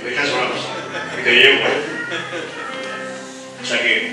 por 0.00 0.08
el 0.08 0.14
parque. 0.14 0.20
Deja 0.20 0.22
eso 0.24 0.34
una 0.36 0.50
cosa. 0.50 1.20
Y 1.20 1.24
te 1.24 1.34
llevo. 1.34 1.60
O 3.62 3.66
sea 3.66 3.82
que 3.82 4.12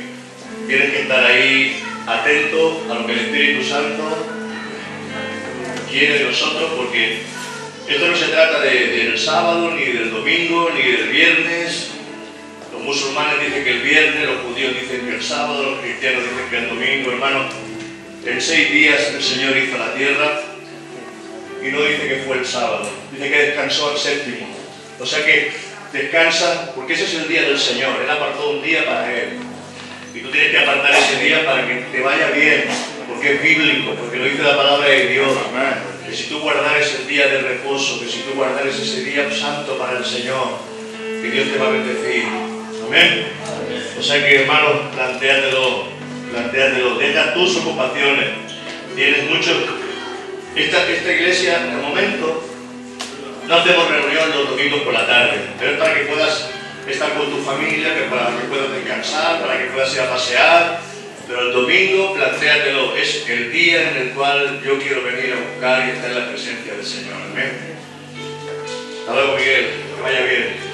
tienes 0.68 0.92
que 0.92 1.02
estar 1.02 1.24
ahí 1.26 1.84
atento 2.06 2.86
a 2.90 2.94
lo 2.96 3.06
que 3.06 3.14
el 3.14 3.20
Espíritu 3.20 3.64
Santo 3.68 4.28
quiere 5.90 6.20
de 6.20 6.26
nosotros 6.26 6.72
porque 6.76 7.20
esto 7.88 8.08
no 8.08 8.16
se 8.16 8.26
trata 8.28 8.60
de- 8.62 8.88
del 8.88 9.18
sábado, 9.18 9.72
ni 9.72 9.86
del 9.86 10.12
domingo, 10.12 10.70
ni 10.76 10.82
del 10.92 11.08
viernes. 11.10 11.92
Los 12.74 12.82
musulmanes 12.84 13.46
dicen 13.46 13.64
que 13.64 13.72
el 13.72 13.82
viernes, 13.82 14.26
los 14.28 14.42
judíos 14.42 14.74
dicen 14.80 15.08
que 15.08 15.16
el 15.16 15.24
sábado, 15.24 15.64
los 15.72 15.80
cristianos 15.80 16.24
dicen 16.24 16.50
que 16.50 16.58
el 16.58 16.70
domingo, 16.70 17.12
hermano. 17.12 17.46
En 18.26 18.42
seis 18.42 18.72
días 18.72 19.14
el 19.16 19.24
Señor 19.24 19.56
hizo 19.58 19.78
la 19.78 19.94
tierra 19.94 20.42
y 21.64 21.68
no 21.72 21.82
dice 21.82 22.08
que 22.10 22.24
fue 22.28 22.38
el 22.40 22.46
sábado, 22.46 22.90
dice 23.14 23.30
que 23.30 23.38
descansó 23.38 23.92
al 23.92 23.98
séptimo. 23.98 24.48
O 25.00 25.06
sea 25.06 25.26
que 25.26 25.52
descansa 25.92 26.74
porque 26.76 26.94
ese 26.94 27.06
es 27.06 27.14
el 27.16 27.28
día 27.28 27.44
del 27.44 27.58
Señor, 27.58 28.02
Él 28.04 28.10
apartó 28.10 28.52
un 28.52 28.62
día 28.62 28.86
para 28.86 29.14
Él. 29.14 29.40
Y 30.14 30.20
tú 30.20 30.32
tienes 30.32 30.52
que 30.52 30.58
apartar 30.58 30.92
ese 30.94 31.24
día 31.24 31.46
para 31.46 31.68
que 31.68 31.76
te 31.92 32.02
vaya 32.02 32.32
bien, 32.32 32.66
porque 33.08 33.36
es 33.36 33.42
bíblico, 33.42 33.92
porque 33.96 34.18
lo 34.18 34.26
dice 34.26 34.42
la 34.42 34.58
palabra 34.58 34.88
de 34.88 35.08
Dios. 35.08 35.32
Que 36.08 36.16
si 36.16 36.24
tú 36.30 36.40
guardares 36.40 36.96
el 37.02 37.08
día 37.08 37.28
de 37.28 37.42
reposo, 37.42 38.00
que 38.00 38.08
si 38.08 38.20
tú 38.22 38.34
guardares 38.36 38.76
ese 38.80 39.04
día 39.04 39.30
santo 39.32 39.78
para 39.78 39.98
el 39.98 40.06
Señor, 40.06 40.58
que 41.22 41.30
Dios 41.30 41.52
te 41.52 41.60
va 41.60 41.68
a 41.68 41.72
bendecir. 41.72 42.24
Amén. 42.88 43.28
O 44.00 44.02
sea 44.02 44.26
que 44.26 44.42
hermano, 44.42 44.90
plantéatelo, 44.92 45.88
plantéatelo, 46.32 46.96
deja 46.98 47.34
tus 47.34 47.58
ocupaciones. 47.58 48.30
Tienes 48.96 49.30
mucho. 49.30 49.52
Esta, 50.56 50.90
esta 50.90 51.12
iglesia, 51.12 51.60
de 51.60 51.78
momento, 51.78 52.44
no 53.48 53.56
hacemos 53.56 53.90
reunión 53.90 54.30
los 54.32 54.50
domingos 54.50 54.82
por 54.82 54.94
la 54.94 55.08
tarde, 55.08 55.40
pero 55.60 55.72
es 55.72 55.78
para 55.78 55.94
que 55.94 56.02
puedas 56.02 56.50
estar 56.88 57.14
con 57.14 57.30
tu 57.30 57.38
familia, 57.38 57.90
para 58.10 58.38
que 58.38 58.48
puedas 58.48 58.72
descansar, 58.72 59.42
para 59.42 59.58
que 59.58 59.66
puedas 59.66 59.94
ir 59.94 60.02
a 60.02 60.10
pasear. 60.10 60.80
Pero 61.28 61.42
el 61.42 61.54
domingo, 61.54 62.14
plantéatelo, 62.14 62.96
es 62.96 63.28
el 63.28 63.52
día 63.52 63.92
en 63.92 63.98
el 63.98 64.10
cual 64.12 64.62
yo 64.64 64.80
quiero 64.80 65.04
venir 65.04 65.34
a 65.34 65.52
buscar 65.52 65.88
y 65.88 65.92
estar 65.92 66.12
en 66.12 66.20
la 66.20 66.30
presencia 66.30 66.74
del 66.74 66.86
Señor. 66.86 67.16
Amén. 67.32 67.52
Hasta 69.00 69.14
luego, 69.14 69.38
Miguel, 69.38 69.66
que 69.96 70.02
vaya 70.02 70.22
bien. 70.22 70.68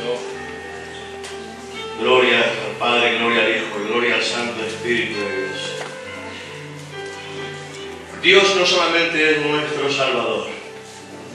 Gloria 2.00 2.40
al 2.40 2.78
Padre, 2.80 3.18
gloria 3.18 3.44
al 3.44 3.50
Hijo, 3.56 3.88
gloria 3.88 4.16
al 4.16 4.24
Santo 4.24 4.66
Espíritu 4.66 5.20
de 5.20 5.38
Dios. 5.38 5.84
Dios 8.22 8.56
no 8.56 8.66
solamente 8.66 9.32
es 9.32 9.42
nuestro 9.46 9.92
Salvador, 9.92 10.48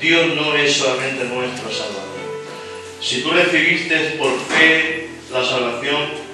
Dios 0.00 0.34
no 0.36 0.54
es 0.56 0.72
solamente 0.74 1.24
nuestro 1.24 1.70
Salvador. 1.70 2.04
Si 3.00 3.22
tú 3.22 3.30
recibiste 3.30 3.96
por 4.18 4.38
fe 4.46 5.08
la 5.32 5.44
salvación, 5.44 6.28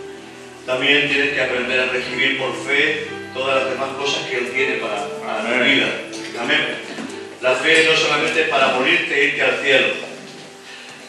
también 0.67 1.09
tienes 1.09 1.33
que 1.35 1.41
aprender 1.43 1.81
a 1.81 1.87
recibir 1.93 2.39
por 2.39 2.55
fe 2.67 3.07
todas 3.35 3.63
las 3.63 3.71
demás 3.73 3.91
cosas 3.99 4.27
que 4.29 4.39
Él 4.39 4.51
tiene 4.55 4.75
para, 4.77 5.07
para 5.21 5.43
tu 5.59 5.65
vida. 5.65 5.89
Amén. 6.41 6.61
La 7.43 7.55
fe 7.55 7.87
no 7.91 7.97
solamente 7.97 8.43
es 8.43 8.49
para 8.49 8.69
morirte 8.69 9.15
e 9.21 9.25
irte 9.29 9.43
al 9.43 9.59
cielo. 9.63 9.87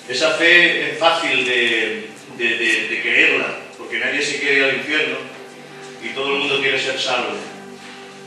Esa 0.10 0.32
fe 0.32 0.92
es 0.92 1.00
fácil 1.00 1.46
de, 1.46 2.08
de- 2.38 2.58
de- 2.58 2.88
de 2.90 3.02
quererla, 3.02 3.48
porque 3.78 4.00
nadie 4.00 4.22
se 4.22 4.40
quiere 4.40 4.58
ir 4.58 4.64
al 4.66 4.76
infierno 4.76 5.16
y 6.04 6.10
todo 6.10 6.34
el 6.34 6.40
mundo 6.40 6.60
quiere 6.60 6.80
ser 6.80 7.00
salvo. 7.00 7.32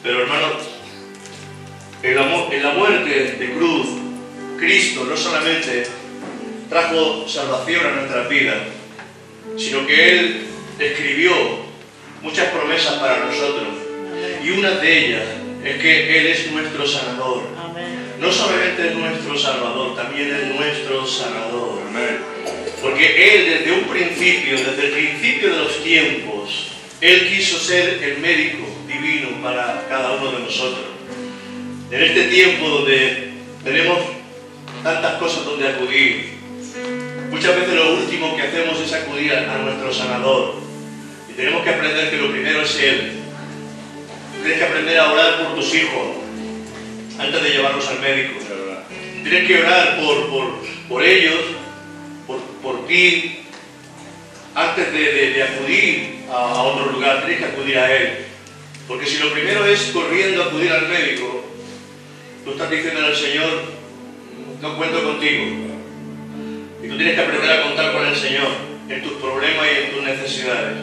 Pero 0.02 0.22
hermano, 0.22 0.46
en 2.02 2.14
la, 2.16 2.22
en 2.50 2.62
la 2.62 2.70
muerte 2.72 3.36
de 3.38 3.50
cruz, 3.52 3.86
Cristo 4.58 5.04
no 5.04 5.16
solamente 5.16 5.86
trajo 6.68 7.26
salvación 7.28 7.86
a 7.86 7.90
nuestras 7.92 8.28
vidas, 8.28 8.56
sino 9.56 9.86
que 9.86 10.10
Él 10.10 10.46
escribió 10.78 11.32
muchas 12.22 12.48
promesas 12.48 12.94
para 12.94 13.24
nosotros. 13.24 13.68
Y 14.44 14.50
una 14.50 14.72
de 14.72 15.06
ellas 15.06 15.24
es 15.64 15.80
que 15.80 16.18
Él 16.18 16.26
es 16.26 16.50
nuestro 16.52 16.86
sanador. 16.86 17.42
No 18.20 18.32
solamente 18.32 18.88
es 18.88 18.94
nuestro 18.96 19.38
salvador, 19.38 19.94
también 19.94 20.34
es 20.34 20.54
nuestro 20.54 21.06
sanador. 21.06 21.78
Porque 22.82 23.34
Él 23.34 23.58
desde 23.58 23.72
un 23.72 23.84
principio, 23.84 24.56
desde 24.56 24.86
el 24.86 24.92
principio 24.92 25.50
de 25.50 25.56
los 25.56 25.82
tiempos, 25.82 26.72
Él 27.00 27.28
quiso 27.28 27.58
ser 27.58 28.02
el 28.02 28.18
médico 28.18 28.66
divino 28.86 29.40
para 29.42 29.86
cada 29.88 30.12
uno 30.12 30.32
de 30.32 30.40
nosotros. 30.40 30.86
En 31.90 32.02
este 32.02 32.24
tiempo 32.24 32.68
donde 32.68 33.32
tenemos 33.64 34.17
tantas 34.82 35.14
cosas 35.18 35.44
donde 35.44 35.68
acudir, 35.68 36.38
muchas 37.30 37.56
veces 37.56 37.74
lo 37.74 37.94
último 37.94 38.36
que 38.36 38.42
hacemos 38.42 38.80
es 38.80 38.92
acudir 38.92 39.32
a, 39.34 39.58
nuestro 39.58 39.92
sanador. 39.92 40.54
Y 41.28 41.32
tenemos 41.34 41.62
que 41.62 41.70
aprender 41.70 42.10
que 42.10 42.16
lo 42.16 42.30
primero 42.30 42.62
es 42.62 42.76
Él. 42.80 43.12
Tienes 44.42 44.58
que 44.58 44.64
aprender 44.64 44.98
a 44.98 45.12
orar 45.12 45.38
por 45.44 45.54
tus 45.56 45.74
hijos 45.74 46.16
antes 47.18 47.42
de 47.42 47.50
llevarlos 47.50 47.86
al 47.88 48.00
médico. 48.00 48.38
Tienes 49.22 49.46
que 49.46 49.62
orar 49.62 49.98
por, 50.00 50.28
por, 50.30 50.54
por 50.88 51.04
ellos, 51.04 51.40
por, 52.26 52.38
por 52.62 52.86
ti, 52.86 53.40
antes 54.54 54.92
de, 54.92 54.98
de- 54.98 55.30
de 55.34 55.42
acudir 55.42 56.18
a, 56.30 56.34
a 56.34 56.62
otro 56.62 56.92
lugar, 56.92 57.24
tienes 57.26 57.38
que 57.40 57.44
acudir 57.52 57.78
a 57.78 57.94
Él. 57.94 58.24
Porque 58.86 59.06
si 59.06 59.18
lo 59.18 59.30
primero 59.32 59.66
es 59.66 59.90
corriendo 59.92 60.42
a 60.42 60.46
acudir 60.46 60.72
al 60.72 60.88
médico, 60.88 61.44
tú 62.44 62.52
estás 62.52 62.70
diciendo 62.70 63.04
al 63.04 63.14
Señor, 63.14 63.64
no 64.60 64.76
cuento 64.76 65.02
contigo. 65.04 65.44
Y 66.82 66.88
tú 66.88 66.96
tienes 66.96 67.14
que 67.14 67.20
aprender 67.20 67.50
a 67.50 67.62
contar 67.62 67.92
con 67.92 68.06
el 68.06 68.16
Señor 68.16 68.48
en 68.88 69.02
tus 69.02 69.12
problemas 69.14 69.66
y 69.66 69.84
en 69.84 69.90
tus 69.92 70.02
necesidades. 70.04 70.76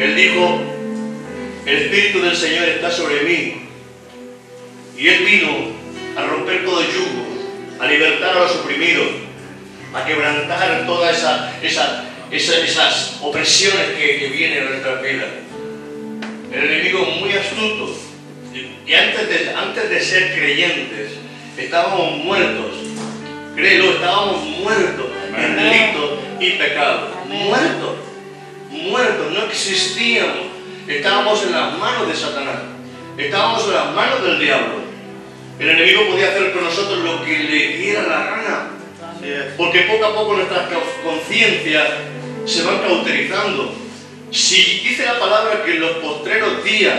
Él 0.00 0.14
dijo, 0.16 0.60
el 1.66 1.76
Espíritu 1.76 2.20
del 2.22 2.36
Señor 2.36 2.68
está 2.68 2.90
sobre 2.90 3.22
mí 3.22 3.54
y 4.96 5.08
Él 5.08 5.24
vino 5.24 5.48
a 6.16 6.26
romper 6.26 6.64
todo 6.64 6.80
yugo, 6.82 7.26
a 7.80 7.86
libertar 7.86 8.36
a 8.36 8.40
los 8.40 8.56
oprimidos, 8.56 9.06
a 9.94 10.04
quebrantar 10.04 10.84
todas 10.86 11.16
esa- 11.18 11.52
esa- 11.62 12.04
esas 12.30 13.18
opresiones 13.22 13.90
que, 13.98 14.18
que 14.18 14.28
vienen 14.28 14.66
a 14.66 14.70
nuestras 14.70 15.02
vidas. 15.02 15.26
El 16.52 16.64
enemigo 16.64 17.04
muy 17.20 17.30
astuto, 17.32 17.94
y 18.86 18.94
antes 18.94 19.28
de, 19.28 19.50
antes 19.54 19.90
de 19.90 20.00
ser 20.00 20.34
creyentes, 20.34 21.10
estábamos 21.58 22.16
muertos. 22.24 22.72
Créelo, 23.58 23.90
estábamos 23.90 24.40
muertos 24.60 25.06
en 25.36 25.56
delitos 25.56 26.10
y 26.38 26.50
pecados. 26.50 27.10
Muertos, 27.26 27.96
muertos, 28.70 29.32
no 29.32 29.46
existíamos. 29.46 30.46
Estábamos 30.86 31.42
en 31.42 31.50
las 31.50 31.76
manos 31.76 32.06
de 32.06 32.14
Satanás. 32.14 32.60
Estábamos 33.16 33.64
en 33.64 33.74
las 33.74 33.92
manos 33.96 34.22
del 34.22 34.38
diablo. 34.38 34.74
El 35.58 35.70
enemigo 35.70 36.06
podía 36.06 36.28
hacer 36.28 36.52
con 36.52 36.62
nosotros 36.62 37.00
lo 37.00 37.24
que 37.24 37.36
le 37.36 37.68
diera 37.78 38.02
la 38.02 38.24
gana. 38.30 38.70
Porque 39.56 39.80
poco 39.80 40.06
a 40.06 40.14
poco 40.14 40.36
nuestras 40.36 40.68
conciencias 41.02 41.88
se 42.46 42.62
van 42.62 42.78
cauterizando. 42.78 43.74
Si 44.30 44.82
dice 44.88 45.04
la 45.04 45.18
palabra 45.18 45.64
que 45.64 45.72
en 45.72 45.80
los 45.80 45.96
postreros 45.96 46.62
días 46.62 46.94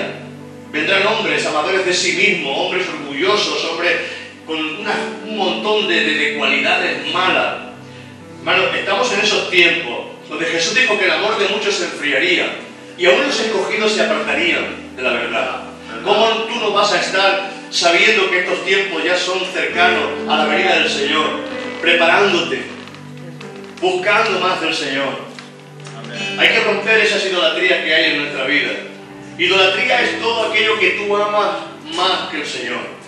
vendrán 0.74 1.08
hombres 1.08 1.46
amadores 1.46 1.86
de 1.86 1.94
sí 1.94 2.18
mismos, 2.18 2.58
hombres 2.58 2.86
orgullosos, 2.90 3.64
hombres 3.64 4.19
con 4.50 4.58
una- 4.80 4.96
un 5.28 5.38
montón 5.38 5.88
de, 5.88 5.94
de- 6.04 6.16
de 6.16 6.38
cualidades 6.38 7.14
malas, 7.14 7.56
Hermano, 8.40 8.64
estamos 8.74 9.14
en 9.14 9.20
esos 9.20 9.52
tiempos 9.52 10.00
donde 10.28 10.46
Jesús 10.46 10.74
dijo 10.74 10.98
que 10.98 11.06
el 11.06 11.12
amor 11.12 11.38
de 11.38 11.50
muchos 11.50 11.76
se 11.76 11.84
enfriaría 11.86 12.48
y 12.98 13.06
aún 13.06 13.22
los 13.28 13.40
escogidos 13.40 13.92
se 13.92 14.02
apartarían 14.02 14.96
de 14.96 15.02
la 15.04 15.12
verdad. 15.12 15.62
¿Cómo 16.04 16.26
tú 16.48 16.56
no 16.56 16.72
vas 16.72 16.92
a 16.94 17.00
estar 17.02 17.52
sabiendo 17.70 18.28
que 18.32 18.40
estos 18.40 18.66
tiempos 18.66 19.04
ya 19.04 19.16
son 19.18 19.40
cercanos 19.54 20.04
a 20.28 20.38
la 20.38 20.46
venida 20.46 20.80
del 20.80 20.90
Señor? 20.90 21.26
Preparándote, 21.82 22.64
buscando 23.82 24.40
más 24.40 24.60
del 24.62 24.74
Señor. 24.74 25.20
Hay 26.40 26.48
que 26.50 26.60
romper 26.62 27.00
esas 27.02 27.24
idolatrías 27.26 27.84
que 27.84 27.94
hay 27.94 28.12
en 28.14 28.18
nuestra 28.24 28.46
vida. 28.46 28.72
Idolatría 29.38 30.02
es 30.02 30.20
todo 30.22 30.46
aquello 30.50 30.80
que 30.80 30.92
tú 30.92 31.16
amas 31.16 31.52
más 31.96 32.30
que 32.32 32.38
el 32.42 32.46
Señor. 32.48 32.99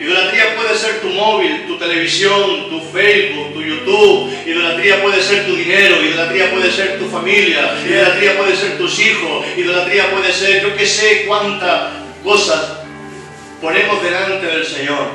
Idolatría 0.00 0.56
puede 0.56 0.78
ser 0.78 1.00
tu 1.02 1.08
móvil, 1.08 1.66
tu 1.66 1.76
televisión, 1.76 2.70
tu 2.70 2.80
Facebook, 2.80 3.52
tu 3.52 3.60
YouTube. 3.60 4.32
Idolatría 4.46 5.02
puede 5.02 5.22
ser 5.22 5.44
tu 5.44 5.54
dinero. 5.54 6.02
Idolatría 6.02 6.50
puede 6.50 6.70
ser 6.72 6.98
tu 6.98 7.06
familia. 7.06 7.76
Idolatría 7.86 8.38
puede 8.38 8.56
ser 8.56 8.78
tus 8.78 8.98
hijos. 8.98 9.44
Idolatría 9.58 10.10
puede 10.10 10.32
ser, 10.32 10.62
yo 10.62 10.74
que 10.74 10.86
sé 10.86 11.26
cuántas 11.26 11.90
cosas 12.24 12.78
ponemos 13.60 14.02
delante 14.02 14.46
del 14.46 14.64
Señor. 14.64 15.08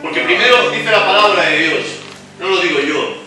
Porque 0.00 0.20
primero 0.20 0.70
dice 0.70 0.90
la 0.90 1.04
palabra 1.04 1.50
de 1.50 1.58
Dios, 1.58 1.80
no 2.38 2.48
lo 2.48 2.60
digo 2.60 2.78
yo, 2.80 3.19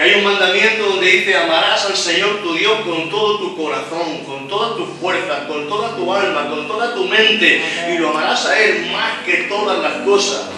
hay 0.00 0.14
un 0.14 0.24
mandamiento 0.24 0.86
donde 0.86 1.10
dice 1.10 1.36
amarás 1.36 1.84
al 1.84 1.94
Señor 1.94 2.40
tu 2.42 2.54
Dios 2.54 2.80
con 2.86 3.10
todo 3.10 3.38
tu 3.38 3.54
corazón, 3.54 4.24
con 4.24 4.48
toda 4.48 4.74
tu 4.74 4.86
fuerza, 4.86 5.46
con 5.46 5.68
toda 5.68 5.94
tu 5.94 6.10
alma, 6.10 6.48
con 6.48 6.66
toda 6.66 6.94
tu 6.94 7.04
mente 7.04 7.60
y 7.92 7.98
lo 7.98 8.08
amarás 8.08 8.46
a 8.46 8.58
Él 8.58 8.86
más 8.90 9.22
que 9.26 9.42
todas 9.42 9.78
las 9.82 10.02
cosas. 10.06 10.48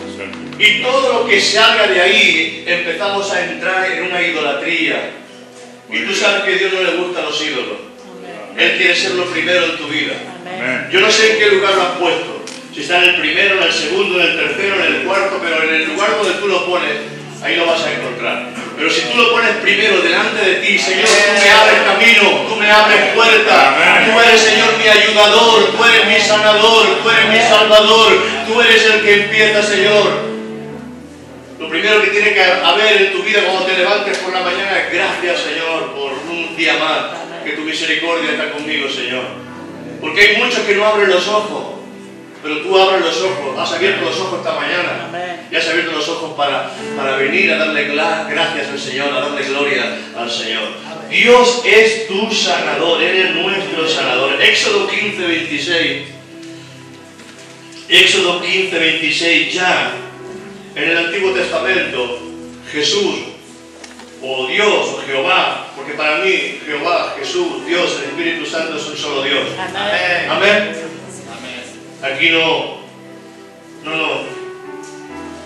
Y 0.61 0.81
todo 0.81 1.13
lo 1.13 1.27
que 1.27 1.41
salga 1.41 1.89
de 1.89 2.01
ahí 2.01 2.65
empezamos 2.69 3.33
a 3.33 3.45
entrar 3.45 3.91
en 3.91 4.05
una 4.05 4.23
idolatría. 4.23 5.11
Y 5.91 5.99
tú 6.05 6.15
sabes 6.15 6.45
que 6.45 6.55
a 6.55 6.59
Dios 6.59 6.73
no 6.73 6.83
le 6.83 6.97
gustan 6.99 7.25
los 7.25 7.45
ídolos. 7.45 7.79
Él 8.57 8.77
quiere 8.77 8.95
ser 8.95 9.13
lo 9.13 9.25
primero 9.25 9.65
en 9.65 9.77
tu 9.77 9.89
vida. 9.89 10.13
Yo 10.93 11.01
no 11.01 11.11
sé 11.11 11.33
en 11.33 11.39
qué 11.39 11.57
lugar 11.57 11.75
lo 11.75 11.83
has 11.83 11.99
puesto. 11.99 12.45
Si 12.73 12.83
está 12.83 13.03
en 13.03 13.11
el 13.11 13.21
primero, 13.21 13.57
en 13.57 13.65
el 13.65 13.73
segundo, 13.73 14.21
en 14.21 14.31
el 14.31 14.37
tercero, 14.37 14.77
en 14.77 14.95
el 14.95 15.03
cuarto, 15.03 15.41
pero 15.43 15.65
en 15.65 15.75
el 15.75 15.89
lugar 15.89 16.17
donde 16.17 16.39
tú 16.39 16.47
lo 16.47 16.65
pones, 16.65 16.93
ahí 17.43 17.57
lo 17.57 17.67
vas 17.67 17.83
a 17.83 17.93
encontrar. 17.93 18.62
Pero 18.77 18.91
si 18.91 19.01
tú 19.03 19.19
lo 19.19 19.31
pones 19.33 19.51
primero 19.63 20.01
delante 20.01 20.45
de 20.45 20.55
ti, 20.57 20.79
Señor, 20.79 21.07
tú 21.07 21.43
me 21.43 21.51
abres 21.51 21.81
camino, 21.83 22.47
tú 22.49 22.57
me 22.57 22.71
abres 22.71 23.01
puerta, 23.15 23.77
tú 24.07 24.21
eres, 24.21 24.41
Señor, 24.41 24.77
mi 24.79 24.89
ayudador, 24.89 25.73
tú 25.77 25.85
eres 25.85 26.07
mi 26.07 26.19
sanador, 26.19 27.03
tú 27.03 27.11
eres 27.11 27.29
mi 27.29 27.41
salvador, 27.41 28.13
tú 28.47 28.61
eres 28.61 28.85
el 28.87 29.03
que 29.03 29.15
empieza, 29.25 29.63
Señor. 29.63 30.33
Lo 31.61 31.69
primero 31.69 32.03
que 32.03 32.09
tiene 32.09 32.35
que 32.35 32.43
haber 32.43 33.03
en 33.03 33.13
tu 33.13 33.23
vida 33.23 33.43
cuando 33.45 33.67
te 33.67 33.79
levantes 33.79 34.19
por 34.19 34.33
la 34.33 34.41
mañana 34.41 34.79
es 34.79 34.93
gracias, 34.93 35.41
Señor, 35.43 35.95
por 35.95 36.13
un 36.13 36.57
día 36.57 36.75
más, 36.75 37.45
que 37.45 37.53
tu 37.53 37.63
misericordia 37.63 38.33
está 38.33 38.51
conmigo, 38.51 38.89
Señor. 38.89 39.25
Porque 40.01 40.21
hay 40.21 40.37
muchos 40.39 40.61
que 40.61 40.75
no 40.75 40.85
abren 40.85 41.11
los 41.11 41.29
ojos. 41.29 41.72
Pero 42.43 42.61
tú 42.61 42.77
abres 42.77 43.01
los 43.01 43.23
ojos, 43.23 43.57
has 43.57 43.73
abierto 43.73 44.05
los 44.05 44.19
ojos 44.19 44.41
esta 44.41 44.55
mañana 44.55 45.09
y 45.51 45.55
has 45.55 45.69
abierto 45.69 45.93
los 45.93 46.09
ojos 46.09 46.35
para, 46.37 46.73
para 46.97 47.17
venir 47.17 47.53
a 47.53 47.59
darle 47.59 47.85
gracias 47.85 48.69
al 48.69 48.79
Señor, 48.79 49.13
a 49.15 49.21
darle 49.21 49.45
gloria 49.45 49.97
al 50.17 50.31
Señor. 50.31 50.69
Dios 51.09 51.63
es 51.65 52.09
tu 52.09 52.33
sanador, 52.33 53.01
Él 53.01 53.17
es 53.17 53.35
nuestro 53.35 53.89
sanador. 53.89 54.43
Éxodo 54.43 54.89
15, 54.89 55.27
26. 55.27 56.03
Éxodo 57.89 58.41
15, 58.41 58.79
26. 58.79 59.53
Ya 59.53 59.93
en 60.75 60.91
el 60.91 60.97
Antiguo 60.97 61.33
Testamento, 61.33 62.19
Jesús, 62.73 63.17
o 64.23 64.47
Dios, 64.47 64.89
o 64.97 65.03
Jehová, 65.07 65.69
porque 65.77 65.93
para 65.93 66.19
mí 66.19 66.59
Jehová, 66.65 67.15
Jesús, 67.19 67.67
Dios, 67.67 67.99
el 68.03 68.11
Espíritu 68.11 68.47
Santo 68.47 68.77
es 68.77 68.87
un 68.87 68.97
solo 68.97 69.23
Dios. 69.23 69.49
Amén. 69.59 70.31
Amén. 70.31 70.92
Aquí 72.03 72.31
no, 72.31 72.79
no, 73.85 73.97
no. 73.97 74.23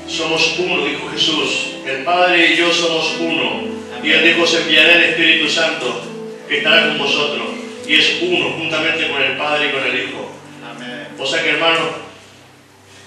Somos 0.08 0.58
uno, 0.58 0.86
dijo 0.86 1.10
Jesús. 1.10 1.74
El 1.86 2.02
Padre 2.02 2.52
y 2.52 2.56
yo 2.56 2.72
somos 2.72 3.16
uno. 3.20 3.64
Y 4.02 4.10
Él 4.10 4.24
dijo, 4.24 4.46
se 4.46 4.62
enviará 4.62 4.94
el 4.94 5.04
Espíritu 5.10 5.50
Santo, 5.50 6.02
que 6.48 6.58
estará 6.58 6.88
con 6.88 6.98
vosotros. 6.98 7.46
Y 7.86 7.94
es 7.94 8.18
uno, 8.22 8.52
juntamente 8.52 9.08
con 9.08 9.22
el 9.22 9.36
Padre 9.36 9.68
y 9.68 9.70
con 9.72 9.84
el 9.84 10.00
Hijo. 10.00 10.30
Amén. 10.66 11.08
O 11.18 11.26
sea 11.26 11.42
que, 11.42 11.50
hermano, 11.50 11.90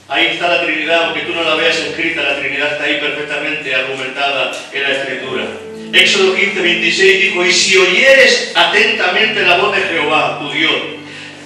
ahí 0.08 0.28
está 0.28 0.48
la 0.48 0.66
Trinidad, 0.66 1.06
aunque 1.06 1.22
tú 1.22 1.34
no 1.34 1.44
la 1.44 1.56
veas 1.56 1.78
escrita, 1.78 2.22
la 2.22 2.40
Trinidad 2.40 2.74
está 2.74 2.84
ahí 2.84 3.00
perfectamente 3.00 3.74
argumentada 3.74 4.52
en 4.72 4.84
la 4.84 4.90
Escritura. 4.92 5.46
Éxodo 5.92 6.36
15, 6.36 6.62
26 6.62 7.22
dijo, 7.22 7.44
y 7.44 7.52
si 7.52 7.78
oyeres 7.78 8.52
atentamente 8.56 9.42
la 9.42 9.58
voz 9.58 9.76
de 9.76 9.82
Jehová, 9.82 10.38
tu 10.40 10.52
Dios, 10.52 10.72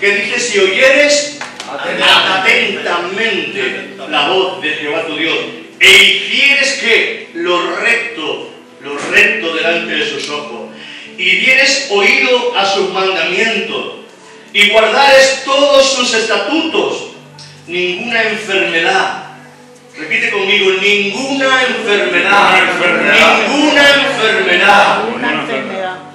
que 0.01 0.15
dice, 0.17 0.39
si 0.39 0.59
oyeres 0.59 1.39
atentamente 1.79 3.95
la 4.09 4.27
voz 4.27 4.61
de 4.61 4.71
Jehová 4.71 5.07
tu 5.07 5.15
Dios. 5.17 5.37
E 5.79 6.03
hicieres 6.03 6.73
que 6.73 7.29
lo 7.33 7.77
recto, 7.77 8.51
lo 8.81 8.97
recto 9.11 9.55
delante 9.55 9.95
de 9.95 10.09
sus 10.09 10.29
ojos 10.29 10.69
y 11.17 11.37
dieres 11.37 11.87
oído 11.91 12.57
a 12.57 12.65
sus 12.65 12.91
mandamientos 12.91 13.93
y 14.53 14.69
guardares 14.69 15.43
todos 15.45 15.93
sus 15.93 16.13
estatutos, 16.13 17.09
ninguna 17.67 18.23
enfermedad, 18.23 19.23
repite 19.97 20.31
conmigo, 20.31 20.71
ninguna 20.81 21.63
enfermedad, 21.63 22.61
ninguna 23.47 24.05
enfermedad, 24.05 25.03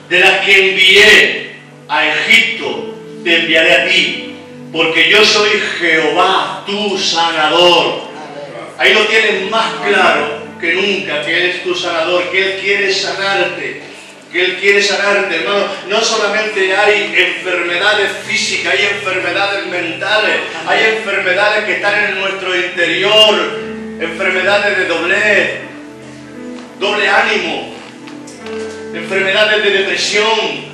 de 0.08 0.20
las 0.20 0.44
que 0.44 0.70
envié 0.70 1.56
a 1.88 2.06
Egipto, 2.06 2.94
te 3.24 3.40
enviaré 3.40 3.72
a 3.72 3.88
ti 3.88 4.28
porque 4.72 5.08
yo 5.10 5.24
soy 5.24 5.50
Jehová, 5.80 6.62
tu 6.66 6.98
sanador. 6.98 8.08
Ahí 8.76 8.94
lo 8.94 9.06
tienes 9.06 9.50
más 9.50 9.72
claro 9.86 10.42
que 10.60 10.74
nunca, 10.74 11.24
que 11.24 11.36
Él 11.36 11.50
es 11.50 11.62
tu 11.62 11.74
sanador, 11.74 12.30
que 12.30 12.38
Él 12.38 12.60
quiere 12.60 12.92
sanarte, 12.92 13.82
que 14.30 14.44
Él 14.44 14.56
quiere 14.58 14.82
sanarte, 14.82 15.36
hermano. 15.36 15.66
No 15.88 16.00
solamente 16.00 16.76
hay 16.76 17.14
enfermedades 17.16 18.10
físicas, 18.26 18.74
hay 18.74 18.86
enfermedades 18.86 19.66
mentales, 19.66 20.36
hay 20.66 20.96
enfermedades 20.96 21.64
que 21.64 21.72
están 21.74 22.04
en 22.04 22.20
nuestro 22.20 22.54
interior, 22.54 23.34
enfermedades 24.00 24.78
de 24.78 24.84
doblez, 24.84 25.50
doble 26.78 27.08
ánimo, 27.08 27.74
enfermedades 28.94 29.64
de 29.64 29.70
depresión, 29.70 30.68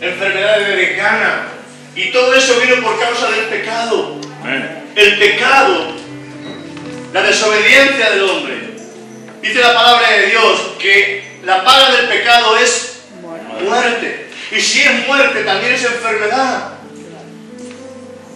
enfermedades 0.00 0.68
de 0.68 0.76
decana 0.76 1.54
y 1.96 2.10
todo 2.10 2.34
eso 2.34 2.60
vino 2.60 2.82
por 2.82 2.98
causa 2.98 3.30
del 3.30 3.44
pecado. 3.46 4.16
El 4.96 5.18
pecado, 5.18 5.92
la 7.12 7.22
desobediencia 7.22 8.10
del 8.10 8.22
hombre. 8.28 8.54
Dice 9.40 9.60
la 9.60 9.74
palabra 9.74 10.10
de 10.10 10.26
Dios 10.26 10.60
que 10.78 11.38
la 11.44 11.64
paga 11.64 11.96
del 11.96 12.08
pecado 12.08 12.56
es 12.58 13.02
muerte. 13.62 14.28
Y 14.50 14.60
si 14.60 14.82
es 14.82 15.06
muerte, 15.06 15.44
también 15.44 15.74
es 15.74 15.84
enfermedad. 15.84 16.74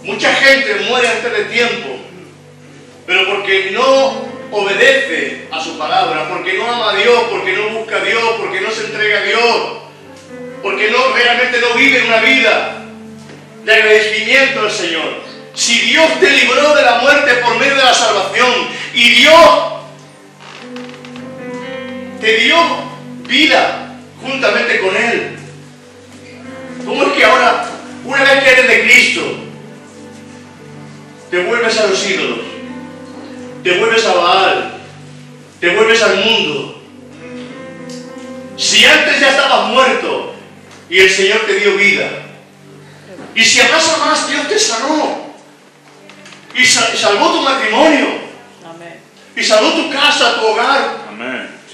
Mucha 0.02 0.32
gente 0.34 0.86
muere 0.88 1.08
antes 1.08 1.32
de 1.32 1.44
tiempo, 1.44 1.88
pero 3.06 3.26
porque 3.26 3.72
no 3.72 4.26
obedece 4.50 5.48
a 5.50 5.62
su 5.62 5.76
palabra, 5.76 6.28
porque 6.28 6.54
no 6.54 6.72
ama 6.72 6.92
a 6.92 6.96
Dios, 6.96 7.24
porque 7.30 7.52
no 7.52 7.68
busca 7.70 7.96
a 7.96 8.04
Dios, 8.04 8.22
porque 8.38 8.60
no 8.60 8.70
se 8.70 8.86
entrega 8.86 9.18
a 9.18 9.22
Dios, 9.22 9.78
porque 10.62 10.90
no 10.90 11.12
realmente 11.12 11.60
no 11.60 11.74
vive 11.74 12.06
una 12.06 12.20
vida 12.20 12.88
de 13.68 13.75
agradecimiento 13.75 14.60
al 14.62 14.70
Señor. 14.70 15.22
Si 15.52 15.78
Dios 15.90 16.18
te 16.20 16.30
libró 16.30 16.75
de 16.75 16.82
la 16.82 17.00
muerte 17.00 17.34
por 17.34 17.58
medio 17.58 17.76
de 17.76 17.84
la 17.84 17.92
salvación 17.92 18.50
y 18.94 19.10
Dios 19.10 19.40
te 22.18 22.37
dio 22.38 22.56
vida 23.28 23.94
juntamente 24.22 24.80
con 24.80 24.96
Él, 24.96 25.37
¿cómo 26.87 27.02
es 27.02 27.12
que 27.12 27.25
ahora, 27.25 27.66
una 28.06 28.22
vez 28.22 28.42
que 28.42 28.50
eres 28.52 28.68
de 28.68 28.82
Cristo, 28.84 29.22
te 31.30 31.38
vuelves 31.40 31.78
a 31.78 31.88
los 31.88 32.08
ídolos, 32.08 32.38
te 33.62 33.78
vuelves 33.78 34.06
a 34.06 34.14
Baal, 34.14 34.72
te 35.60 35.76
vuelves 35.76 36.02
al 36.02 36.16
mundo? 36.25 36.82
Si 38.56 38.87
antes 38.87 39.20
ya 39.20 39.28
estabas 39.28 39.68
muerto 39.68 40.32
y 40.88 41.00
el 41.00 41.10
Señor 41.10 41.40
te 41.40 41.56
dio 41.56 41.76
vida, 41.76 42.27
y 43.38 43.45
si 43.45 43.61
amas 43.61 43.88
a 43.88 43.97
más, 43.99 44.28
Dios 44.28 44.49
te 44.49 44.59
sanó. 44.59 45.33
Y 46.54 46.64
salvó 46.64 47.33
tu 47.33 47.42
matrimonio. 47.42 48.09
Y 49.37 49.45
salvó 49.45 49.71
tu 49.75 49.90
casa, 49.92 50.40
tu 50.40 50.47
hogar. 50.49 50.97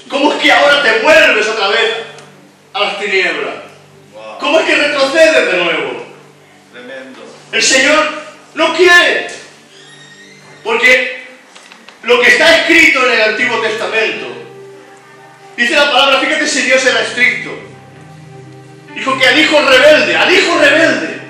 ¿Cómo 0.07 0.33
es 0.33 0.41
que 0.41 0.51
ahora 0.51 0.83
te 0.83 0.99
vuelves 0.99 1.47
otra 1.47 1.69
vez 1.69 1.91
a 2.71 2.79
las 2.81 2.99
tinieblas? 2.99 3.55
¿Cómo 4.39 4.59
es 4.59 4.65
que 4.67 4.75
retrocedes 4.75 5.51
de 5.51 5.57
nuevo? 5.57 6.05
El 7.51 7.63
Señor 7.63 8.11
no 8.53 8.75
quiere. 8.75 9.27
Porque 10.63 11.25
lo 12.03 12.21
que 12.21 12.27
está 12.27 12.57
escrito 12.57 13.07
en 13.07 13.11
el 13.11 13.21
Antiguo 13.29 13.57
Testamento 13.61 14.45
Dice 15.57 15.73
la 15.73 15.89
palabra, 15.91 16.19
fíjate 16.19 16.47
si 16.47 16.63
Dios 16.63 16.85
era 16.85 17.01
estricto. 17.01 17.49
Dijo 18.93 19.17
que 19.17 19.25
al 19.25 19.39
hijo 19.39 19.61
rebelde, 19.61 20.15
al 20.15 20.33
hijo 20.33 20.59
rebelde, 20.59 21.24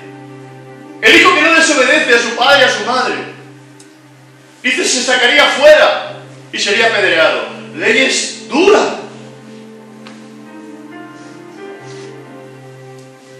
el 1.06 1.20
hijo 1.20 1.34
que 1.36 1.42
no 1.42 1.54
desobedece 1.54 2.14
a 2.14 2.18
su 2.18 2.36
padre 2.36 2.62
y 2.62 2.64
a 2.64 2.68
su 2.68 2.84
madre, 2.84 3.14
dice 4.62 4.84
se 4.84 5.02
sacaría 5.04 5.44
fuera 5.46 6.16
y 6.52 6.58
sería 6.58 6.86
apedreado. 6.86 7.46
Leyes 7.76 8.48
duras. 8.48 8.88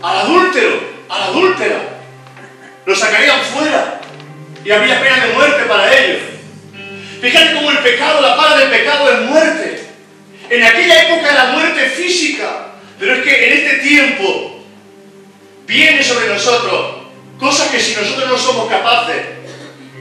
Al 0.02 0.18
adúltero, 0.18 0.80
a 1.08 1.18
la 1.18 1.24
adúltera, 1.26 1.80
lo 2.84 2.94
sacarían 2.94 3.40
fuera 3.40 4.00
y 4.64 4.70
habría 4.70 5.02
pena 5.02 5.26
de 5.26 5.32
muerte 5.32 5.64
para 5.64 5.92
ellos. 5.92 6.22
Fíjate 7.20 7.54
cómo 7.54 7.70
el 7.72 7.78
pecado, 7.78 8.20
la 8.20 8.36
paga 8.36 8.58
del 8.58 8.70
pecado 8.70 9.10
es 9.10 9.20
muerte. 9.22 9.84
En 10.50 10.62
aquella 10.62 11.02
época 11.08 11.32
era 11.32 11.46
muerte 11.46 11.88
física, 11.88 12.68
pero 13.00 13.14
es 13.14 13.24
que 13.24 13.46
en 13.46 13.58
este 13.58 13.76
tiempo 13.78 14.64
viene 15.66 16.04
sobre 16.04 16.28
nosotros 16.28 16.95
cosas 17.38 17.68
que 17.68 17.80
si 17.80 17.94
nosotros 17.94 18.28
no 18.28 18.38
somos 18.38 18.68
capaces 18.68 19.22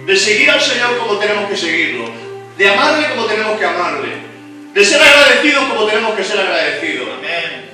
de 0.06 0.18
seguir 0.18 0.50
al 0.50 0.62
Señor 0.62 0.98
como 0.98 1.18
tenemos 1.18 1.50
que 1.50 1.58
seguirlo, 1.58 2.06
de 2.58 2.70
amarle 2.70 3.10
como 3.10 3.26
tenemos 3.26 3.60
que 3.60 3.66
amarle, 3.66 4.10
de 4.74 4.86
ser 4.86 5.02
agradecidos 5.02 5.66
como 5.66 5.86
tenemos 5.86 6.16
que 6.16 6.24
ser 6.24 6.40
agradecidos. 6.40 7.08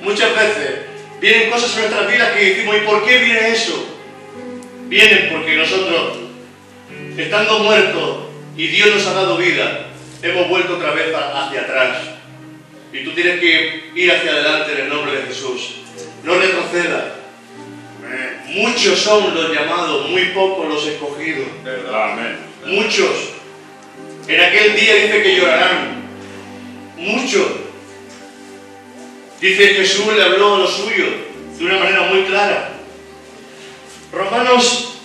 Muchas 0.01 0.35
veces 0.35 0.79
vienen 1.19 1.49
cosas 1.49 1.73
en 1.75 1.79
nuestras 1.81 2.07
vidas 2.11 2.31
que 2.31 2.45
decimos, 2.45 2.75
¿y 2.77 2.85
por 2.85 3.05
qué 3.05 3.17
viene 3.19 3.51
eso? 3.51 3.97
Vienen 4.87 5.29
porque 5.31 5.55
nosotros, 5.55 6.17
estando 7.17 7.59
muertos 7.59 8.25
y 8.57 8.67
Dios 8.67 8.95
nos 8.95 9.07
ha 9.07 9.13
dado 9.13 9.37
vida, 9.37 9.87
hemos 10.21 10.49
vuelto 10.49 10.75
otra 10.75 10.91
vez 10.91 11.13
hacia 11.15 11.61
atrás. 11.61 11.97
Y 12.93 13.03
tú 13.03 13.11
tienes 13.11 13.39
que 13.39 13.91
ir 13.95 14.11
hacia 14.11 14.31
adelante 14.31 14.73
en 14.73 14.81
el 14.81 14.89
nombre 14.89 15.15
de 15.17 15.27
Jesús. 15.27 15.75
No 16.23 16.35
retrocedas. 16.35 17.20
Muchos 18.47 18.99
son 18.99 19.33
los 19.33 19.51
llamados, 19.53 20.09
muy 20.09 20.25
pocos 20.25 20.67
los 20.67 20.85
escogidos. 20.87 21.47
Amén. 21.93 22.37
Muchos. 22.65 23.09
En 24.27 24.41
aquel 24.41 24.75
día 24.75 24.95
dice 24.95 25.23
que 25.23 25.35
llorarán. 25.37 26.01
Muchos. 26.97 27.47
Dice 29.39 29.67
Jesús 29.73 30.13
le 30.15 30.23
habló 30.23 30.55
a 30.55 30.59
los 30.59 30.73
suyos 30.73 31.09
de 31.57 31.65
una 31.65 31.79
manera 31.79 32.01
muy 32.03 32.23
clara. 32.23 32.69
Romanos 34.11 34.99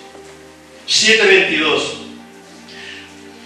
7:22. 0.86 2.06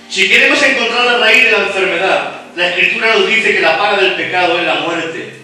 Si 0.08 0.28
queremos 0.28 0.60
encontrar 0.62 1.04
la 1.04 1.18
raíz 1.18 1.44
de 1.44 1.52
la 1.52 1.58
enfermedad, 1.58 2.40
la 2.56 2.68
escritura 2.70 3.14
nos 3.14 3.28
dice 3.28 3.54
que 3.54 3.60
la 3.60 3.78
paga 3.78 4.02
del 4.02 4.14
pecado 4.14 4.58
es 4.58 4.66
la 4.66 4.74
muerte. 4.80 5.39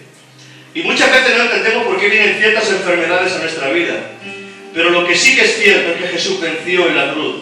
Y 0.73 0.83
muchas 0.83 1.11
veces 1.11 1.37
no 1.37 1.43
entendemos 1.43 1.85
por 1.85 1.99
qué 1.99 2.09
vienen 2.09 2.37
ciertas 2.37 2.69
enfermedades 2.69 3.33
a 3.33 3.39
nuestra 3.39 3.69
vida. 3.69 4.11
Pero 4.73 4.91
lo 4.91 5.07
que 5.07 5.15
sí 5.15 5.35
que 5.35 5.43
es 5.43 5.57
cierto 5.57 5.91
es 5.93 5.97
que 5.97 6.07
Jesús 6.07 6.39
venció 6.39 6.87
en 6.87 6.95
la 6.95 7.13
cruz. 7.13 7.37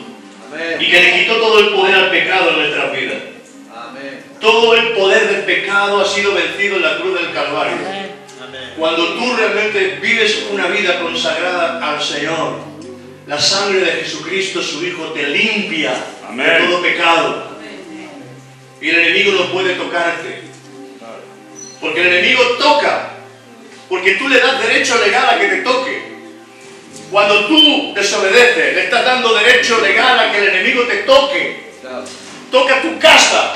Y 0.80 0.90
que 0.90 1.02
le 1.02 1.20
quitó 1.20 1.36
todo 1.38 1.60
el 1.60 1.70
poder 1.74 1.96
al 1.96 2.10
pecado 2.10 2.52
en 2.52 2.60
nuestra 2.60 2.92
vida. 2.92 3.14
Todo 4.40 4.76
el 4.76 4.90
poder 4.90 5.28
del 5.28 5.42
pecado 5.42 6.02
ha 6.02 6.06
sido 6.08 6.34
vencido 6.34 6.78
en 6.78 6.82
la 6.82 6.98
cruz 6.98 7.20
del 7.20 7.34
Calvario. 7.34 7.78
Cuando 8.78 9.14
tú 9.16 9.36
realmente 9.36 10.00
vives 10.02 10.46
una 10.52 10.68
vida 10.68 11.00
consagrada 11.00 11.94
al 11.94 12.02
Señor, 12.02 12.60
la 13.28 13.40
sangre 13.40 13.82
de 13.82 13.92
Jesucristo, 14.04 14.62
su 14.62 14.86
Hijo, 14.86 15.06
te 15.08 15.28
limpia 15.28 15.94
de 16.36 16.66
todo 16.68 16.82
pecado. 16.82 17.56
Y 18.82 18.90
el 18.90 18.96
enemigo 18.98 19.32
no 19.32 19.52
puede 19.52 19.74
tocarte. 19.74 20.42
Porque 21.82 22.02
el 22.02 22.08
enemigo 22.08 22.44
toca. 22.60 23.15
Porque 23.90 24.16
tú 24.16 24.28
le 24.28 24.40
das 24.40 24.62
derecho 24.62 24.98
legal 24.98 25.30
a 25.30 25.40
que 25.40 25.48
te 25.48 25.58
toque. 25.58 26.16
Cuando 27.12 27.46
tú 27.46 27.94
desobedeces, 27.94 28.74
le 28.76 28.84
estás 28.86 29.06
dando 29.06 29.34
derecho 29.36 29.80
legal 29.82 30.20
a 30.20 30.32
que 30.32 30.40
el 30.40 30.48
enemigo 30.50 30.84
te 30.84 30.98
toque. 30.98 31.72
Toca 32.52 32.82
tu 32.82 32.98
casa. 33.00 33.56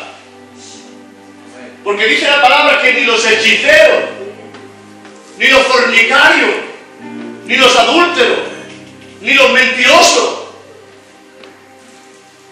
Porque 1.84 2.06
dice 2.06 2.28
la 2.28 2.42
palabra 2.42 2.82
que 2.82 2.94
ni 2.94 3.06
los 3.06 3.26
hechiceros, 3.26 4.04
ni 5.38 5.48
los 5.48 5.62
fornicarios, 5.64 6.52
ni 7.46 7.56
los 7.56 7.76
adúlteros, 7.76 8.40
ni 9.22 9.34
los 9.34 9.52
mentirosos, 9.52 10.40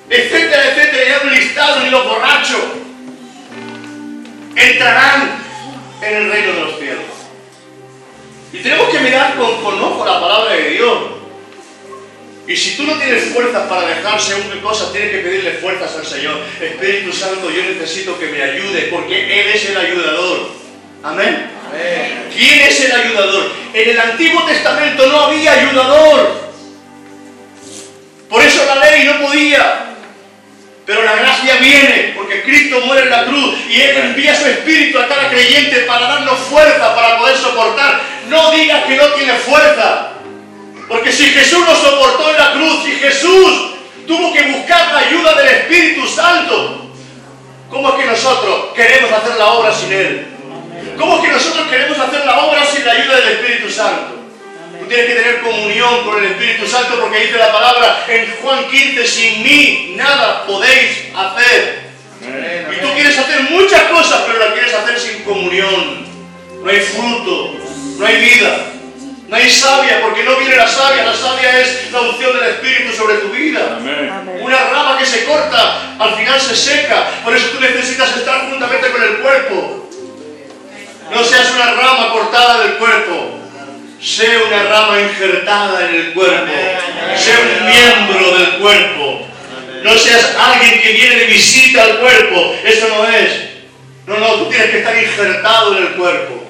etcétera, 0.10 0.70
etcétera, 0.70 1.04
ya 1.08 1.28
un 1.28 1.34
listado, 1.36 1.82
ni 1.82 1.90
los 1.90 2.06
borrachos, 2.06 2.62
entrarán 4.56 5.40
en 6.02 6.16
el 6.16 6.32
reino 6.32 6.54
de 6.54 6.62
los 6.62 6.80
cielos. 6.80 7.07
Y 8.54 8.60
tenemos 8.60 8.89
que 8.89 9.00
mirar 9.00 9.36
con, 9.36 9.62
con 9.62 9.82
ojo 9.82 10.06
la 10.06 10.20
palabra 10.20 10.54
de 10.54 10.70
Dios. 10.70 10.98
Y 12.48 12.56
si 12.56 12.77
tú 12.77 12.84
no 12.84 12.98
tienes 12.98 13.25
fuerzas 13.34 13.68
para 13.68 13.88
dejar 13.88 14.22
según 14.22 14.60
cosas, 14.62 14.94
tienes 14.94 15.12
que 15.12 15.18
pedirle 15.18 15.51
fuerzas 15.54 15.96
al 15.98 16.06
Señor. 16.06 16.39
Espíritu 16.62 17.12
Santo, 17.12 17.50
yo 17.50 17.62
necesito 17.63 18.18
que 18.18 18.27
me 18.27 18.42
ayude, 18.42 18.88
porque 18.89 19.42
Él 19.42 19.48
es 19.54 19.70
el 19.70 19.77
ayudador. 19.77 20.50
Amén. 21.04 21.51
Amén. 21.68 22.30
¿Quién 22.34 22.62
es 22.62 22.86
el 22.86 22.92
ayudador? 22.94 23.51
En 23.74 23.89
el 23.89 24.00
Antiguo 24.00 24.46
Testamento 24.46 25.08
no 25.08 25.25
había 25.25 25.51
ayudador. 25.51 26.48
Por 28.30 28.44
eso 28.44 28.66
la 28.66 28.75
ley 28.75 29.06
no 29.06 29.27
podía. 29.27 29.87
Pero 30.88 31.03
la 31.03 31.17
gracia 31.17 31.58
viene 31.58 32.13
porque 32.15 32.44
Cristo 32.44 32.79
muere 32.86 33.03
en 33.03 33.10
la 33.10 33.25
cruz 33.25 33.56
y 33.67 33.82
Él 33.82 33.98
envía 33.98 34.34
su 34.34 34.46
Espíritu 34.48 34.98
a 34.98 35.08
cada 35.10 35.29
creyente 35.29 35.82
para 35.82 36.08
darnos 36.08 36.39
fuerza 36.39 36.96
para 36.96 37.17
poder 37.17 37.36
soportar. 37.36 38.00
No 38.29 38.51
digas 38.51 38.86
que 38.86 38.96
no 38.96 39.08
tiene 39.08 39.34
fuerza. 39.34 40.13
Porque 40.88 41.12
si 41.12 41.25
Jesús 41.25 41.60
nos 41.65 41.77
soportó 41.77 42.32
en 42.32 42.38
la 42.38 42.53
cruz, 42.53 42.86
si 42.86 42.91
Jesús 42.94 43.72
tuvo 44.08 44.34
que 44.34 44.44
buscar 44.44 44.94
la 44.94 45.00
ayuda 45.00 45.34
del 45.34 45.48
Espíritu 45.56 46.08
Santo, 46.08 46.89
¿cómo 47.70 47.89
es 47.89 47.96
que 47.96 48.06
nosotros 48.06 48.67
queremos 48.74 49.12
hacer 49.12 49.36
la 49.36 49.46
obra 49.48 49.74
sin 49.74 49.91
Él? 49.91 50.27
¿Cómo 50.98 51.17
es 51.17 51.25
que 51.25 51.34
nosotros 51.34 51.67
queremos 51.67 52.00
hacer 52.00 52.25
la 52.25 52.39
obra 52.46 52.65
sin 52.65 52.86
la 52.86 52.94
ayuda 52.94 53.15
del 53.17 53.34
Espíritu 53.34 53.70
Santo? 53.70 54.17
Tú 54.80 54.86
tienes 54.86 55.08
que 55.08 55.14
tener 55.16 55.42
comunión 55.42 56.04
con 56.06 56.24
el 56.24 56.32
Espíritu 56.32 56.68
Santo 56.68 57.00
porque 57.00 57.20
dice 57.20 57.38
la 57.38 57.52
palabra 57.52 58.06
en 58.08 58.32
Juan 58.42 58.68
15, 58.68 59.08
sin 59.08 59.44
mí 59.44 59.94
nada 59.96 60.46
podéis 60.46 61.08
hacer. 61.16 61.88
Amén. 62.24 62.68
Y 62.76 62.82
tú 62.82 62.94
quieres 62.94 63.18
hacer 63.18 63.42
muchas 63.50 63.84
cosas, 63.84 64.24
pero 64.28 64.40
las 64.40 64.54
quieres 64.54 64.74
hacer 64.74 65.00
sin 65.00 65.24
comunión. 65.24 66.06
No 66.64 66.70
hay 66.70 66.80
fruto, 66.82 67.56
no 67.98 68.06
hay 68.06 68.18
vida, 68.18 68.58
no 69.28 69.36
hay 69.36 69.50
savia, 69.50 70.02
porque 70.02 70.24
no 70.24 70.36
viene 70.38 70.56
la 70.56 70.68
savia. 70.68 71.06
La 71.06 71.16
savia 71.16 71.60
es 71.60 71.92
la 71.92 72.02
unción 72.02 72.34
del 72.40 72.50
Espíritu 72.50 72.94
sobre 72.94 73.16
tu 73.16 73.30
vida. 73.30 73.78
Amén. 73.78 74.40
Una 74.42 74.58
rama 74.70 74.98
que 74.98 75.06
se 75.06 75.26
corta, 75.26 75.96
al 76.00 76.16
final 76.16 76.40
se 76.40 76.56
seca. 76.56 77.08
Por 77.24 77.36
eso 77.36 77.50
tú 77.50 77.60
necesitas 77.60 78.16
estar 78.16 78.50
juntamente 78.50 78.92
con 78.92 79.02
el 79.02 79.18
cuerpo. 79.18 79.90
No 81.12 81.24
seas 81.24 81.52
una 81.56 81.74
rama 81.74 82.12
cortada 82.12 82.64
del 82.64 82.74
cuerpo. 82.74 83.37
Sé 84.01 84.38
una 84.38 84.63
rama 84.63 85.00
injertada 85.01 85.89
en 85.89 85.96
el 85.96 86.13
cuerpo. 86.13 86.54
Sé 87.16 87.32
un 87.32 87.66
miembro 87.66 88.38
del 88.38 88.60
cuerpo. 88.60 89.27
No 89.84 89.98
seas 89.98 90.36
alguien 90.38 90.82
que 90.82 90.92
viene 90.94 91.16
de 91.16 91.25
visita 91.25 91.84
al 91.84 92.00
cuerpo. 92.00 92.56
Eso 92.63 92.88
no 92.89 93.10
es. 93.10 93.48
No, 94.06 94.18
no, 94.18 94.36
tú 94.36 94.50
tienes 94.50 94.70
que 94.70 94.77
estar 94.80 94.96
injertado 94.96 95.77
en 95.77 95.84
el 95.84 95.89
cuerpo. 95.94 96.44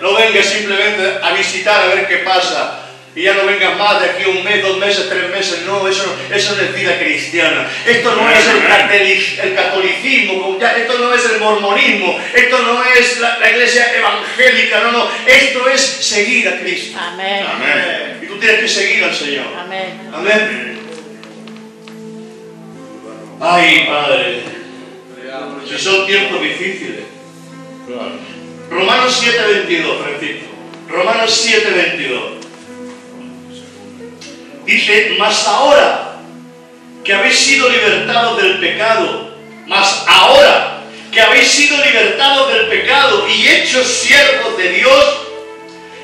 No 0.00 0.14
vengas 0.14 0.46
simplemente 0.46 1.18
a 1.22 1.32
visitar 1.32 1.82
a 1.82 1.86
ver 1.94 2.06
qué 2.06 2.18
pasa. 2.18 2.77
Y 3.18 3.22
ya 3.24 3.34
no 3.34 3.46
vengas 3.46 3.76
más 3.76 4.00
de 4.00 4.10
aquí 4.10 4.24
un 4.26 4.44
mes, 4.44 4.62
dos 4.62 4.78
meses, 4.78 5.08
tres 5.08 5.28
meses. 5.30 5.62
No, 5.66 5.88
eso, 5.88 6.06
no- 6.06 6.36
eso 6.36 6.54
no 6.54 6.62
es 6.62 6.72
vida 6.72 6.96
cristiana. 7.00 7.68
Esto 7.84 8.14
no 8.14 8.30
es 8.30 8.46
el, 8.46 8.62
catoli- 8.62 9.40
el 9.42 9.54
catolicismo, 9.56 10.56
esto 10.76 10.98
no 11.00 11.12
es 11.12 11.24
el 11.32 11.40
mormonismo, 11.40 12.16
esto 12.32 12.58
no 12.62 12.84
es 12.84 13.18
la, 13.18 13.38
la 13.40 13.50
iglesia 13.50 13.86
evangélica, 13.96 14.80
no, 14.84 14.92
no. 14.92 15.08
Esto 15.26 15.68
es 15.68 15.80
seguir 15.80 16.48
a 16.48 16.60
Cristo. 16.60 16.96
Amén. 16.96 17.44
Amén. 17.44 18.20
Y 18.22 18.26
tú 18.26 18.36
tienes 18.38 18.60
que 18.60 18.68
seguir 18.68 19.02
al 19.02 19.14
Señor. 19.14 19.46
Amén. 19.58 20.00
Amén. 20.14 20.78
Ay, 23.40 23.84
Padre, 23.88 24.42
si 25.68 25.78
son 25.78 26.06
tiempos 26.06 26.40
difíciles. 26.40 27.00
Romanos 28.70 29.20
7:22, 29.24 30.02
Francisco. 30.04 30.46
Romanos 30.88 31.46
7:22. 31.48 32.37
Dice, 34.68 35.16
mas 35.18 35.46
ahora 35.46 36.18
que 37.02 37.14
habéis 37.14 37.38
sido 37.38 37.70
libertados 37.70 38.36
del 38.36 38.58
pecado, 38.58 39.34
mas 39.66 40.04
ahora 40.06 40.82
que 41.10 41.22
habéis 41.22 41.48
sido 41.48 41.82
libertados 41.82 42.52
del 42.52 42.66
pecado 42.66 43.26
y 43.26 43.48
hechos 43.48 43.86
siervos 43.86 44.58
de 44.58 44.68
Dios, 44.68 45.20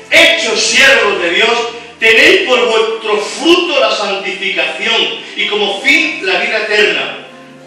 hechos 0.09 0.59
siervos 0.59 1.21
de 1.21 1.29
Dios, 1.29 1.59
tenéis 1.99 2.47
por 2.47 2.65
vuestro 2.65 3.17
fruto 3.17 3.79
la 3.79 3.91
santificación 3.95 4.95
y 5.35 5.45
como 5.45 5.79
fin 5.81 6.25
la 6.25 6.39
vida 6.39 6.57
eterna, 6.63 7.17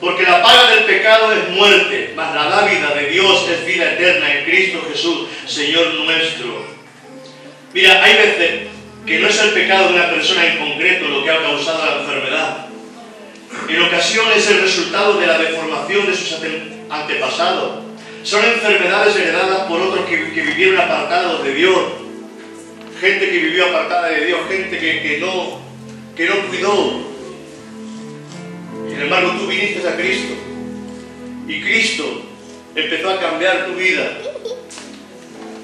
porque 0.00 0.24
la 0.24 0.42
paga 0.42 0.70
del 0.70 0.82
pecado 0.82 1.32
es 1.32 1.48
muerte, 1.50 2.12
mas 2.16 2.34
la 2.34 2.46
dávida 2.46 2.92
de 2.96 3.06
Dios 3.10 3.48
es 3.48 3.64
vida 3.64 3.92
eterna 3.92 4.34
en 4.34 4.44
Cristo 4.44 4.84
Jesús, 4.92 5.28
Señor 5.46 5.94
nuestro. 5.94 6.66
Mira, 7.72 8.02
hay 8.02 8.14
veces 8.14 8.77
que 9.08 9.18
no 9.20 9.26
es 9.26 9.40
el 9.40 9.50
pecado 9.50 9.88
de 9.88 9.94
una 9.94 10.10
persona 10.10 10.46
en 10.46 10.58
concreto 10.58 11.08
lo 11.08 11.24
que 11.24 11.30
ha 11.30 11.42
causado 11.42 11.86
la 11.86 12.02
enfermedad. 12.02 12.66
En 13.66 13.82
ocasiones 13.82 14.36
es 14.36 14.50
el 14.50 14.60
resultado 14.60 15.18
de 15.18 15.26
la 15.26 15.38
deformación 15.38 16.06
de 16.06 16.14
sus 16.14 16.36
antepasados. 16.90 17.84
Son 18.22 18.44
enfermedades 18.44 19.16
heredadas 19.16 19.60
por 19.60 19.80
otros 19.80 20.04
que, 20.06 20.16
vivieron 20.16 20.78
apartados 20.78 21.42
de 21.42 21.54
Dios. 21.54 21.78
Gente 23.00 23.30
que 23.30 23.38
vivió 23.38 23.66
apartada 23.68 24.10
de 24.10 24.26
Dios, 24.26 24.40
gente 24.46 24.78
que, 24.78 25.02
que 25.02 25.18
no, 25.18 25.58
que 26.14 26.26
no 26.26 26.34
cuidó. 26.48 27.00
Sin 28.90 29.00
embargo, 29.00 29.32
tú 29.38 29.46
viniste 29.46 29.88
a 29.88 29.96
Cristo. 29.96 30.34
Y 31.46 31.62
Cristo 31.62 32.22
empezó 32.74 33.08
a 33.08 33.20
cambiar 33.20 33.66
tu 33.66 33.72
vida. 33.72 34.18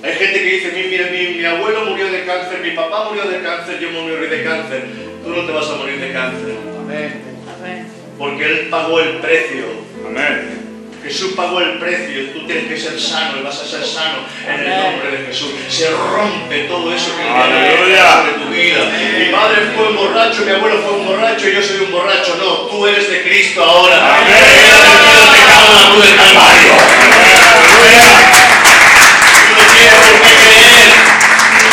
Hay 0.05 0.13
gente 0.17 0.39
que 0.39 0.51
dice, 0.51 0.71
mira, 0.91 1.07
mi, 1.11 1.39
mi, 1.39 1.45
abuelo 1.47 1.87
murió 1.87 2.13
de 2.13 2.27
cáncer, 2.27 2.61
mi 2.63 2.73
papá 2.73 3.09
murió 3.09 3.25
de 3.25 3.41
cáncer, 3.41 3.81
yo 3.81 3.91
morí 3.91 4.27
de 4.27 4.45
cáncer. 4.45 4.85
Tú 5.25 5.31
no 5.31 5.47
te 5.47 5.53
vas 5.53 5.67
a 5.71 5.77
morir 5.77 5.99
de 5.99 6.13
cáncer. 6.13 6.57
Amén. 6.79 7.23
Porque 8.19 8.45
Él 8.45 8.69
pagó 8.71 9.01
el 9.01 9.17
precio. 9.17 9.65
Amén. 10.07 10.61
Jesús 11.03 11.33
pagó 11.35 11.61
el 11.61 11.79
precio, 11.79 12.33
tú 12.33 12.47
tienes 12.47 12.65
que 12.65 12.77
ser 12.79 13.01
sano 13.01 13.39
y 13.39 13.43
vas 13.43 13.61
a 13.61 13.67
ser 13.67 13.85
sano 13.85 14.21
en 14.47 14.61
el 14.61 14.69
nombre 14.69 15.11
de 15.11 15.27
Jesús. 15.27 15.51
Se 15.69 15.91
rompe 15.91 16.65
todo 16.65 16.95
eso 16.95 17.17
que 17.17 17.23
Aleluya. 17.23 18.13
sobre 18.13 18.33
tu 18.45 18.51
vida. 18.51 18.91
Mi 19.19 19.33
padre 19.33 19.57
fue 19.75 19.89
un 19.89 19.97
borracho, 19.97 20.45
mi 20.45 20.53
abuelo 20.53 20.79
fue 20.83 20.99
un 20.99 21.07
borracho, 21.07 21.49
yo 21.49 21.63
soy 21.63 21.81
un 21.81 21.93
borracho. 21.93 22.37
No, 22.39 22.69
tú 22.69 22.87
eres 22.87 23.11
de 23.11 23.23
Cristo 23.23 23.65
ahora. 23.65 24.19
Amén. 24.19 24.35
Tienes 29.85 30.09
por 30.09 30.29
qué 30.29 30.37
creer 30.37 30.95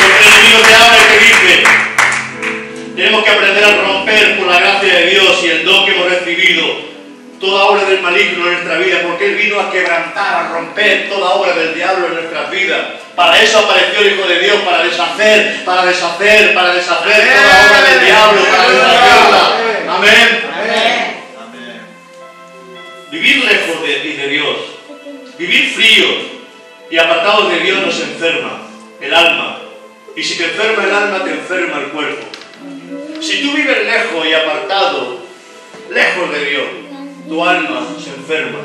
lo 0.02 0.08
que 0.08 0.18
el 0.18 0.28
enemigo 0.28 0.60
te 0.68 0.76
habla 0.76 0.98
y 0.98 1.12
te 1.12 1.20
dice. 1.26 1.64
Tenemos 2.96 3.24
que 3.24 3.30
aprender 3.30 3.64
a 3.64 3.82
romper 3.82 4.38
por 4.38 4.48
la 4.48 4.60
gracia 4.60 4.94
de 4.94 5.06
Dios 5.08 5.40
y 5.44 5.48
el 5.48 5.66
don 5.66 5.86
que 5.86 5.92
hemos 5.92 6.10
recibido 6.10 6.92
toda 7.40 7.66
obra 7.66 7.86
del 7.86 8.02
maligno 8.02 8.46
en 8.46 8.54
nuestra 8.54 8.78
vida, 8.78 9.02
porque 9.02 9.26
Él 9.26 9.36
vino 9.36 9.60
a 9.60 9.72
quebrantar, 9.72 10.46
a 10.46 10.50
romper 10.50 11.10
toda 11.10 11.32
obra 11.32 11.54
del 11.54 11.74
diablo 11.74 12.08
en 12.08 12.14
nuestras 12.16 12.52
vidas. 12.52 12.82
Para 13.16 13.42
eso 13.42 13.60
apareció 13.60 14.02
el 14.02 14.14
Hijo 14.14 14.28
de 14.28 14.40
Dios, 14.40 14.62
para 14.62 14.84
deshacer, 14.84 15.66
para 15.66 15.86
deshacer, 15.86 16.54
para 16.54 16.74
deshacer 16.74 17.34
toda 17.34 17.68
obra 17.68 17.90
del 17.90 18.06
diablo, 18.06 18.42
para 18.44 18.70
deshacerla. 18.70 19.96
Amén. 19.96 20.44
Amén. 20.54 21.22
Vivir 23.10 23.44
lejos 23.44 23.82
de, 23.82 24.18
de 24.18 24.28
Dios, 24.28 24.58
vivir 25.38 25.74
fríos 25.74 26.41
y 26.92 26.98
apartados 26.98 27.50
de 27.50 27.60
Dios 27.62 27.82
nos 27.86 28.00
enferma 28.02 28.68
el 29.00 29.14
alma. 29.14 29.62
Y 30.16 30.22
si 30.22 30.38
te 30.38 30.44
enferma 30.44 30.84
el 30.84 30.94
alma, 30.94 31.24
te 31.24 31.32
enferma 31.32 31.80
el 31.80 31.86
cuerpo. 31.86 32.28
Si 33.22 33.42
tú 33.42 33.54
vives 33.54 33.86
lejos 33.86 34.28
y 34.28 34.34
apartado, 34.34 35.20
lejos 35.90 36.32
de 36.34 36.46
Dios, 36.46 36.64
tu 37.30 37.46
alma 37.46 37.88
se 37.98 38.10
enferma, 38.10 38.60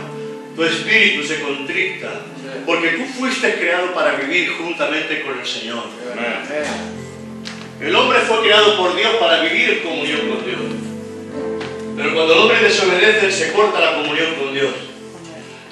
tu 0.56 0.64
espíritu 0.64 1.22
se 1.22 1.40
contricta, 1.40 2.08
porque 2.66 2.88
tú 2.90 3.04
fuiste 3.04 3.54
creado 3.60 3.94
para 3.94 4.16
vivir 4.16 4.50
juntamente 4.58 5.22
con 5.22 5.38
el 5.38 5.46
Señor. 5.46 5.84
El 7.80 7.94
hombre 7.94 8.18
fue 8.20 8.40
creado 8.40 8.76
por 8.76 8.96
Dios 8.96 9.14
para 9.20 9.42
vivir 9.42 9.82
comunión 9.82 10.20
con 10.28 10.44
Dios. 10.44 10.60
Pero 11.96 12.14
cuando 12.14 12.32
el 12.32 12.38
hombre 12.40 12.58
desobedece, 12.60 13.30
se 13.30 13.52
corta 13.52 13.78
la 13.78 13.94
comunión 14.02 14.34
con 14.34 14.52
Dios. 14.52 14.72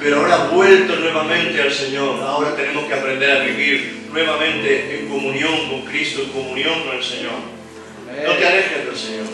Pero 0.04 0.18
ahora 0.18 0.50
vuelto 0.52 0.96
nuevamente 0.96 1.62
al 1.62 1.72
Señor, 1.72 2.20
ahora 2.20 2.54
tenemos 2.54 2.84
que 2.84 2.92
aprender 2.92 3.30
a 3.30 3.38
vivir 3.42 4.08
nuevamente 4.12 4.98
en 5.00 5.08
comunión 5.08 5.70
con 5.70 5.80
Cristo, 5.86 6.24
en 6.24 6.28
comunión 6.28 6.84
con 6.84 6.98
el 6.98 7.02
Señor. 7.02 7.32
No 8.26 8.32
te 8.34 8.46
alejes 8.46 8.84
del 8.84 8.96
Señor. 8.96 9.24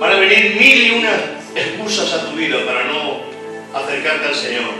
Van 0.00 0.12
a 0.12 0.16
venir 0.16 0.56
mil 0.58 0.82
y 0.82 0.90
una 0.98 1.12
excusas 1.54 2.12
a 2.12 2.26
tu 2.28 2.32
vida 2.36 2.56
para 2.66 2.86
no 2.86 3.22
acercarte 3.72 4.26
al 4.26 4.34
Señor. 4.34 4.72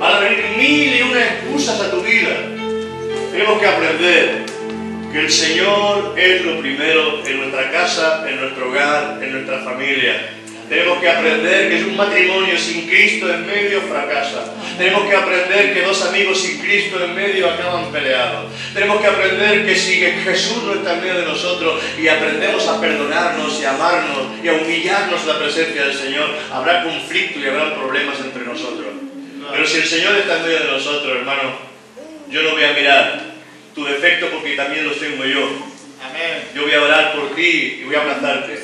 Van 0.00 0.16
a 0.16 0.18
venir 0.18 0.44
mil 0.58 0.96
y 0.96 1.02
una 1.02 1.22
excusas 1.22 1.80
a 1.82 1.88
tu 1.88 2.00
vida. 2.02 2.36
Tenemos 3.30 3.60
que 3.60 3.66
aprender 3.68 4.42
que 5.12 5.20
el 5.20 5.30
Señor 5.30 6.14
es 6.18 6.44
lo 6.44 6.58
primero 6.58 7.24
en 7.24 7.36
nuestra 7.38 7.70
casa, 7.70 8.28
en 8.28 8.40
nuestro 8.40 8.70
hogar, 8.70 9.20
en 9.22 9.32
nuestra 9.34 9.60
familia. 9.60 10.41
Tenemos 10.72 11.00
que 11.00 11.08
aprender 11.10 11.68
que 11.68 11.84
un 11.84 11.96
matrimonio 11.98 12.56
sin 12.56 12.88
Cristo 12.88 13.30
en 13.30 13.46
medio 13.46 13.82
fracasa. 13.82 14.54
Tenemos 14.78 15.06
que 15.06 15.14
aprender 15.14 15.74
que 15.74 15.82
dos 15.82 16.00
amigos 16.06 16.40
sin 16.40 16.62
Cristo 16.62 17.04
en 17.04 17.14
medio 17.14 17.50
acaban 17.50 17.92
peleados. 17.92 18.50
Tenemos 18.72 19.02
que 19.02 19.06
aprender 19.06 19.66
que 19.66 19.76
si 19.76 20.00
Jesús 20.00 20.62
no 20.62 20.72
está 20.72 20.94
en 20.94 21.00
medio 21.02 21.16
de 21.16 21.26
nosotros 21.26 21.78
y 22.00 22.08
aprendemos 22.08 22.66
a 22.66 22.80
perdonarnos 22.80 23.60
y 23.60 23.64
a 23.66 23.74
amarnos 23.74 24.28
y 24.42 24.48
a 24.48 24.54
humillarnos 24.54 25.20
en 25.20 25.28
la 25.28 25.38
presencia 25.40 25.84
del 25.84 25.94
Señor, 25.94 26.30
habrá 26.50 26.84
conflicto 26.84 27.38
y 27.38 27.46
habrá 27.48 27.74
problemas 27.74 28.18
entre 28.20 28.42
nosotros. 28.42 28.86
Pero 29.52 29.66
si 29.66 29.76
el 29.76 29.86
Señor 29.86 30.16
está 30.16 30.38
en 30.38 30.42
medio 30.44 30.58
de 30.60 30.72
nosotros, 30.72 31.18
hermano, 31.18 31.52
yo 32.30 32.42
no 32.44 32.52
voy 32.52 32.64
a 32.64 32.72
mirar 32.72 33.20
tu 33.74 33.84
defecto 33.84 34.30
porque 34.30 34.56
también 34.56 34.86
lo 34.86 34.92
tengo 34.92 35.22
yo. 35.26 35.50
Yo 36.54 36.62
voy 36.62 36.72
a 36.72 36.82
orar 36.82 37.12
por 37.12 37.34
ti 37.34 37.80
y 37.82 37.84
voy 37.84 37.94
a 37.94 38.00
abrazarte. 38.00 38.61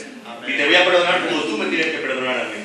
Y 0.48 0.56
te 0.56 0.66
voy 0.66 0.74
a 0.74 0.84
perdonar 0.84 1.26
como 1.28 1.42
tú 1.42 1.58
me 1.58 1.66
tienes 1.66 1.86
que 1.88 1.98
perdonar 1.98 2.40
a 2.40 2.44
mí. 2.44 2.60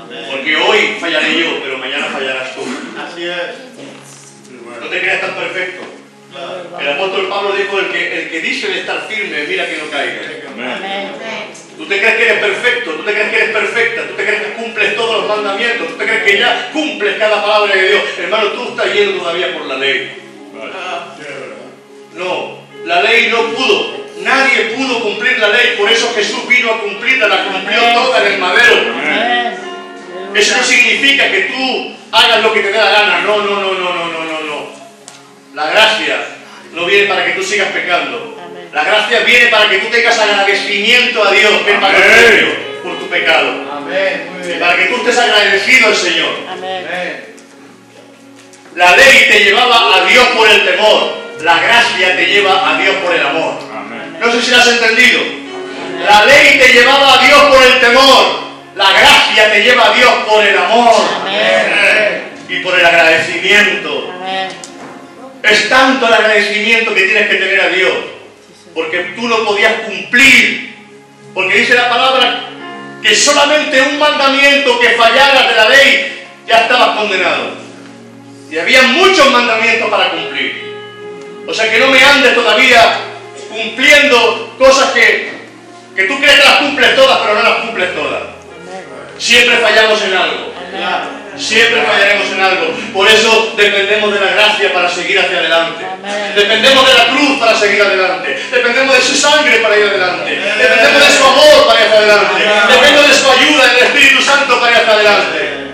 Amén. 0.00 0.24
Porque 0.30 0.56
hoy 0.56 0.96
fallaré 1.00 1.38
yo, 1.38 1.60
pero 1.62 1.78
mañana 1.78 2.06
fallarás 2.06 2.54
tú. 2.54 2.62
Así 3.00 3.24
es. 3.24 3.64
No 4.80 4.86
te 4.88 5.00
creas 5.00 5.20
tan 5.20 5.34
perfecto. 5.34 5.82
Claro. 6.30 6.80
El 6.80 6.88
apóstol 6.88 7.28
Pablo 7.28 7.52
dijo, 7.56 7.78
el 7.78 7.88
que, 7.88 8.22
el 8.22 8.28
que 8.28 8.40
dice 8.40 8.68
de 8.68 8.80
estar 8.80 9.06
firme, 9.08 9.44
mira 9.48 9.66
que 9.66 9.76
no 9.78 9.90
caiga. 9.90 10.20
Amén. 10.48 11.12
Tú 11.76 11.86
te 11.86 11.98
crees 11.98 12.14
que 12.14 12.24
eres 12.24 12.38
perfecto, 12.38 12.90
tú 12.92 13.02
te 13.02 13.12
crees 13.12 13.30
que 13.30 13.36
eres 13.36 13.50
perfecta, 13.50 14.08
tú 14.08 14.14
te 14.14 14.24
crees 14.24 14.42
que 14.42 14.52
cumples 14.52 14.94
todos 14.94 15.16
los 15.16 15.28
mandamientos, 15.28 15.88
tú 15.88 15.94
te 15.94 16.04
crees 16.04 16.22
que 16.24 16.38
ya 16.38 16.70
cumples 16.72 17.16
cada 17.16 17.42
palabra 17.42 17.74
de 17.74 17.88
Dios. 17.88 18.02
Hermano, 18.18 18.48
tú 18.50 18.68
estás 18.68 18.94
lleno 18.94 19.18
todavía 19.18 19.52
por 19.54 19.66
la 19.66 19.76
ley. 19.76 20.22
No, 22.14 22.60
la 22.84 23.02
ley 23.02 23.28
no 23.28 23.42
pudo. 23.54 24.03
Nadie 24.24 24.74
pudo 24.74 25.02
cumplir 25.02 25.38
la 25.38 25.48
ley, 25.48 25.74
por 25.76 25.90
eso 25.90 26.12
Jesús 26.14 26.48
vino 26.48 26.72
a 26.72 26.80
cumplirla, 26.80 27.28
la 27.28 27.44
cumplió 27.44 27.80
toda 27.92 28.26
en 28.26 28.32
el 28.32 28.38
madero. 28.38 28.76
Eso 30.34 30.56
no 30.56 30.64
significa 30.64 31.30
que 31.30 31.42
tú 31.42 31.94
hagas 32.10 32.42
lo 32.42 32.52
que 32.52 32.60
te 32.60 32.72
dé 32.72 32.78
la 32.78 32.90
gana. 32.90 33.20
No, 33.20 33.38
no, 33.38 33.60
no, 33.60 33.72
no, 33.74 33.94
no, 33.94 34.06
no, 34.06 34.24
no, 34.24 34.40
no. 34.40 34.66
La 35.52 35.66
gracia 35.70 36.16
no 36.72 36.86
viene 36.86 37.06
para 37.06 37.26
que 37.26 37.32
tú 37.32 37.42
sigas 37.42 37.68
pecando. 37.68 38.34
La 38.72 38.82
gracia 38.82 39.20
viene 39.20 39.46
para 39.48 39.68
que 39.68 39.78
tú 39.78 39.86
tengas 39.88 40.18
agradecimiento 40.18 41.22
a 41.22 41.30
Dios 41.30 41.52
que 41.64 41.74
pagó 41.74 41.98
por 42.82 42.98
tu 42.98 43.06
pecado. 43.08 43.52
Y 44.48 44.58
para 44.58 44.76
que 44.76 44.86
tú 44.86 44.96
estés 44.96 45.18
agradecido 45.18 45.88
al 45.88 45.96
Señor. 45.96 46.34
La 48.74 48.96
ley 48.96 49.26
te 49.30 49.44
llevaba 49.44 49.96
a 49.96 50.04
Dios 50.06 50.26
por 50.28 50.48
el 50.50 50.64
temor. 50.64 51.24
La 51.42 51.60
gracia 51.60 52.16
te 52.16 52.26
lleva 52.26 52.70
a 52.70 52.78
Dios 52.78 52.96
por 52.96 53.14
el 53.14 53.24
amor. 53.24 53.73
No 54.20 54.32
sé 54.32 54.42
si 54.42 54.50
lo 54.50 54.56
has 54.56 54.68
entendido. 54.68 55.20
La 56.06 56.24
ley 56.24 56.58
te 56.58 56.72
llevaba 56.72 57.14
a 57.14 57.24
Dios 57.24 57.42
por 57.42 57.62
el 57.62 57.80
temor. 57.80 58.44
La 58.76 58.92
gracia 58.92 59.52
te 59.52 59.62
lleva 59.62 59.90
a 59.90 59.94
Dios 59.94 60.12
por 60.28 60.44
el 60.44 60.56
amor. 60.56 60.94
Amén. 61.20 62.24
Y 62.48 62.60
por 62.60 62.78
el 62.78 62.84
agradecimiento. 62.84 64.12
Amén. 64.16 64.48
Es 65.42 65.68
tanto 65.68 66.06
el 66.06 66.14
agradecimiento 66.14 66.94
que 66.94 67.02
tienes 67.02 67.28
que 67.28 67.36
tener 67.36 67.60
a 67.60 67.68
Dios. 67.68 67.92
Porque 68.74 68.98
tú 69.16 69.28
no 69.28 69.44
podías 69.44 69.72
cumplir. 69.82 70.74
Porque 71.32 71.58
dice 71.58 71.74
la 71.74 71.88
palabra 71.88 72.48
que 73.02 73.14
solamente 73.14 73.80
un 73.82 73.98
mandamiento 73.98 74.80
que 74.80 74.90
fallara 74.90 75.48
de 75.48 75.56
la 75.56 75.68
ley 75.68 76.26
ya 76.46 76.60
estabas 76.62 76.96
condenado. 76.96 77.54
Y 78.50 78.58
había 78.58 78.82
muchos 78.82 79.30
mandamientos 79.30 79.90
para 79.90 80.10
cumplir. 80.10 80.74
O 81.46 81.52
sea 81.52 81.70
que 81.70 81.78
no 81.78 81.88
me 81.88 82.02
andes 82.02 82.34
todavía 82.34 83.13
cumpliendo 83.54 84.54
cosas 84.58 84.90
que, 84.90 85.30
que 85.94 86.04
tú 86.04 86.18
crees 86.18 86.40
que 86.40 86.44
las 86.44 86.56
cumples 86.56 86.96
todas, 86.96 87.18
pero 87.20 87.34
no 87.34 87.42
las 87.42 87.58
cumples 87.60 87.94
todas. 87.94 88.22
Siempre 89.18 89.56
fallamos 89.58 90.02
en 90.02 90.16
algo. 90.16 90.52
Siempre 91.36 91.82
fallaremos 91.82 92.26
en 92.32 92.40
algo. 92.40 92.66
Por 92.92 93.08
eso 93.08 93.54
dependemos 93.56 94.12
de 94.12 94.20
la 94.20 94.32
gracia 94.32 94.72
para 94.72 94.88
seguir 94.88 95.18
hacia 95.18 95.38
adelante. 95.38 95.84
Dependemos 96.34 96.86
de 96.86 96.94
la 96.94 97.06
cruz 97.06 97.38
para 97.38 97.56
seguir 97.56 97.82
adelante. 97.82 98.38
Dependemos 98.50 98.96
de 98.96 99.02
su 99.02 99.16
sangre 99.16 99.56
para 99.58 99.76
ir 99.76 99.84
adelante. 99.84 100.30
Dependemos 100.58 101.08
de 101.08 101.16
su 101.16 101.24
amor 101.24 101.66
para 101.66 101.80
ir 101.80 101.86
hacia 101.86 101.98
adelante. 101.98 102.42
Dependo 102.68 103.02
de 103.02 103.14
su 103.14 103.30
ayuda 103.30 103.64
en 103.64 103.76
el 103.76 103.82
Espíritu 103.84 104.22
Santo 104.22 104.60
para 104.60 104.72
ir 104.72 104.78
hacia 104.78 104.92
adelante. 104.94 105.64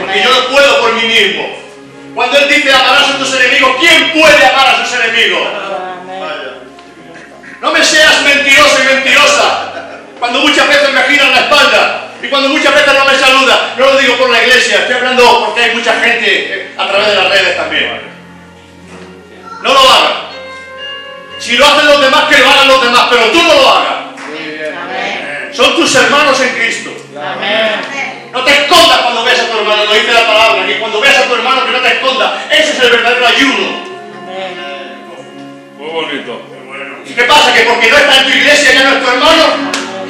Porque 0.00 0.22
yo 0.22 0.30
no 0.30 0.48
puedo 0.48 0.80
por 0.80 0.92
mí 0.94 1.02
mismo. 1.02 1.58
Cuando 2.14 2.38
Él 2.38 2.48
dice 2.48 2.72
amarás 2.72 3.10
a 3.10 3.18
tus 3.18 3.32
enemigos, 3.34 3.76
¿quién 3.80 4.12
puede 4.12 4.46
amar 4.46 4.68
a 4.68 4.84
sus 4.84 4.98
enemigos? 4.98 5.48
No 7.60 7.72
me 7.72 7.82
seas 7.82 8.22
mentiroso 8.22 8.78
y 8.82 8.94
mentirosa. 8.94 9.72
Cuando 10.18 10.40
muchas 10.40 10.68
veces 10.68 10.92
me 10.92 11.02
giran 11.02 11.32
la 11.32 11.40
espalda 11.40 12.12
y 12.22 12.28
cuando 12.28 12.48
muchas 12.48 12.74
veces 12.74 12.92
no 12.94 13.04
me 13.04 13.18
saluda, 13.18 13.74
no 13.76 13.86
lo 13.86 13.98
digo 13.98 14.16
por 14.16 14.30
la 14.30 14.42
iglesia, 14.42 14.80
estoy 14.80 14.96
hablando 14.96 15.44
porque 15.46 15.62
hay 15.62 15.74
mucha 15.74 15.94
gente 16.00 16.26
eh, 16.26 16.74
a 16.76 16.88
través 16.88 17.08
de 17.08 17.14
las 17.14 17.28
redes 17.28 17.56
también. 17.56 18.00
No 19.62 19.72
lo 19.72 19.80
hagan. 19.80 20.12
Si 21.38 21.56
lo 21.56 21.66
hacen 21.66 21.86
los 21.86 22.00
demás, 22.00 22.24
que 22.24 22.38
lo 22.38 22.50
hagan 22.50 22.68
los 22.68 22.82
demás, 22.82 23.06
pero 23.10 23.26
tú 23.26 23.42
no 23.42 23.54
lo 23.54 23.68
hagas. 23.68 23.98
Son 25.52 25.74
tus 25.76 25.94
hermanos 25.94 26.40
en 26.40 26.54
Cristo. 26.54 26.90
Amén. 27.16 28.28
No 28.32 28.44
te 28.44 28.50
escondas 28.52 28.98
cuando 28.98 29.24
veas 29.24 29.40
a 29.40 29.46
tu 29.46 29.58
hermano, 29.58 29.84
lo 29.84 29.94
dice 29.94 30.12
la 30.12 30.26
palabra, 30.26 30.66
que 30.66 30.78
cuando 30.78 31.00
veas 31.00 31.16
a 31.16 31.24
tu 31.26 31.34
hermano 31.34 31.64
que 31.64 31.72
no 31.72 31.80
te 31.80 31.88
escondas. 31.88 32.32
Ese 32.50 32.70
es 32.72 32.80
el 32.80 32.90
verdadero 32.90 33.26
ayuno. 33.26 33.88
Muy 35.78 35.90
bonito. 35.90 36.57
Bueno. 36.78 36.94
¿Y 37.04 37.12
qué 37.12 37.22
pasa? 37.24 37.52
¿Que 37.54 37.62
porque 37.62 37.90
no 37.90 37.96
está 37.96 38.18
en 38.18 38.24
tu 38.24 38.38
iglesia 38.38 38.72
ya 38.72 38.84
no 38.84 38.96
es 38.96 39.04
tu 39.04 39.10
hermano? 39.10 39.44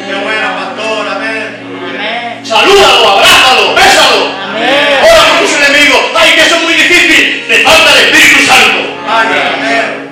Qué 0.07 0.14
bueno, 0.14 0.48
pastor. 0.57 1.09
Amén. 1.09 2.44
Salúdalo, 2.44 3.09
abrázalo, 3.11 3.74
bésalo. 3.74 4.26
Amén. 4.48 5.00
Ora 5.02 5.22
por 5.28 5.46
tus 5.46 5.57
enemigos. 5.57 6.00
Ay, 6.14 6.33
que 6.33 6.40
eso 6.40 6.57
es 6.57 6.62
muy 6.62 6.74
difícil. 6.74 7.44
Te 7.48 7.59
falta 7.61 7.92
el 7.92 7.98
Espíritu 8.07 8.46
Santo. 8.46 8.78
Amén. 9.09 10.11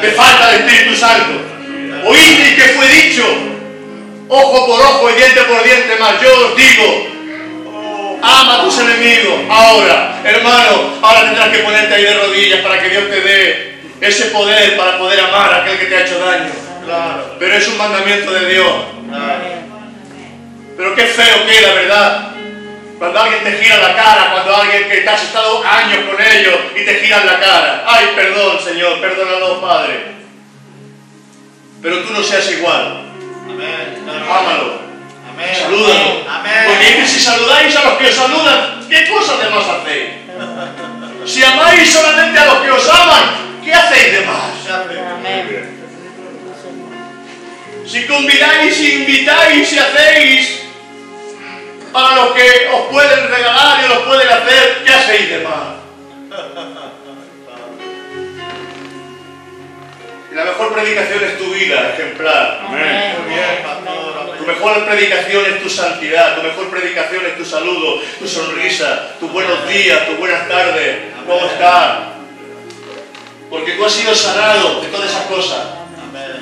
Te 0.00 0.10
falta 0.12 0.50
el 0.50 0.60
Espíritu 0.60 0.96
Santo. 0.96 1.32
Oíste 2.06 2.56
que 2.56 2.62
fue 2.74 2.88
dicho. 2.88 3.24
Ojo 4.28 4.66
por 4.66 4.80
ojo 4.80 5.10
y 5.10 5.14
diente 5.14 5.40
por 5.42 5.62
diente 5.64 5.96
más. 5.98 6.20
Yo 6.22 6.46
os 6.46 6.56
digo. 6.56 7.08
Ama 8.22 8.54
a 8.54 8.62
tus 8.62 8.78
enemigos. 8.78 9.40
Ahora, 9.50 10.20
hermano, 10.24 10.94
ahora 11.02 11.24
tendrás 11.24 11.48
que 11.50 11.58
ponerte 11.58 11.94
ahí 11.94 12.04
de 12.04 12.14
rodillas 12.14 12.60
para 12.60 12.82
que 12.82 12.88
Dios 12.88 13.10
te 13.10 13.20
dé 13.20 13.73
ese 14.08 14.26
poder 14.26 14.76
para 14.76 14.98
poder 14.98 15.20
amar 15.20 15.52
a 15.52 15.56
aquel 15.62 15.78
que 15.78 15.86
te 15.86 15.96
ha 15.96 16.00
hecho 16.00 16.18
daño. 16.18 16.50
Claro. 16.84 17.36
Pero 17.38 17.54
es 17.54 17.68
un 17.68 17.78
mandamiento 17.78 18.32
de 18.32 18.52
Dios. 18.52 18.74
Claro. 19.08 19.44
Pero 20.76 20.94
qué 20.94 21.06
feo 21.06 21.46
queda, 21.46 21.74
¿verdad? 21.74 22.30
Cuando 22.98 23.20
alguien 23.20 23.44
te 23.44 23.52
gira 23.52 23.78
la 23.78 23.94
cara, 23.94 24.30
cuando 24.32 24.56
alguien 24.56 24.88
que 24.88 24.98
te 24.98 25.08
has 25.08 25.22
estado 25.22 25.62
años 25.64 25.98
con 26.10 26.20
ellos 26.24 26.54
y 26.76 26.84
te 26.84 26.94
giran 26.96 27.26
la 27.26 27.40
cara. 27.40 27.84
Ay, 27.86 28.10
perdón, 28.14 28.58
Señor, 28.62 29.00
perdónalo, 29.00 29.60
Padre. 29.60 30.14
Pero 31.82 32.02
tú 32.02 32.12
no 32.12 32.22
seas 32.22 32.50
igual. 32.52 33.04
Amén. 33.48 34.04
Ámalo. 34.08 34.80
Amén. 35.32 35.54
Salúdalo. 35.54 36.24
Amén. 36.28 36.64
Porque 36.66 36.88
es 36.88 36.96
que 36.96 37.06
si 37.06 37.20
saludáis 37.20 37.76
a 37.76 37.84
los 37.84 37.92
que 37.94 38.06
os 38.06 38.14
saludan, 38.14 38.86
¿qué 38.88 39.08
cosas 39.08 39.38
de 39.38 39.50
más 39.50 39.64
hacéis? 39.68 40.08
Si 41.24 41.42
amáis 41.42 41.90
solamente 41.90 42.38
a 42.38 42.44
los 42.44 42.58
que 42.58 42.70
os 42.70 42.86
aman, 42.86 43.43
¿qué 43.64 43.74
hacéis 43.74 44.12
de 44.12 44.26
más? 44.26 44.50
Si 47.86 48.06
convidáis, 48.06 48.80
invitáis 48.80 49.72
y 49.72 49.78
hacéis 49.78 50.60
para 51.92 52.16
los 52.16 52.32
que 52.32 52.68
os 52.72 52.86
pueden 52.90 53.28
regalar 53.28 53.84
y 53.84 53.92
os 53.92 53.98
pueden 54.00 54.28
hacer, 54.28 54.82
¿qué 54.84 54.92
hacéis 54.92 55.30
de 55.30 55.38
más? 55.40 55.74
Y 60.32 60.34
la 60.34 60.44
mejor 60.44 60.74
predicación 60.74 61.22
es 61.22 61.38
tu 61.38 61.54
vida 61.54 61.90
ejemplar. 61.94 62.62
Amén. 62.66 63.14
Tu 64.38 64.44
mejor 64.44 64.84
predicación 64.84 65.44
es 65.46 65.62
tu 65.62 65.70
santidad, 65.70 66.34
tu 66.34 66.42
mejor 66.42 66.68
predicación 66.68 67.24
es 67.26 67.36
tu 67.36 67.44
saludo, 67.44 68.02
tu 68.18 68.26
sonrisa, 68.26 69.14
tus 69.20 69.30
buenos 69.30 69.68
días, 69.68 70.06
tus 70.06 70.18
buenas 70.18 70.48
tardes, 70.48 70.96
¿cómo 71.26 71.46
estás? 71.46 72.13
Porque 73.54 73.74
tú 73.74 73.84
has 73.84 73.92
sido 73.92 74.12
sanado 74.12 74.82
de 74.82 74.88
todas 74.88 75.08
esas 75.08 75.26
cosas. 75.26 75.64
Amén. 76.08 76.32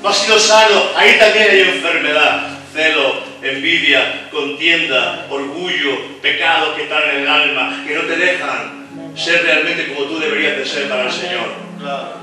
Tú 0.00 0.08
has 0.08 0.16
sido 0.16 0.38
sano, 0.38 0.82
ahí 0.96 1.18
también 1.18 1.50
hay 1.50 1.60
enfermedad, 1.60 2.58
celo, 2.72 3.22
envidia, 3.42 4.30
contienda, 4.30 5.26
orgullo, 5.28 6.20
pecados 6.22 6.74
que 6.74 6.84
están 6.84 7.02
en 7.10 7.20
el 7.20 7.28
alma, 7.28 7.84
que 7.86 7.94
no 7.94 8.02
te 8.04 8.16
dejan 8.16 9.12
ser 9.14 9.42
realmente 9.42 9.92
como 9.92 10.06
tú 10.06 10.18
deberías 10.18 10.56
de 10.56 10.64
ser 10.64 10.88
para 10.88 11.04
el 11.04 11.12
Señor. 11.12 11.52
Claro. 11.78 12.14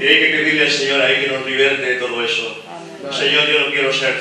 Y 0.00 0.02
hay 0.02 0.18
que 0.18 0.36
pedirle 0.38 0.62
al 0.62 0.72
Señor 0.72 1.02
ahí 1.02 1.24
que 1.24 1.30
nos 1.30 1.44
liberte 1.44 1.82
de 1.82 1.94
todo 1.96 2.24
eso. 2.24 2.64
Señor, 3.12 3.46
yo 3.48 3.60
no 3.60 3.66
quiero 3.66 3.92
ser 3.92 4.14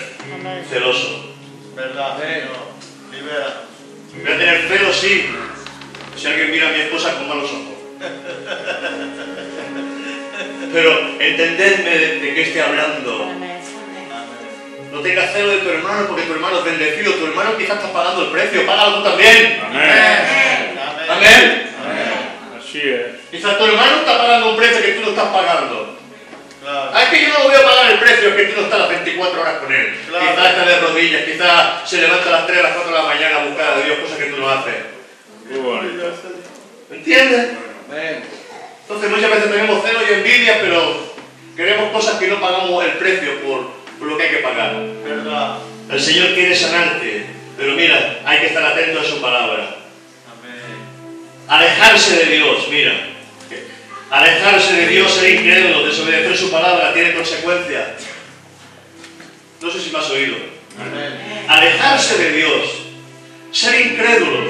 celoso. 0.69 1.35
Verdad, 1.73 2.17
Señor. 2.19 2.67
Libera. 3.13 3.61
Voy 4.13 4.33
a 4.33 4.37
tener 4.37 4.67
celo, 4.67 4.91
sí, 4.91 5.25
si 6.17 6.27
alguien 6.27 6.51
mira 6.51 6.67
a 6.67 6.71
mi 6.73 6.81
esposa 6.81 7.13
con 7.13 7.29
malos 7.29 7.49
ojos. 7.49 7.76
Pero 10.73 10.99
entendedme 11.19 11.89
de, 11.89 12.19
de 12.19 12.33
qué 12.33 12.41
estoy 12.43 12.61
hablando. 12.61 13.31
No 14.91 14.99
tengas 15.01 15.31
celo 15.31 15.49
de 15.49 15.57
tu 15.57 15.69
hermano 15.69 16.07
porque 16.07 16.23
tu 16.23 16.33
hermano 16.33 16.59
es 16.59 16.65
bendecido. 16.65 17.13
Tu 17.13 17.25
hermano 17.25 17.57
quizás 17.57 17.77
está 17.77 17.91
pagando 17.91 18.23
el 18.23 18.31
precio. 18.31 18.65
Págalo 18.65 18.97
tú 18.97 19.03
también. 19.03 19.61
Amén. 19.63 20.79
Amén. 21.09 21.71
Así 22.57 22.81
es. 22.81 23.01
Quizás 23.31 23.57
tu 23.57 23.65
hermano 23.65 23.97
está 23.97 24.17
pagando 24.17 24.51
un 24.51 24.57
precio 24.57 24.81
que 24.81 24.93
tú 24.93 25.01
no 25.01 25.09
estás 25.09 25.29
pagando. 25.29 25.97
Claro. 26.61 26.91
Ah, 26.93 27.03
es 27.03 27.09
que 27.09 27.21
yo 27.25 27.29
no 27.29 27.43
voy 27.45 27.55
a 27.55 27.63
pagar 27.63 27.91
el 27.91 27.99
precio, 27.99 28.29
es 28.29 28.35
que 28.35 28.43
tú 28.45 28.59
no 28.59 28.63
estás 28.63 28.79
las 28.79 28.89
24 28.89 29.41
horas 29.41 29.57
con 29.59 29.71
él. 29.71 29.95
Claro. 30.09 30.25
Quizás 30.25 30.49
está 30.49 30.65
de 30.65 30.79
rodillas, 30.79 31.23
quizás 31.23 31.89
se 31.89 32.01
levanta 32.01 32.27
a 32.27 32.31
las 32.31 32.47
3, 32.47 32.59
a 32.59 32.63
las 32.63 32.71
4 32.73 32.91
de 32.91 32.97
la 32.97 33.05
mañana 33.05 33.37
a 33.37 33.45
buscar 33.45 33.73
a 33.73 33.81
Dios, 33.81 33.99
cosas 33.99 34.17
que 34.17 34.25
tú 34.25 34.37
no 34.37 34.49
haces. 34.49 34.75
Muy. 35.49 36.01
¿Me 36.89 36.97
entiendes? 36.97 37.66
Amén. 37.89 38.23
Entonces 38.81 39.09
muchas 39.09 39.29
veces 39.29 39.51
tenemos 39.51 39.83
celo 39.85 39.99
y 40.01 40.13
envidia, 40.13 40.59
pero 40.61 41.13
queremos 41.55 41.91
cosas 41.91 42.19
que 42.19 42.27
no 42.27 42.39
pagamos 42.39 42.83
el 42.85 42.91
precio 42.91 43.41
por, 43.41 43.71
por 43.99 44.07
lo 44.07 44.17
que 44.17 44.23
hay 44.23 44.29
que 44.29 44.37
pagar. 44.37 44.75
Verdad. 45.03 45.57
El 45.89 46.01
Señor 46.01 46.33
quiere 46.33 46.55
sanarte, 46.55 47.25
pero 47.57 47.73
mira, 47.73 48.19
hay 48.25 48.39
que 48.39 48.47
estar 48.47 48.63
atento 48.63 48.99
a 48.99 49.03
su 49.03 49.21
palabra. 49.21 49.77
Amén. 50.31 50.77
Alejarse 51.47 52.25
de 52.25 52.35
Dios, 52.35 52.67
mira. 52.69 52.93
Alejarse 54.09 54.73
de 54.73 54.87
Dios, 54.87 55.11
ser 55.13 55.35
incrédulo, 55.35 55.85
desobedecer 55.85 56.37
su 56.37 56.49
palabra, 56.49 56.93
tiene 56.93 57.13
consecuencias. 57.13 57.87
No 59.61 59.69
sé 59.69 59.81
si 59.81 59.91
me 59.91 59.99
has 59.99 60.09
oído. 60.09 60.35
Amén. 60.79 61.45
Alejarse 61.47 62.17
de 62.17 62.31
Dios, 62.31 62.61
ser 63.51 63.81
incrédulos, 63.81 64.45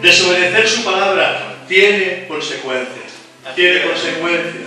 desobedecer 0.00 0.68
su 0.68 0.84
palabra, 0.84 1.47
tiene 1.68 2.26
consecuencias. 2.26 3.12
Tiene 3.54 3.82
consecuencias. 3.82 4.64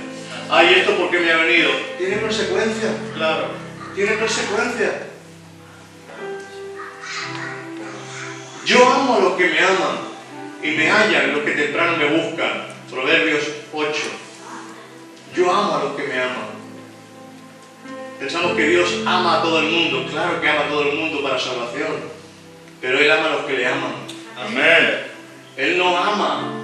Ay, 0.49 0.75
¿esto 0.77 0.97
por 0.97 1.09
qué 1.09 1.19
me 1.19 1.31
ha 1.31 1.37
venido? 1.37 1.71
Tiene 1.97 2.21
consecuencias. 2.21 2.91
Claro. 3.15 3.47
Tiene 3.95 4.17
consecuencias. 4.17 4.91
Yo 8.65 8.87
amo 8.87 9.15
a 9.15 9.19
los 9.19 9.33
que 9.33 9.47
me 9.47 9.59
aman 9.59 9.97
y 10.61 10.71
me 10.71 10.89
hallan 10.89 11.33
los 11.33 11.43
que 11.43 11.51
temprano 11.51 11.97
me 11.97 12.05
buscan. 12.05 12.67
Proverbios 12.89 13.43
8. 13.73 13.91
Yo 15.35 15.51
amo 15.51 15.75
a 15.75 15.83
los 15.83 15.95
que 15.95 16.03
me 16.03 16.21
aman. 16.21 16.51
Pensamos 18.19 18.55
que 18.55 18.67
Dios 18.67 18.99
ama 19.05 19.39
a 19.39 19.41
todo 19.41 19.59
el 19.59 19.71
mundo. 19.71 20.05
Claro 20.11 20.39
que 20.39 20.47
ama 20.47 20.65
a 20.65 20.69
todo 20.69 20.83
el 20.83 20.95
mundo 20.95 21.23
para 21.23 21.39
salvación. 21.39 22.11
Pero 22.79 22.99
Él 22.99 23.09
ama 23.09 23.25
a 23.25 23.33
los 23.37 23.45
que 23.45 23.53
le 23.53 23.65
aman. 23.65 23.93
Amén. 24.37 25.07
Él 25.57 25.77
no 25.77 25.97
ama 25.97 26.61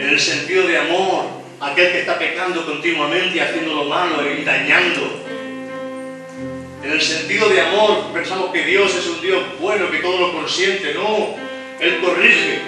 en 0.00 0.08
el 0.08 0.18
sentido 0.18 0.66
de 0.66 0.78
amor 0.78 1.26
aquel 1.60 1.92
que 1.92 2.00
está 2.00 2.18
pecando 2.18 2.64
continuamente 2.64 3.36
y 3.36 3.40
haciendo 3.40 3.74
lo 3.74 3.84
malo 3.84 4.22
y 4.26 4.42
dañando. 4.44 5.26
En 6.82 6.90
el 6.90 7.00
sentido 7.02 7.50
de 7.50 7.60
amor 7.60 8.06
pensamos 8.14 8.50
que 8.50 8.64
Dios 8.64 8.94
es 8.94 9.06
un 9.06 9.20
Dios 9.20 9.42
bueno, 9.60 9.90
que 9.90 9.98
todo 9.98 10.18
lo 10.18 10.32
consiente. 10.32 10.94
No, 10.94 11.36
Él 11.78 12.00
corrige. 12.00 12.62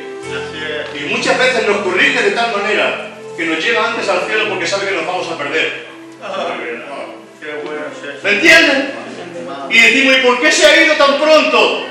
Y 0.95 1.05
muchas 1.09 1.39
veces 1.39 1.67
nos 1.67 1.79
corrige 1.79 2.23
de 2.23 2.31
tal 2.33 2.53
manera 2.53 3.17
que 3.35 3.47
nos 3.47 3.65
lleva 3.65 3.89
antes 3.89 4.07
al 4.11 4.27
cielo 4.27 4.51
porque 4.51 4.67
sabe 4.67 4.91
que 4.91 4.97
nos 4.97 5.07
vamos 5.07 5.27
a 5.29 5.39
perder. 5.39 5.87
¿Me 8.23 8.31
entienden? 8.31 8.93
Y 9.71 9.79
decimos, 9.79 10.17
¿y 10.19 10.21
por 10.21 10.41
qué 10.41 10.53
se 10.53 10.67
ha 10.67 10.85
ido 10.85 10.95
tan 10.97 11.19
pronto? 11.19 11.87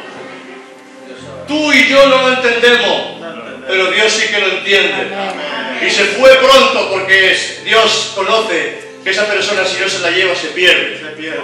Tú 1.48 1.74
y 1.74 1.88
yo 1.90 2.06
no 2.06 2.22
lo 2.22 2.34
entendemos, 2.34 3.21
pero 3.72 3.90
Dios 3.90 4.12
sí 4.12 4.28
que 4.28 4.40
lo 4.42 4.48
entiende. 4.48 5.08
Y 5.82 5.90
se 5.90 6.04
fue 6.04 6.36
pronto 6.36 6.90
porque 6.92 7.32
es- 7.32 7.64
Dios 7.64 8.12
conoce 8.14 8.82
que 9.02 9.10
esa 9.12 9.26
persona 9.28 9.64
si 9.66 9.80
no 9.82 9.88
se 9.88 10.00
la 10.00 10.12
lleva 10.12 10.36
se 10.36 10.48
pierde. 10.50 11.00
Se 11.00 11.06
pierde. 11.12 11.40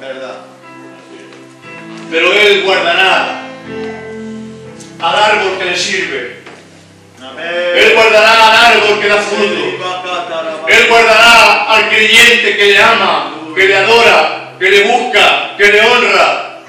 Verdad. 0.00 0.38
Pero 2.10 2.32
Él 2.32 2.62
guardará 2.64 3.42
al 5.00 5.16
árbol 5.16 5.58
que 5.58 5.64
le 5.66 5.76
sirve. 5.76 6.38
Él 7.76 7.92
guardará 7.94 8.32
al 8.32 8.74
árbol 8.76 9.00
que 9.00 9.06
da 9.08 9.16
fruto. 9.18 10.66
Él 10.68 10.86
guardará 10.88 11.64
al 11.72 11.88
creyente 11.88 12.56
que 12.56 12.64
le 12.66 12.78
ama, 12.82 13.34
que 13.54 13.64
le 13.68 13.76
adora, 13.76 14.54
que 14.58 14.70
le 14.70 14.82
busca, 14.82 15.54
que 15.56 15.66
le 15.66 15.80
honra, 15.82 16.60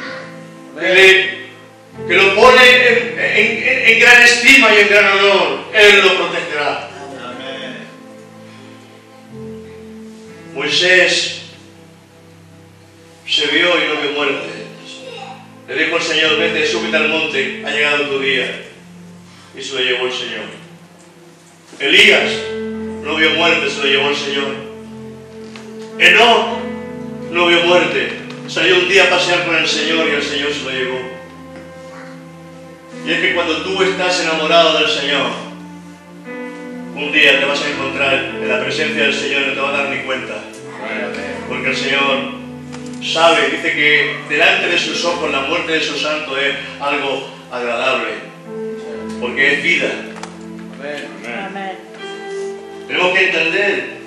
que, 0.80 0.88
le- 0.94 1.35
que 2.08 2.16
lo 2.16 2.36
pone 2.36 2.62
en, 2.88 3.20
en- 3.20 3.88
en 3.94 4.00
gran 4.00 4.22
estima 4.24 4.70
y 4.74 4.82
en 4.82 4.90
gran 4.90 5.18
honor. 5.18 5.60
Él 5.74 6.02
lo 6.04 6.16
protegerá. 6.18 6.90
Amén. 7.24 7.76
Moisés 10.54 11.42
se 13.28 13.48
vio 13.48 13.70
y 13.84 13.88
no 13.88 14.02
vio 14.02 14.12
muerte. 14.12 14.50
Le 15.68 15.84
dijo 15.86 15.98
el 15.98 16.04
Señor, 16.04 16.38
vete, 16.38 16.68
sube 16.68 16.82
súbete 16.82 16.98
al 16.98 17.10
monte, 17.10 17.64
ha 17.66 17.72
llegado 17.72 18.04
tu 18.08 18.20
día. 18.20 18.62
Y 19.58 19.62
se 19.62 19.74
lo 19.74 19.80
llevó 19.80 20.06
el 20.06 20.12
Señor. 20.14 20.46
Elías 21.80 22.32
no 23.04 23.16
vio 23.16 23.32
muerte, 23.32 23.70
se 23.70 23.78
lo 23.80 23.86
llevó 23.86 24.10
el 24.10 24.16
Señor. 24.16 24.56
Enoch 25.98 26.60
no 27.32 27.48
vio 27.48 27.62
muerte, 27.64 28.10
salió 28.48 28.76
un 28.76 28.88
día 28.90 29.06
a 29.06 29.10
pasear 29.10 29.46
con 29.46 29.56
el 29.56 29.68
Señor 29.68 30.08
y 30.08 30.12
el 30.12 30.24
Señor 30.24 30.54
se 30.54 30.62
lo 30.64 30.70
llevó. 30.72 31.15
Y 33.06 33.12
es 33.12 33.20
que 33.20 33.36
cuando 33.36 33.62
tú 33.62 33.84
estás 33.84 34.20
enamorado 34.22 34.80
del 34.80 34.90
Señor, 34.90 35.28
un 36.96 37.12
día 37.12 37.40
te 37.40 37.46
vas 37.46 37.62
a 37.62 37.70
encontrar 37.70 38.14
en 38.16 38.50
la 38.50 38.64
presencia 38.64 39.04
del 39.04 39.14
Señor 39.14 39.44
y 39.44 39.46
no 39.46 39.54
te 39.54 39.60
vas 39.60 39.74
a 39.76 39.84
dar 39.84 39.90
ni 39.90 40.02
cuenta. 40.04 40.34
Porque 41.48 41.70
el 41.70 41.76
Señor 41.76 42.32
sabe, 43.04 43.50
dice 43.52 43.74
que 43.74 44.16
delante 44.28 44.70
de 44.70 44.80
sus 44.80 45.06
ojos 45.06 45.32
la 45.32 45.42
muerte 45.42 45.74
de 45.74 45.82
su 45.82 46.00
santo 46.00 46.36
es 46.36 46.56
algo 46.80 47.30
agradable. 47.52 48.10
Porque 49.22 49.54
es 49.54 49.64
vida. 49.64 49.92
Amén. 51.48 51.78
Tenemos 52.88 53.14
que 53.14 53.26
entender 53.26 53.98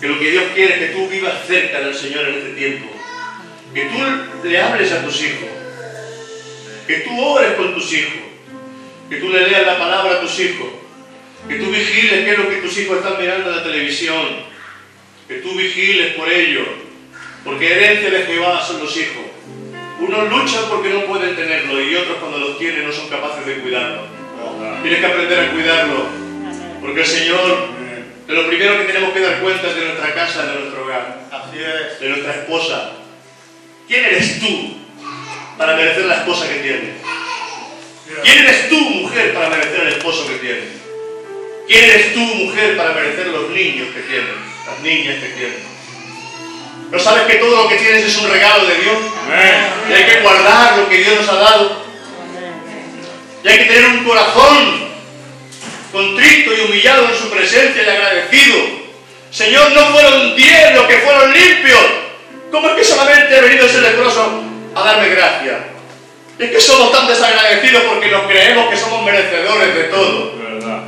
que 0.00 0.08
lo 0.08 0.18
que 0.18 0.30
Dios 0.32 0.44
quiere 0.56 0.74
es 0.74 0.78
que 0.80 0.96
tú 0.96 1.08
vivas 1.08 1.34
cerca 1.46 1.82
del 1.82 1.94
Señor 1.94 2.28
en 2.28 2.34
este 2.34 2.50
tiempo. 2.54 2.90
Que 3.72 3.82
tú 3.82 4.48
le 4.48 4.60
hables 4.60 4.90
a 4.90 5.04
tus 5.04 5.22
hijos. 5.22 5.48
Que 6.88 6.96
tú 7.00 7.20
ores 7.20 7.52
con 7.52 7.74
tus 7.74 7.92
hijos. 7.92 8.29
Que 9.10 9.16
tú 9.16 9.28
le 9.28 9.48
leas 9.48 9.66
la 9.66 9.78
palabra 9.78 10.12
a 10.12 10.20
tus 10.20 10.38
hijos. 10.38 10.68
Que 11.48 11.56
tú 11.56 11.70
vigiles 11.70 12.24
qué 12.24 12.30
es 12.30 12.38
lo 12.38 12.48
que 12.48 12.56
tus 12.56 12.78
hijos 12.78 12.98
están 12.98 13.20
mirando 13.20 13.50
en 13.50 13.56
la 13.56 13.62
televisión. 13.62 14.24
Que 15.26 15.34
tú 15.38 15.52
vigiles 15.54 16.14
por 16.14 16.30
ellos. 16.32 16.66
Porque 17.44 17.72
herencia 17.72 18.10
de 18.10 18.22
Jehová 18.24 18.64
son 18.64 18.80
los 18.80 18.96
hijos. 18.96 19.24
Unos 19.98 20.30
luchan 20.30 20.64
porque 20.70 20.90
no 20.90 21.04
pueden 21.06 21.34
tenerlo 21.34 21.82
y 21.82 21.94
otros 21.94 22.18
cuando 22.18 22.38
los 22.38 22.58
tienen 22.58 22.86
no 22.86 22.92
son 22.92 23.08
capaces 23.08 23.44
de 23.44 23.56
cuidarlo. 23.56 24.02
Tienes 24.82 25.00
que 25.00 25.06
aprender 25.06 25.40
a 25.40 25.50
cuidarlo. 25.50 26.04
Porque 26.80 27.00
el 27.00 27.06
Señor, 27.06 27.68
de 28.26 28.34
lo 28.34 28.46
primero 28.46 28.78
que 28.78 28.84
tenemos 28.84 29.12
que 29.12 29.20
dar 29.20 29.40
cuenta 29.40 29.68
es 29.68 29.74
de 29.74 29.84
nuestra 29.84 30.14
casa, 30.14 30.46
de 30.46 30.60
nuestro 30.60 30.84
hogar, 30.84 31.28
Así 31.30 31.58
es. 31.58 32.00
de 32.00 32.08
nuestra 32.08 32.34
esposa. 32.34 32.92
¿Quién 33.88 34.04
eres 34.04 34.40
tú 34.40 34.76
para 35.58 35.76
merecer 35.76 36.04
la 36.06 36.16
esposa 36.16 36.48
que 36.48 36.60
tienes? 36.60 36.94
¿Quién 38.22 38.38
eres 38.38 38.68
tú, 38.68 38.76
mujer, 38.76 39.32
para 39.34 39.50
merecer 39.50 39.80
el 39.80 39.88
esposo 39.88 40.26
que 40.26 40.34
tienes? 40.34 40.64
¿Quién 41.66 41.84
eres 41.84 42.12
tú, 42.12 42.20
mujer, 42.20 42.76
para 42.76 42.92
merecer 42.92 43.28
los 43.28 43.50
niños 43.50 43.88
que 43.94 44.00
tienes? 44.00 44.34
Las 44.66 44.80
niñas 44.80 45.14
que 45.22 45.28
tienes. 45.28 45.58
¿No 46.90 46.98
sabes 46.98 47.22
que 47.24 47.34
todo 47.34 47.62
lo 47.62 47.68
que 47.68 47.76
tienes 47.76 48.04
es 48.04 48.18
un 48.18 48.28
regalo 48.28 48.66
de 48.66 48.74
Dios? 48.74 48.96
Y 49.88 49.92
hay 49.92 50.04
que 50.04 50.20
guardar 50.22 50.78
lo 50.78 50.88
que 50.88 50.98
Dios 50.98 51.20
nos 51.20 51.28
ha 51.28 51.36
dado. 51.36 51.84
Y 53.44 53.48
hay 53.48 53.58
que 53.58 53.64
tener 53.66 53.86
un 53.90 54.04
corazón 54.04 54.90
contrito 55.92 56.52
y 56.52 56.60
humillado 56.62 57.08
en 57.08 57.16
su 57.16 57.30
presencia 57.30 57.82
y 57.82 57.88
agradecido. 57.88 58.58
Señor, 59.30 59.70
no 59.70 59.86
fueron 59.86 60.34
diez 60.34 60.74
los 60.74 60.86
que 60.86 60.98
fueron 60.98 61.32
limpios. 61.32 61.86
¿Cómo 62.50 62.70
es 62.70 62.74
que 62.74 62.84
solamente 62.84 63.36
ha 63.36 63.40
venido 63.40 63.66
ese 63.66 63.80
leproso 63.80 64.42
a 64.74 64.84
darme 64.84 65.10
gracia? 65.10 65.58
Es 66.40 66.50
que 66.50 66.58
somos 66.58 66.90
tan 66.90 67.06
desagradecidos 67.06 67.82
porque 67.82 68.10
nos 68.10 68.22
creemos 68.22 68.70
que 68.70 68.76
somos 68.78 69.04
merecedores 69.04 69.74
de 69.74 69.84
todo. 69.84 70.38
Verdad. 70.38 70.84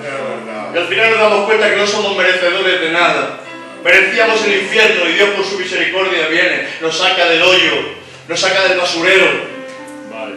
Y 0.74 0.78
al 0.78 0.88
final 0.88 1.10
nos 1.10 1.20
damos 1.20 1.44
cuenta 1.44 1.68
que 1.68 1.76
no 1.76 1.86
somos 1.86 2.16
merecedores 2.16 2.80
de 2.80 2.90
nada. 2.90 3.40
Merecíamos 3.84 4.42
el 4.46 4.62
infierno 4.62 5.06
y 5.10 5.12
Dios 5.12 5.28
por 5.30 5.44
su 5.44 5.58
misericordia 5.58 6.28
viene, 6.28 6.68
nos 6.80 6.96
saca 6.96 7.28
del 7.28 7.42
hoyo, 7.42 7.72
nos 8.28 8.40
saca 8.40 8.66
del 8.66 8.78
basurero. 8.78 9.26
Vale. 10.10 10.36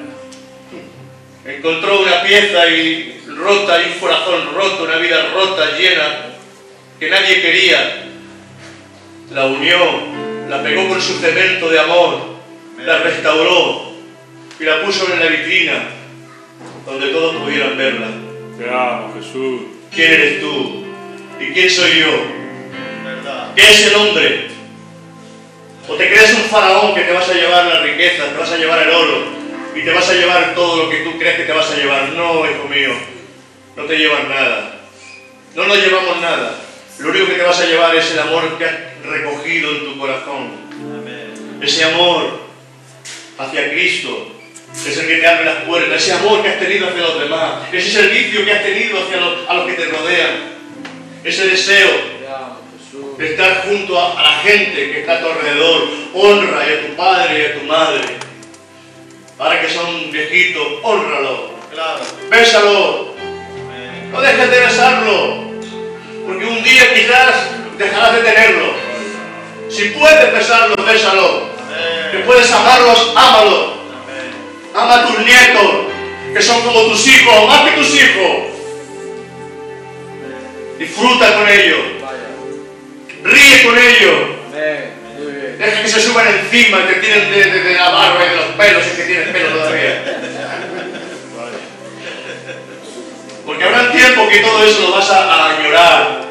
Encontró 1.45 2.01
una 2.01 2.21
pieza 2.21 2.67
y 2.67 3.23
rota 3.38 3.82
y 3.82 3.93
un 3.93 3.99
corazón 3.99 4.54
roto, 4.54 4.84
una 4.84 4.97
vida 4.97 5.30
rota, 5.34 5.78
llena, 5.78 6.25
que 6.99 7.10
nadie 7.10 7.41
quería. 7.41 8.04
La 9.32 9.45
unió, 9.45 9.78
la 10.49 10.62
pegó 10.62 10.89
con 10.89 11.01
su 11.01 11.19
cemento 11.19 11.69
de 11.69 11.80
amor, 11.80 12.36
la 12.84 12.97
restauró 12.97 13.94
y 14.59 14.63
la 14.63 14.81
puso 14.83 15.11
en 15.11 15.19
la 15.19 15.27
vitrina 15.27 15.89
donde 16.85 17.07
todos 17.07 17.35
pudieran 17.37 17.77
verla. 17.77 18.07
Te 18.57 18.69
amo, 18.69 19.13
Jesús. 19.15 19.61
¿Quién 19.93 20.13
eres 20.13 20.41
tú? 20.41 20.85
¿Y 21.39 21.53
quién 21.53 21.69
soy 21.69 21.99
yo? 21.99 22.45
¿Qué 23.55 23.61
es 23.61 23.87
el 23.87 23.95
hombre? 23.95 24.47
¿O 25.87 25.95
te 25.95 26.07
crees 26.09 26.33
un 26.33 26.43
faraón 26.43 26.95
que 26.95 27.01
te 27.01 27.13
vas 27.13 27.29
a 27.29 27.33
llevar 27.33 27.65
la 27.65 27.81
riqueza, 27.81 28.25
te 28.25 28.37
vas 28.37 28.51
a 28.51 28.57
llevar 28.57 28.81
el 28.83 28.89
oro 28.89 29.25
y 29.75 29.81
te 29.81 29.91
vas 29.91 30.09
a 30.09 30.13
llevar 30.13 30.55
todo 30.55 30.83
lo 30.83 30.89
que 30.89 30.97
tú 30.97 31.17
crees 31.17 31.37
que 31.37 31.43
te 31.43 31.53
vas 31.53 31.69
a 31.71 31.75
llevar? 31.75 32.09
No, 32.09 32.49
hijo 32.49 32.67
mío, 32.67 32.91
no 33.75 33.83
te 33.83 33.97
llevas 33.97 34.27
nada. 34.27 34.79
No 35.53 35.67
nos 35.67 35.77
llevamos 35.77 36.19
nada. 36.21 36.55
Lo 36.99 37.09
único 37.09 37.27
que 37.27 37.35
te 37.35 37.43
vas 37.43 37.59
a 37.59 37.65
llevar 37.65 37.95
es 37.95 38.11
el 38.11 38.19
amor 38.19 38.57
que 38.57 38.65
has 38.65 38.75
recogido 39.05 39.71
en 39.71 39.85
tu 39.85 39.99
corazón. 39.99 40.51
Amén. 40.71 41.59
Ese 41.61 41.83
amor 41.83 42.39
hacia 43.37 43.69
Cristo 43.71 44.34
es 44.85 44.97
el 44.97 45.07
que 45.07 45.15
te 45.17 45.27
abre 45.27 45.45
las 45.45 45.63
puertas. 45.63 46.01
Ese 46.01 46.13
amor 46.13 46.41
que 46.41 46.49
has 46.49 46.59
tenido 46.59 46.88
hacia 46.88 47.01
los 47.01 47.19
demás. 47.19 47.51
Ese 47.71 47.91
servicio 47.91 48.45
que 48.45 48.51
has 48.51 48.63
tenido 48.63 49.03
hacia 49.03 49.17
los, 49.17 49.49
a 49.49 49.53
los 49.53 49.67
que 49.67 49.73
te 49.73 49.85
rodean. 49.85 50.55
Ese 51.23 51.47
deseo 51.47 52.15
de 53.17 53.31
estar 53.31 53.63
junto 53.67 53.99
a, 53.99 54.19
a 54.19 54.23
la 54.23 54.38
gente 54.39 54.91
que 54.91 54.99
está 54.99 55.13
a 55.13 55.19
tu 55.21 55.27
alrededor. 55.27 55.88
Honra 56.13 56.61
a 56.61 56.88
tu 56.88 56.95
padre 56.95 57.39
y 57.39 57.45
a 57.45 57.59
tu 57.59 57.65
madre. 57.65 58.01
Ahora 59.38 59.61
que 59.61 59.69
son 59.69 60.11
viejitos, 60.11 60.65
honralo. 60.83 61.51
Claro. 61.71 62.01
Bésalo. 62.29 63.15
No 64.11 64.21
dejes 64.21 64.51
de 64.51 64.59
besarlo. 64.59 65.45
Porque 66.25 66.45
un 66.45 66.63
día 66.63 66.93
quizás 66.93 67.49
dejarás 67.77 68.15
de 68.15 68.21
tenerlo. 68.21 68.73
Si 69.69 69.89
puedes 69.89 70.33
besarlo, 70.33 70.75
bésalo. 70.85 71.49
Amén. 71.67 72.23
puedes 72.25 72.51
amarlos, 72.51 73.13
ámalo. 73.15 73.74
Ama 74.75 74.95
a 74.95 75.07
tus 75.07 75.19
nietos, 75.19 75.71
que 76.33 76.41
son 76.41 76.61
como 76.63 76.81
tus 76.83 77.07
hijos, 77.07 77.47
más 77.47 77.61
que 77.69 77.77
tus 77.77 77.95
hijos. 77.95 78.38
Disfruta 80.77 81.33
con 81.35 81.47
ellos. 81.49 81.79
Ríe 83.23 83.63
con 83.63 83.77
ellos. 83.77 84.19
Deja 85.57 85.81
que 85.81 85.88
se 85.88 86.01
suban 86.01 86.27
encima 86.27 86.79
y 86.81 86.93
te 86.93 86.99
tiren 86.99 87.31
de, 87.31 87.43
de- 87.45 87.63
de 87.63 87.73
la 87.75 87.89
barba 87.89 88.25
y 88.25 88.29
de 88.29 88.35
los 88.35 88.45
pelos, 88.57 88.83
si 88.83 88.89
es 88.89 88.95
que 88.97 89.03
tienes 89.05 89.29
pelo 89.29 89.49
todavía. 89.51 90.03
Porque 93.45 93.63
habrá 93.63 93.91
tiempo 93.91 94.27
que 94.27 94.39
todo 94.39 94.63
eso 94.65 94.81
lo 94.81 94.91
vas 94.91 95.09
a, 95.11 95.51
a. 95.51 95.57
Claro. 95.69 96.25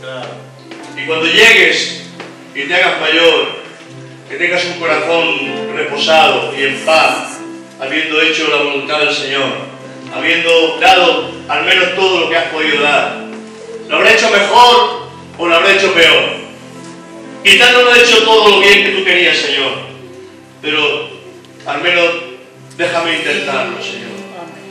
Claro. 0.00 0.26
Y 0.96 1.06
cuando 1.06 1.26
llegues 1.26 2.02
y 2.54 2.62
te 2.64 2.74
hagas 2.74 3.00
mayor, 3.00 3.61
que 4.32 4.38
tengas 4.38 4.64
un 4.64 4.80
corazón 4.80 5.76
reposado 5.76 6.54
y 6.58 6.62
en 6.64 6.76
paz, 6.86 7.38
habiendo 7.78 8.18
hecho 8.22 8.48
la 8.48 8.62
voluntad 8.62 9.00
del 9.00 9.14
Señor, 9.14 9.50
habiendo 10.16 10.78
dado 10.80 11.30
al 11.50 11.66
menos 11.66 11.94
todo 11.94 12.20
lo 12.20 12.30
que 12.30 12.38
has 12.38 12.46
podido 12.46 12.80
dar. 12.80 13.26
¿Lo 13.90 13.96
habré 13.96 14.14
hecho 14.14 14.30
mejor 14.30 15.10
o 15.36 15.46
lo 15.46 15.54
habré 15.54 15.74
hecho 15.74 15.92
peor? 15.92 16.30
Quizás 17.44 17.74
no 17.74 17.82
lo 17.82 17.94
he 17.94 18.02
hecho 18.02 18.24
todo 18.24 18.48
lo 18.48 18.60
bien 18.60 18.84
que 18.84 18.92
tú 18.92 19.04
querías, 19.04 19.36
Señor, 19.36 19.72
pero 20.62 21.10
al 21.66 21.82
menos 21.82 22.06
déjame 22.78 23.16
intentarlo, 23.16 23.82
Señor. 23.82 24.12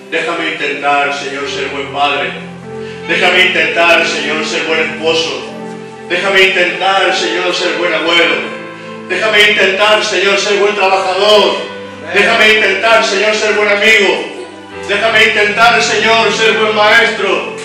Déjame 0.10 0.54
intentar, 0.54 1.14
Señor, 1.14 1.48
ser 1.48 1.68
buen 1.68 1.94
padre. 1.94 2.32
Déjame 3.08 3.46
intentar, 3.46 4.08
Señor, 4.08 4.44
ser 4.44 4.64
buen 4.64 4.80
esposo. 4.80 5.54
Déjame 6.10 6.42
intentar, 6.42 7.16
Señor, 7.16 7.54
ser 7.54 7.74
buen 7.78 7.94
abuelo. 7.94 8.61
Déjame 9.12 9.52
intentar, 9.52 10.06
Señor, 10.06 10.40
ser 10.40 10.58
buen 10.60 10.74
trabajador. 10.74 11.58
Déjame 12.14 12.54
intentar, 12.54 13.04
Señor, 13.04 13.36
ser 13.36 13.56
buen 13.56 13.68
amigo. 13.68 14.26
Déjame 14.88 15.24
intentar, 15.26 15.84
Señor, 15.84 16.32
ser 16.32 16.54
buen 16.54 16.74
maestro. 16.74 17.58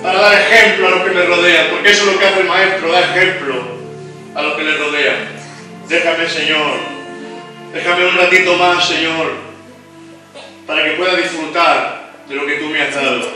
Para 0.00 0.20
dar 0.20 0.40
ejemplo 0.40 0.86
a 0.86 0.90
los 0.90 1.02
que 1.02 1.10
me 1.10 1.22
rodean. 1.22 1.66
Porque 1.70 1.90
eso 1.90 2.04
es 2.04 2.12
lo 2.12 2.18
que 2.20 2.26
hace 2.26 2.40
el 2.40 2.46
maestro, 2.46 2.92
da 2.92 3.00
ejemplo 3.00 3.54
a 4.36 4.42
los 4.42 4.54
que 4.54 4.62
le 4.62 4.76
rodean. 4.76 5.16
Déjame, 5.88 6.28
Señor. 6.28 6.72
Déjame 7.74 8.06
un 8.06 8.16
ratito 8.16 8.54
más, 8.54 8.86
Señor. 8.86 9.32
Para 10.68 10.84
que 10.84 10.90
pueda 10.92 11.16
disfrutar 11.16 12.12
de 12.28 12.34
lo 12.36 12.46
que 12.46 12.54
tú 12.58 12.66
me 12.66 12.80
has 12.80 12.94
dado. 12.94 13.28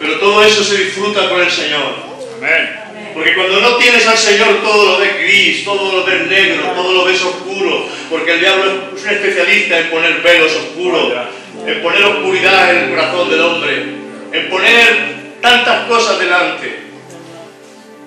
Pero 0.00 0.18
todo 0.18 0.42
eso 0.42 0.64
se 0.64 0.78
disfruta 0.78 1.28
con 1.28 1.40
el 1.40 1.50
Señor. 1.50 1.94
Amén. 2.38 2.85
Porque 3.14 3.34
cuando 3.34 3.60
no 3.60 3.76
tienes 3.76 4.06
al 4.06 4.18
Señor 4.18 4.62
todo 4.62 4.92
lo 4.92 4.98
ves 4.98 5.18
gris, 5.18 5.64
todo 5.64 5.92
lo 5.92 6.04
ves 6.04 6.26
negro, 6.26 6.62
todo 6.74 6.92
lo 6.92 7.04
ves 7.04 7.22
oscuro. 7.22 7.88
Porque 8.10 8.32
el 8.32 8.40
diablo 8.40 8.64
es 8.94 9.02
un 9.02 9.10
especialista 9.10 9.78
en 9.78 9.90
poner 9.90 10.20
velos 10.20 10.52
oscuros, 10.54 11.12
en 11.66 11.82
poner 11.82 12.04
oscuridad 12.04 12.70
en 12.70 12.84
el 12.84 12.90
corazón 12.90 13.30
del 13.30 13.40
hombre, 13.40 13.84
en 14.32 14.48
poner 14.50 15.16
tantas 15.40 15.86
cosas 15.86 16.18
delante. 16.18 16.86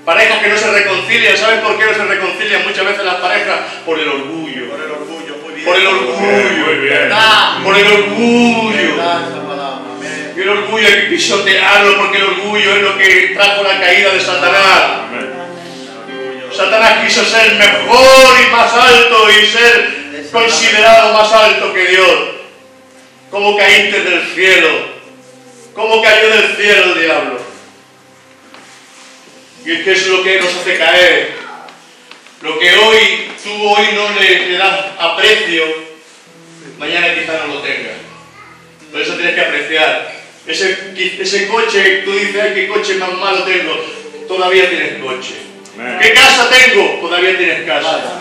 Parejas 0.06 0.44
que 0.44 0.50
no 0.50 0.58
se 0.58 0.72
reconcilian, 0.72 1.38
¿sabes 1.38 1.60
por 1.62 1.78
qué 1.78 1.86
no 1.86 1.94
se 1.94 2.06
reconcilian 2.06 2.64
muchas 2.64 2.86
veces 2.86 3.04
las 3.06 3.16
parejas? 3.16 3.60
Por 3.86 4.00
el 4.00 4.08
orgullo. 4.08 4.70
Por 4.70 4.80
el 4.80 4.92
orgullo 4.92 5.10
bien. 5.60 5.66
por 5.66 5.78
el 5.78 5.88
orgullo, 5.88 6.66
Muy 6.66 6.76
bien. 6.76 7.10
Por 7.64 7.78
el 7.78 7.88
orgullo. 7.88 9.39
Y 10.40 10.42
el 10.42 10.50
orgullo 10.52 10.88
hay 10.88 10.94
que 10.94 11.08
pisotearlo 11.08 11.98
porque 11.98 12.18
el 12.18 12.24
orgullo 12.24 12.74
es 12.74 12.82
lo 12.82 12.98
que 12.98 13.32
trajo 13.36 13.62
la 13.62 13.78
caída 13.78 14.14
de 14.14 14.22
Satanás. 14.22 14.84
Satanás 16.56 17.06
quiso 17.06 17.26
ser 17.26 17.56
mejor 17.56 18.38
y 18.42 18.50
más 18.50 18.74
alto 18.74 19.30
y 19.32 19.46
ser 19.48 20.30
considerado 20.32 21.12
más 21.12 21.30
alto 21.34 21.74
que 21.74 21.88
Dios. 21.88 22.20
¿Cómo 23.30 23.58
caíste 23.58 24.00
del 24.00 24.34
cielo? 24.34 24.70
¿Cómo 25.76 26.02
cayó 26.02 26.30
del 26.30 26.56
cielo 26.56 26.94
el 26.94 27.02
diablo? 27.02 27.42
¿Y 29.66 29.84
qué 29.84 29.92
es 29.92 30.08
lo 30.08 30.24
que 30.24 30.40
nos 30.40 30.56
hace 30.56 30.78
caer? 30.78 31.34
Lo 32.44 32.58
que 32.58 32.78
hoy, 32.78 33.32
tú 33.44 33.52
hoy 33.52 33.88
no 33.94 34.18
le, 34.18 34.48
le 34.48 34.58
das 34.58 34.86
aprecio, 34.98 35.66
mañana 36.78 37.14
quizá 37.14 37.46
no 37.46 37.56
lo 37.56 37.62
tengas. 37.62 37.98
Por 38.90 39.02
eso 39.02 39.16
tienes 39.16 39.36
que 39.36 39.42
apreciar. 39.42 40.19
Ese, 40.50 40.96
ese 41.20 41.48
coche, 41.48 42.02
tú 42.04 42.12
dices, 42.12 42.42
ay, 42.42 42.54
qué 42.56 42.68
coche 42.68 42.96
más 42.96 43.14
malo 43.14 43.44
tengo. 43.44 43.72
Todavía 44.28 44.68
tienes 44.68 45.02
coche. 45.02 45.36
¿Qué 46.02 46.14
casa 46.14 46.50
tengo? 46.50 47.00
Todavía 47.02 47.38
tienes 47.38 47.68
casa. 47.68 48.20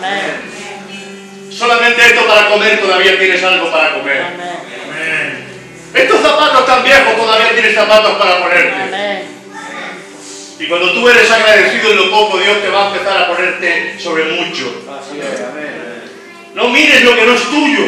Solamente 1.49 2.05
esto 2.05 2.27
para 2.27 2.49
comer, 2.49 2.79
todavía 2.79 3.17
tienes 3.17 3.43
algo 3.43 3.71
para 3.71 3.95
comer. 3.95 4.25
Estos 5.91 6.21
zapatos 6.21 6.67
tan 6.67 6.83
viejos, 6.83 7.17
todavía 7.17 7.51
tienes 7.51 7.73
zapatos 7.73 8.13
para 8.19 8.43
ponerte. 8.43 9.25
Y 10.59 10.67
cuando 10.67 10.93
tú 10.93 11.09
eres 11.09 11.31
agradecido 11.31 11.91
en 11.91 11.97
lo 11.97 12.11
poco, 12.11 12.37
Dios 12.37 12.61
te 12.61 12.69
va 12.69 12.83
a 12.83 12.87
empezar 12.91 13.23
a 13.23 13.27
ponerte 13.27 13.99
sobre 13.99 14.25
mucho. 14.25 14.85
Así 14.87 15.19
es. 15.19 15.41
Amén. 15.41 16.03
No 16.53 16.69
mires 16.69 17.03
lo 17.03 17.15
que 17.15 17.25
no 17.25 17.33
es 17.33 17.43
tuyo. 17.43 17.85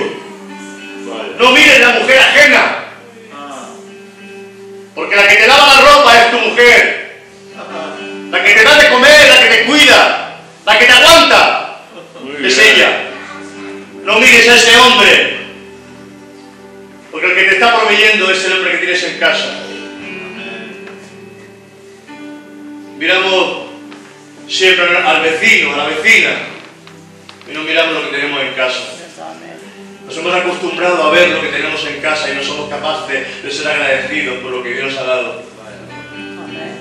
No 1.38 1.52
mires 1.52 1.80
la 1.80 2.00
mujer 2.00 2.18
ajena. 2.18 2.91
Porque 4.96 5.16
la 5.16 5.28
que 5.28 5.36
te 5.36 5.48
lava 5.48 5.76
la 5.76 5.82
ropa 5.82 6.20
es 6.20 6.32
tu 6.32 6.38
mujer. 6.38 7.22
La 8.30 8.44
que 8.44 8.54
te 8.54 8.64
da 8.64 8.78
de 8.78 8.90
comer, 8.90 9.28
la 9.30 9.40
que 9.40 9.56
te 9.56 9.66
cuida. 9.66 10.38
La 10.66 10.80
que 10.80 10.86
te 10.86 10.92
aguanta. 10.92 11.82
Es 12.44 12.58
ella. 12.58 13.04
No 14.04 14.20
mires 14.20 14.50
a 14.50 14.56
ese 14.56 14.78
hombre. 14.78 15.38
Porque 17.12 17.28
el 17.28 17.36
que 17.36 17.44
te 17.44 17.54
está 17.56 17.78
proveyendo 17.78 18.32
es 18.32 18.46
el 18.46 18.54
hombre 18.54 18.72
que 18.72 18.78
tienes 18.78 19.04
en 19.04 19.20
casa. 19.20 19.64
Miramos 22.98 23.68
siempre 24.48 24.98
al 24.98 25.22
vecino, 25.22 25.74
a 25.74 25.78
la 25.78 25.86
vecina. 25.86 26.30
Y 27.50 27.54
no 27.54 27.64
miramos 27.64 27.96
lo 27.96 28.10
que 28.10 28.18
tenemos 28.18 28.42
en 28.42 28.54
casa. 28.54 29.01
Nos 30.12 30.20
hemos 30.20 30.36
acostumbrado 30.36 31.04
a 31.04 31.12
ver 31.12 31.30
lo 31.30 31.40
que 31.40 31.48
tenemos 31.48 31.88
en 31.88 32.02
casa 32.02 32.30
y 32.30 32.36
no 32.36 32.44
somos 32.44 32.70
capaces 32.70 33.42
de, 33.42 33.50
ser 33.50 33.66
agradecidos 33.70 34.40
por 34.40 34.52
lo 34.52 34.62
que 34.62 34.74
Dios 34.74 34.92
nos 34.92 34.98
ha 34.98 35.04
dado. 35.06 35.42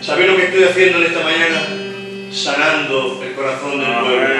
¿Sabéis 0.03 0.31
lo 0.33 0.37
que 0.37 0.47
estoy 0.47 0.65
haciendo 0.65 0.99
en 0.99 1.05
esta 1.05 1.21
mañana? 1.21 1.63
Sanando 2.33 3.23
el 3.23 3.33
corazón 3.35 3.79
del 3.79 3.95
pueblo. 3.99 4.35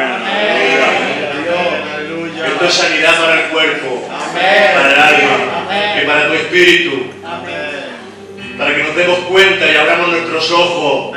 Esto 2.47 2.65
es 2.65 2.75
sanidad 2.75 3.21
para 3.21 3.45
el 3.45 3.51
cuerpo, 3.51 4.09
para 4.09 4.93
el 4.93 4.99
alma 4.99 5.69
y 6.03 6.05
para 6.05 6.27
tu 6.27 6.35
espíritu. 6.35 7.13
Para 8.59 8.75
que 8.75 8.83
nos 8.83 8.97
demos 8.97 9.19
cuenta 9.21 9.71
y 9.71 9.77
abramos 9.77 10.09
nuestros 10.09 10.51
ojos. 10.51 11.17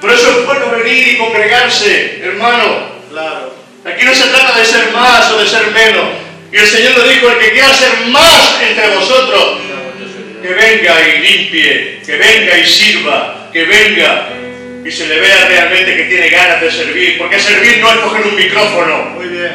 Por 0.00 0.12
eso 0.12 0.38
es 0.38 0.46
bueno 0.46 0.70
venir 0.70 1.08
y 1.08 1.18
congregarse, 1.18 2.20
hermano. 2.22 2.92
Claro. 3.10 3.61
Aquí 3.84 4.04
no 4.04 4.14
se 4.14 4.28
trata 4.28 4.58
de 4.58 4.64
ser 4.64 4.92
más 4.92 5.30
o 5.32 5.38
de 5.38 5.48
ser 5.48 5.66
menos. 5.72 6.04
Y 6.52 6.56
el 6.56 6.66
Señor 6.66 6.98
lo 6.98 7.08
dijo, 7.08 7.30
el 7.30 7.38
que 7.38 7.52
quiera 7.52 7.72
ser 7.72 8.06
más 8.08 8.60
entre 8.62 8.94
vosotros, 8.94 9.58
que 10.40 10.48
venga 10.48 11.08
y 11.08 11.18
limpie, 11.18 12.00
que 12.04 12.16
venga 12.16 12.58
y 12.58 12.66
sirva, 12.66 13.48
que 13.52 13.64
venga 13.64 14.28
y 14.84 14.90
se 14.90 15.06
le 15.06 15.20
vea 15.20 15.46
realmente 15.46 15.96
que 15.96 16.04
tiene 16.04 16.28
ganas 16.28 16.60
de 16.60 16.70
servir. 16.70 17.18
Porque 17.18 17.40
servir 17.40 17.78
no 17.78 17.90
es 17.90 17.98
coger 17.98 18.26
un 18.26 18.36
micrófono. 18.36 19.04
Muy 19.16 19.28
bien. 19.28 19.52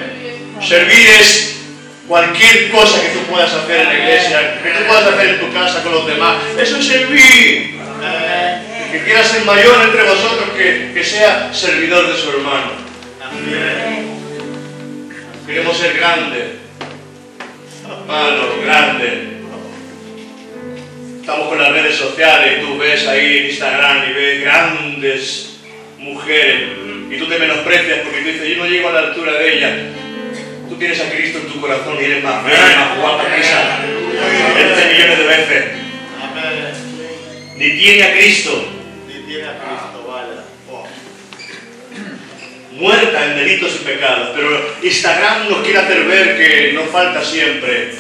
Servir 0.62 1.08
es 1.20 1.60
cualquier 2.08 2.72
cosa 2.72 3.02
que 3.02 3.10
tú 3.10 3.20
puedas 3.30 3.54
hacer 3.54 3.82
en 3.82 3.88
la 3.88 3.94
iglesia, 3.94 4.62
que 4.64 4.70
tú 4.72 4.84
puedas 4.88 5.08
hacer 5.08 5.30
en 5.30 5.40
tu 5.40 5.54
casa 5.54 5.84
con 5.84 5.92
los 5.94 6.08
demás. 6.08 6.38
Eso 6.60 6.78
es 6.80 6.88
servir. 6.88 7.80
Amén. 8.00 8.64
El 8.86 8.92
que 8.92 9.06
quiera 9.06 9.24
ser 9.24 9.44
mayor 9.44 9.82
entre 9.84 10.04
vosotros, 10.04 10.50
que, 10.58 10.92
que 10.94 11.04
sea 11.04 11.54
servidor 11.54 12.08
de 12.08 12.22
su 12.22 12.30
hermano. 12.30 12.72
Es. 13.52 14.17
Queremos 15.48 15.78
ser 15.78 15.98
grandes. 15.98 16.44
Hermano, 17.86 18.44
grandes. 18.66 19.14
Estamos 21.22 21.48
con 21.48 21.58
las 21.58 21.72
redes 21.72 21.96
sociales, 21.96 22.62
tú 22.62 22.78
ves 22.78 23.08
ahí 23.08 23.38
en 23.38 23.46
Instagram 23.46 24.10
y 24.10 24.14
ves 24.14 24.42
grandes 24.42 25.60
mujeres 26.00 26.70
y 27.10 27.18
tú 27.18 27.28
te 27.28 27.40
menosprecias 27.40 28.00
porque 28.00 28.20
tú 28.20 28.28
dices, 28.28 28.50
yo 28.50 28.58
no 28.58 28.70
llego 28.70 28.90
a 28.90 28.92
la 28.92 29.00
altura 29.00 29.34
de 29.34 29.54
ella. 29.54 29.76
Tú 30.68 30.76
tienes 30.76 31.00
a 31.00 31.10
Cristo 31.10 31.40
en 31.40 31.48
tu 31.54 31.62
corazón 31.62 31.98
y 32.00 32.04
eres 32.04 32.24
más 32.24 32.44
bella, 32.44 32.76
más 32.76 33.00
guapa 33.00 33.34
que 33.34 33.42
esa. 33.42 33.80
20 34.54 34.94
millones 34.94 35.18
de 35.18 35.26
veces. 35.26 35.66
Ni 37.56 37.70
tiene 37.78 38.04
a 38.04 38.14
Cristo. 38.14 38.68
Ni 39.08 39.14
tiene 39.26 39.48
a 39.48 39.58
Cristo. 39.58 39.97
Muerta 42.78 43.26
en 43.26 43.36
delitos 43.36 43.76
y 43.82 43.86
pecados, 43.86 44.30
pero 44.36 44.76
Instagram 44.82 45.50
nos 45.50 45.62
quiere 45.64 45.80
hacer 45.80 46.04
ver 46.06 46.38
que 46.38 46.74
nos 46.74 46.90
falta 46.90 47.24
siempre 47.24 47.92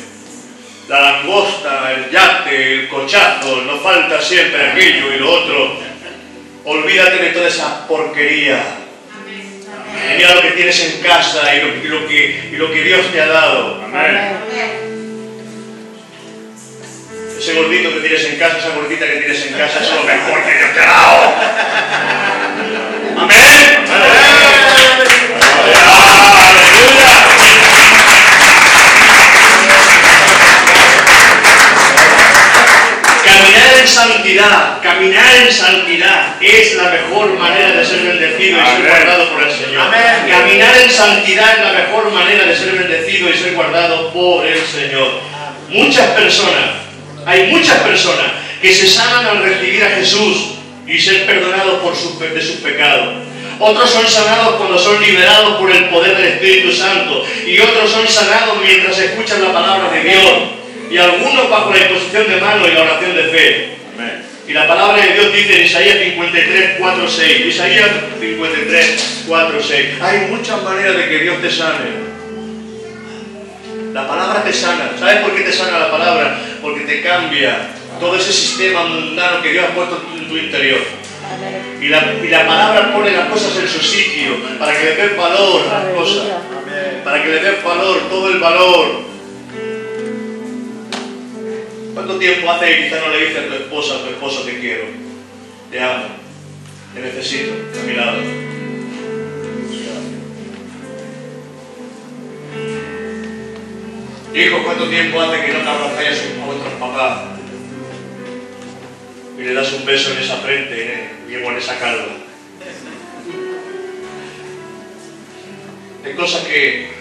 la 0.87 1.01
langosta, 1.01 1.91
el 1.93 2.09
yate, 2.09 2.73
el 2.73 2.87
cochazo, 2.87 3.61
nos 3.63 3.81
falta 3.81 4.21
siempre 4.21 4.71
aquello 4.71 5.13
y 5.13 5.19
lo 5.19 5.31
otro. 5.31 5.79
Olvídate 6.63 7.17
de 7.17 7.29
toda 7.29 7.47
esa 7.47 7.87
porquería. 7.87 8.61
Y 10.13 10.17
mira 10.17 10.35
lo 10.35 10.41
que 10.41 10.51
tienes 10.51 10.79
en 10.79 11.01
casa 11.01 11.53
y 11.55 11.61
lo, 11.61 11.67
y 11.75 11.87
lo 11.87 12.07
que, 12.07 12.49
y 12.51 12.55
lo 12.55 12.71
que 12.71 12.83
Dios 12.83 13.11
te 13.11 13.21
ha 13.21 13.27
dado. 13.27 13.83
Amén. 13.83 14.37
Ese 17.37 17.53
gordito 17.53 17.93
que 17.93 17.99
tienes 17.99 18.25
en 18.25 18.37
casa, 18.37 18.57
esa 18.57 18.69
gordita 18.69 19.05
que 19.05 19.17
tienes 19.17 19.45
en 19.45 19.53
casa, 19.53 19.79
es 19.81 19.93
lo 19.93 20.03
mejor 20.03 20.43
que 20.43 20.53
Dios 20.57 20.73
te 20.73 20.79
ha 20.79 20.85
dado. 20.85 21.33
Amén. 23.17 24.26
Santidad, 33.97 34.81
caminar 34.81 35.25
en 35.37 35.51
santidad 35.51 36.35
es 36.41 36.75
la 36.75 36.89
mejor 36.89 37.33
manera 37.39 37.71
de 37.71 37.85
ser 37.85 38.01
bendecido 38.01 38.59
y 38.59 38.65
ser 38.65 38.85
guardado 38.85 39.29
por 39.31 39.43
el 39.43 39.51
Señor. 39.51 39.91
Caminar 40.29 40.77
en 40.83 40.89
santidad 40.91 41.57
es 41.57 41.63
la 41.63 41.73
mejor 41.73 42.11
manera 42.11 42.45
de 42.45 42.55
ser 42.55 42.71
bendecido 42.73 43.29
y 43.29 43.33
ser 43.33 43.53
guardado 43.53 44.13
por 44.13 44.45
el 44.45 44.59
Señor. 44.65 45.21
Muchas 45.69 46.07
personas, 46.11 46.69
hay 47.25 47.47
muchas 47.47 47.79
personas 47.79 48.27
que 48.61 48.73
se 48.73 48.87
sanan 48.87 49.25
al 49.25 49.43
recibir 49.43 49.83
a 49.83 49.89
Jesús 49.89 50.53
y 50.85 50.99
ser 50.99 51.25
perdonados 51.25 51.79
por 51.81 51.95
sus, 51.95 52.19
de 52.19 52.41
sus 52.41 52.57
pecados. 52.57 53.15
Otros 53.59 53.89
son 53.89 54.07
sanados 54.07 54.57
cuando 54.57 54.77
son 54.77 55.01
liberados 55.01 55.57
por 55.57 55.71
el 55.71 55.85
poder 55.85 56.15
del 56.15 56.33
Espíritu 56.33 56.71
Santo. 56.71 57.25
Y 57.47 57.59
otros 57.59 57.89
son 57.89 58.07
sanados 58.07 58.57
mientras 58.63 58.99
escuchan 58.99 59.43
la 59.43 59.51
palabra 59.51 59.89
de 59.91 60.03
Dios. 60.03 60.33
Y 60.91 60.97
algunos 60.99 61.49
bajo 61.49 61.71
la 61.73 61.79
imposición 61.79 62.29
de 62.29 62.37
mano 62.39 62.67
y 62.67 62.71
la 62.71 62.83
oración 62.83 63.15
de 63.15 63.23
fe. 63.23 63.76
Y 64.47 64.53
la 64.53 64.65
palabra 64.65 65.03
de 65.03 65.11
Dios 65.11 65.33
dice 65.33 65.57
en 65.57 65.65
Isaías 65.65 65.97
53, 65.99 66.75
4, 66.79 67.09
6. 67.09 67.45
Isaías 67.47 67.89
53, 68.17 69.23
4, 69.27 69.63
6. 69.63 69.87
Hay 70.01 70.19
muchas 70.29 70.63
maneras 70.63 70.95
de 70.95 71.09
que 71.09 71.19
Dios 71.19 71.41
te 71.41 71.51
sane. 71.51 72.07
La 73.91 74.07
palabra 74.07 74.45
te 74.45 74.53
sana. 74.53 74.91
¿Sabes 74.97 75.17
por 75.17 75.35
qué 75.35 75.41
te 75.41 75.51
sana 75.51 75.79
la 75.79 75.91
palabra? 75.91 76.39
Porque 76.61 76.85
te 76.85 77.01
cambia 77.01 77.71
todo 77.99 78.15
ese 78.15 78.31
sistema 78.31 78.85
mundano 78.85 79.41
que 79.41 79.51
Dios 79.51 79.65
ha 79.69 79.75
puesto 79.75 80.01
en 80.15 80.29
tu 80.29 80.37
interior. 80.37 80.79
Y 81.81 81.89
la, 81.89 82.13
y 82.23 82.27
la 82.29 82.47
palabra 82.47 82.93
pone 82.93 83.11
las 83.11 83.27
cosas 83.27 83.57
en 83.57 83.67
su 83.67 83.81
sitio 83.81 84.31
para 84.57 84.71
que 84.77 84.83
le 84.85 84.95
des 84.95 85.17
valor 85.17 85.61
a 85.69 85.83
las 85.83 85.93
cosas. 85.93 86.23
Para 87.03 87.21
que 87.21 87.29
le 87.29 87.39
des 87.41 87.61
valor, 87.61 88.07
todo 88.09 88.29
el 88.29 88.39
valor. 88.39 89.01
¿Cuánto 91.97 92.19
tiempo 92.19 92.51
hace 92.51 92.67
que 92.67 92.83
quizá 92.83 92.99
no 92.99 93.09
le 93.09 93.25
dices 93.25 93.37
a 93.37 93.47
tu 93.47 93.53
esposa, 93.55 93.95
a 93.95 94.01
tu 94.03 94.09
esposo 94.09 94.43
te 94.43 94.59
quiero? 94.59 94.83
Te 95.71 95.81
amo. 95.81 96.05
Te 96.93 96.99
necesito 97.01 97.53
a 97.53 97.83
mi 97.87 97.93
lado. 97.93 98.17
Hijo, 104.31 104.63
¿cuánto 104.63 104.89
tiempo 104.89 105.21
hace 105.21 105.43
que 105.43 105.53
no 105.53 105.59
te 105.61 105.69
abrazáis 105.69 106.23
a 106.39 106.45
vuestros 106.45 106.73
papás? 106.73 107.21
Y 109.39 109.41
le 109.41 109.53
das 109.55 109.73
un 109.73 109.83
beso 109.83 110.11
en 110.11 110.17
esa 110.19 110.35
frente 110.35 111.09
y 111.27 111.33
en 111.33 111.57
esa 111.57 111.79
calva. 111.79 112.15
Hay 116.05 116.13
cosas 116.13 116.43
que 116.43 116.91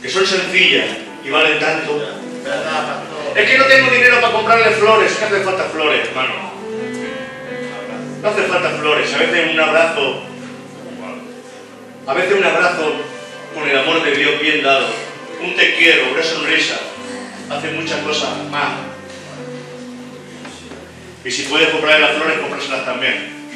que 0.00 0.08
son 0.08 0.24
sencillas 0.24 0.86
y 1.24 1.30
valen 1.30 1.58
tanto. 1.58 2.27
Es 3.34 3.50
que 3.50 3.58
no 3.58 3.64
tengo 3.64 3.90
dinero 3.90 4.20
para 4.20 4.32
comprarle 4.32 4.70
flores, 4.70 5.12
que 5.12 5.24
hace 5.24 5.40
falta 5.40 5.64
flores, 5.64 6.08
hermano. 6.08 6.52
No 8.22 8.28
hace 8.28 8.42
falta 8.42 8.70
flores, 8.70 9.14
a 9.14 9.18
veces 9.18 9.52
un 9.52 9.60
abrazo, 9.60 10.22
a 12.06 12.14
veces 12.14 12.32
un 12.32 12.44
abrazo 12.44 12.92
con 13.54 13.68
el 13.68 13.78
amor 13.78 14.02
de 14.02 14.10
Dios 14.12 14.40
bien 14.40 14.62
dado, 14.62 14.86
un 15.40 15.54
te 15.54 15.76
quiero, 15.76 16.12
una 16.12 16.22
sonrisa, 16.22 16.80
hace 17.50 17.70
muchas 17.72 18.00
cosas 18.00 18.30
más. 18.50 18.72
Y 21.24 21.30
si 21.30 21.42
puedes 21.42 21.68
comprarle 21.68 22.06
las 22.06 22.16
flores, 22.16 22.38
cómpraselas 22.38 22.84
también. 22.84 23.50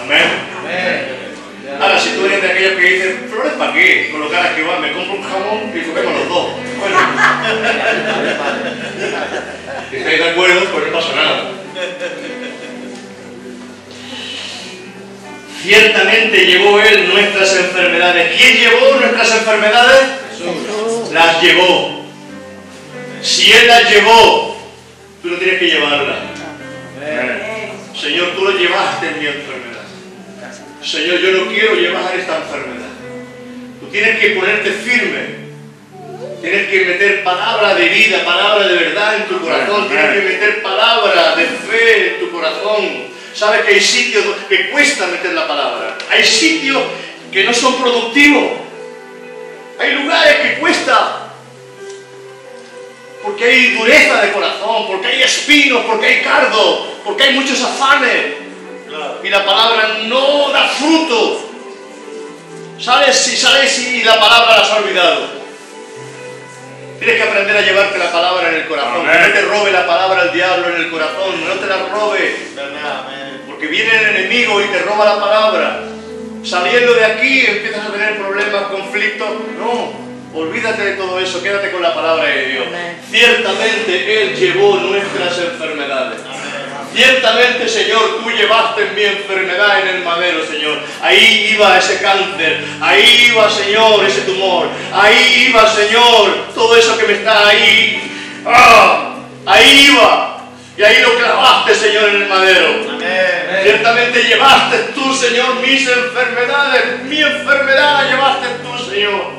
Amén. 0.00 0.22
Amén. 0.60 1.27
Ahora, 1.80 1.98
si 1.98 2.10
tú 2.10 2.24
eres 2.24 2.42
de 2.42 2.50
aquellos 2.50 2.74
que 2.74 2.90
dicen, 2.90 3.28
flores 3.30 3.52
para 3.52 3.72
qué, 3.72 4.10
colocar 4.10 4.46
a 4.46 4.54
Jehová, 4.54 4.80
me 4.80 4.92
compro 4.92 5.14
un 5.14 5.22
jamón 5.22 5.72
y 5.74 5.80
comemos 5.82 6.14
los 6.14 6.28
dos. 6.28 6.48
Bueno, 6.78 6.98
si 9.90 9.96
estáis 9.96 10.18
de 10.18 10.30
acuerdo, 10.30 10.60
pues 10.72 10.86
no 10.86 10.92
pasa 10.92 11.14
nada. 11.14 11.50
Ciertamente 15.62 16.46
llevó 16.46 16.80
Él 16.80 17.08
nuestras 17.08 17.56
enfermedades. 17.56 18.36
¿Quién 18.36 18.56
llevó 18.56 18.96
nuestras 18.96 19.30
enfermedades? 19.32 20.08
Jesús. 20.30 21.12
Las 21.12 21.42
llevó. 21.42 22.04
Si 23.22 23.52
Él 23.52 23.66
las 23.66 23.90
llevó, 23.90 24.56
tú 25.22 25.28
no 25.28 25.36
tienes 25.36 25.58
que 25.58 25.66
llevarlas. 25.66 26.16
Señor, 28.00 28.28
tú 28.36 28.44
lo 28.44 28.52
llevaste 28.52 29.08
en 29.08 29.18
mi 29.18 29.26
enfermedad. 29.26 29.57
Señor, 30.82 31.18
yo 31.18 31.32
no 31.32 31.50
quiero 31.50 31.74
llevar 31.74 32.14
esta 32.14 32.36
enfermedad. 32.38 32.88
Tú 33.80 33.86
tienes 33.88 34.18
que 34.18 34.30
ponerte 34.30 34.70
firme. 34.70 35.48
Tienes 36.40 36.68
que 36.68 36.84
meter 36.84 37.24
palabra 37.24 37.74
de 37.74 37.88
vida, 37.88 38.24
palabra 38.24 38.68
de 38.68 38.76
verdad 38.76 39.16
en 39.16 39.24
tu 39.24 39.40
corazón. 39.40 39.88
Tienes 39.88 40.12
que 40.14 40.20
meter 40.20 40.62
palabra 40.62 41.34
de 41.34 41.44
fe 41.46 42.14
en 42.14 42.20
tu 42.20 42.30
corazón. 42.30 43.08
Sabes 43.34 43.62
que 43.62 43.74
hay 43.74 43.80
sitios 43.80 44.24
que 44.48 44.70
cuesta 44.70 45.06
meter 45.08 45.32
la 45.32 45.48
palabra. 45.48 45.98
Hay 46.10 46.24
sitios 46.24 46.80
que 47.32 47.44
no 47.44 47.52
son 47.52 47.80
productivos. 47.80 48.52
Hay 49.78 49.92
lugares 49.94 50.36
que 50.36 50.60
cuesta. 50.60 51.32
Porque 53.22 53.44
hay 53.44 53.70
dureza 53.74 54.22
de 54.22 54.32
corazón, 54.32 54.86
porque 54.86 55.08
hay 55.08 55.22
espinos, 55.22 55.84
porque 55.86 56.06
hay 56.06 56.22
cardo, 56.22 56.86
porque 57.04 57.24
hay 57.24 57.34
muchos 57.34 57.62
afanes. 57.62 58.47
Y 59.22 59.28
la 59.28 59.44
palabra 59.44 59.98
no 60.04 60.50
da 60.50 60.68
fruto. 60.68 61.44
Sales 62.78 63.28
y 63.32 63.36
sales 63.36 63.78
y 63.78 64.04
la 64.04 64.20
palabra 64.20 64.56
la 64.56 64.62
has 64.62 64.72
olvidado. 64.72 65.38
Tienes 66.98 67.16
que 67.16 67.22
aprender 67.22 67.56
a 67.56 67.60
llevarte 67.60 67.98
la 67.98 68.10
palabra 68.10 68.48
en 68.48 68.54
el 68.56 68.66
corazón. 68.66 69.06
Que 69.06 69.18
no 69.18 69.32
te 69.32 69.42
robe 69.42 69.72
la 69.72 69.86
palabra 69.86 70.22
el 70.22 70.32
diablo 70.32 70.68
en 70.68 70.82
el 70.82 70.90
corazón, 70.90 71.44
no 71.46 71.54
te 71.54 71.66
la 71.66 71.88
robe. 71.88 72.36
Porque 73.46 73.66
viene 73.66 73.90
el 73.96 74.16
enemigo 74.16 74.60
y 74.62 74.66
te 74.66 74.78
roba 74.80 75.04
la 75.04 75.20
palabra. 75.20 75.80
Saliendo 76.44 76.94
de 76.94 77.04
aquí 77.04 77.46
empiezas 77.46 77.86
a 77.86 77.92
tener 77.92 78.16
problemas, 78.16 78.62
conflictos. 78.64 79.28
No, 79.58 79.92
olvídate 80.34 80.82
de 80.82 80.92
todo 80.92 81.18
eso, 81.18 81.42
quédate 81.42 81.70
con 81.70 81.82
la 81.82 81.94
palabra 81.94 82.24
de 82.24 82.46
Dios. 82.46 82.66
Amén. 82.66 83.00
Ciertamente 83.10 84.22
Él 84.22 84.36
llevó 84.36 84.76
nuestras 84.76 85.38
enfermedades. 85.38 86.20
Amén. 86.24 86.47
Ciertamente, 86.94 87.68
Señor, 87.68 88.20
tú 88.22 88.30
llevaste 88.30 88.90
mi 88.94 89.02
enfermedad 89.02 89.82
en 89.82 89.96
el 89.96 90.04
madero, 90.04 90.44
Señor. 90.46 90.80
Ahí 91.02 91.50
iba 91.52 91.78
ese 91.78 92.00
cáncer, 92.00 92.64
ahí 92.80 93.28
iba, 93.30 93.50
Señor, 93.50 94.04
ese 94.04 94.22
tumor, 94.22 94.68
ahí 94.92 95.48
iba, 95.48 95.68
Señor, 95.72 96.48
todo 96.54 96.76
eso 96.76 96.96
que 96.96 97.06
me 97.06 97.12
está 97.14 97.48
ahí. 97.48 98.02
¡Ah! 98.46 99.14
Ahí 99.46 99.90
iba. 99.92 100.38
Y 100.76 100.82
ahí 100.82 101.02
lo 101.02 101.16
clavaste, 101.16 101.74
Señor, 101.74 102.08
en 102.10 102.22
el 102.22 102.28
madero. 102.28 102.68
Amén. 102.90 103.62
Ciertamente 103.62 104.22
llevaste 104.22 104.78
tú, 104.94 105.12
Señor, 105.12 105.56
mis 105.56 105.88
enfermedades. 105.88 107.02
Mi 107.04 107.20
enfermedad 107.20 108.04
la 108.04 108.10
llevaste 108.10 108.46
tú, 108.62 108.90
Señor. 108.90 109.30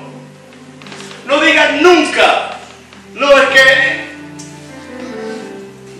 No 1.25 1.39
digas 1.39 1.73
nunca. 1.73 2.57
No, 3.13 3.37
es 3.37 3.49
que 3.49 4.08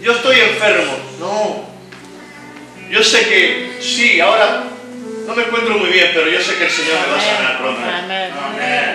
yo 0.02 0.14
estoy 0.14 0.40
enfermo. 0.40 0.94
No. 1.20 1.70
Yo 2.90 3.04
sé 3.04 3.28
que 3.28 3.78
sí, 3.82 4.20
ahora 4.20 4.64
no 5.28 5.36
me 5.36 5.44
encuentro 5.44 5.78
muy 5.78 5.90
bien, 5.90 6.10
pero 6.14 6.28
yo 6.28 6.42
sé 6.42 6.56
que 6.56 6.66
el 6.66 6.72
Señor 6.72 6.96
me 7.06 7.14
va 7.14 7.18
a 7.18 7.22
sanar 7.22 7.60
pronto. 7.60 7.82
Amén. 7.82 8.32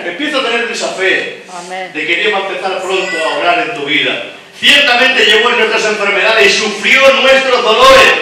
Empiezo 0.05 0.39
a 0.39 0.43
tener 0.43 0.69
esa 0.69 0.89
fe 0.89 1.43
Amén. 1.49 1.91
de 1.93 2.05
que 2.05 2.15
Dios 2.17 2.33
va 2.33 2.39
a 2.39 2.47
empezar 2.49 2.81
pronto 2.81 3.17
a 3.23 3.37
obrar 3.37 3.69
en 3.69 3.75
tu 3.79 3.85
vida. 3.85 4.31
Ciertamente 4.59 5.25
llevó 5.25 5.49
en 5.49 5.59
nuestras 5.59 5.85
enfermedades 5.85 6.47
y 6.47 6.57
sufrió 6.57 7.01
nuestros 7.21 7.63
dolores. 7.63 8.13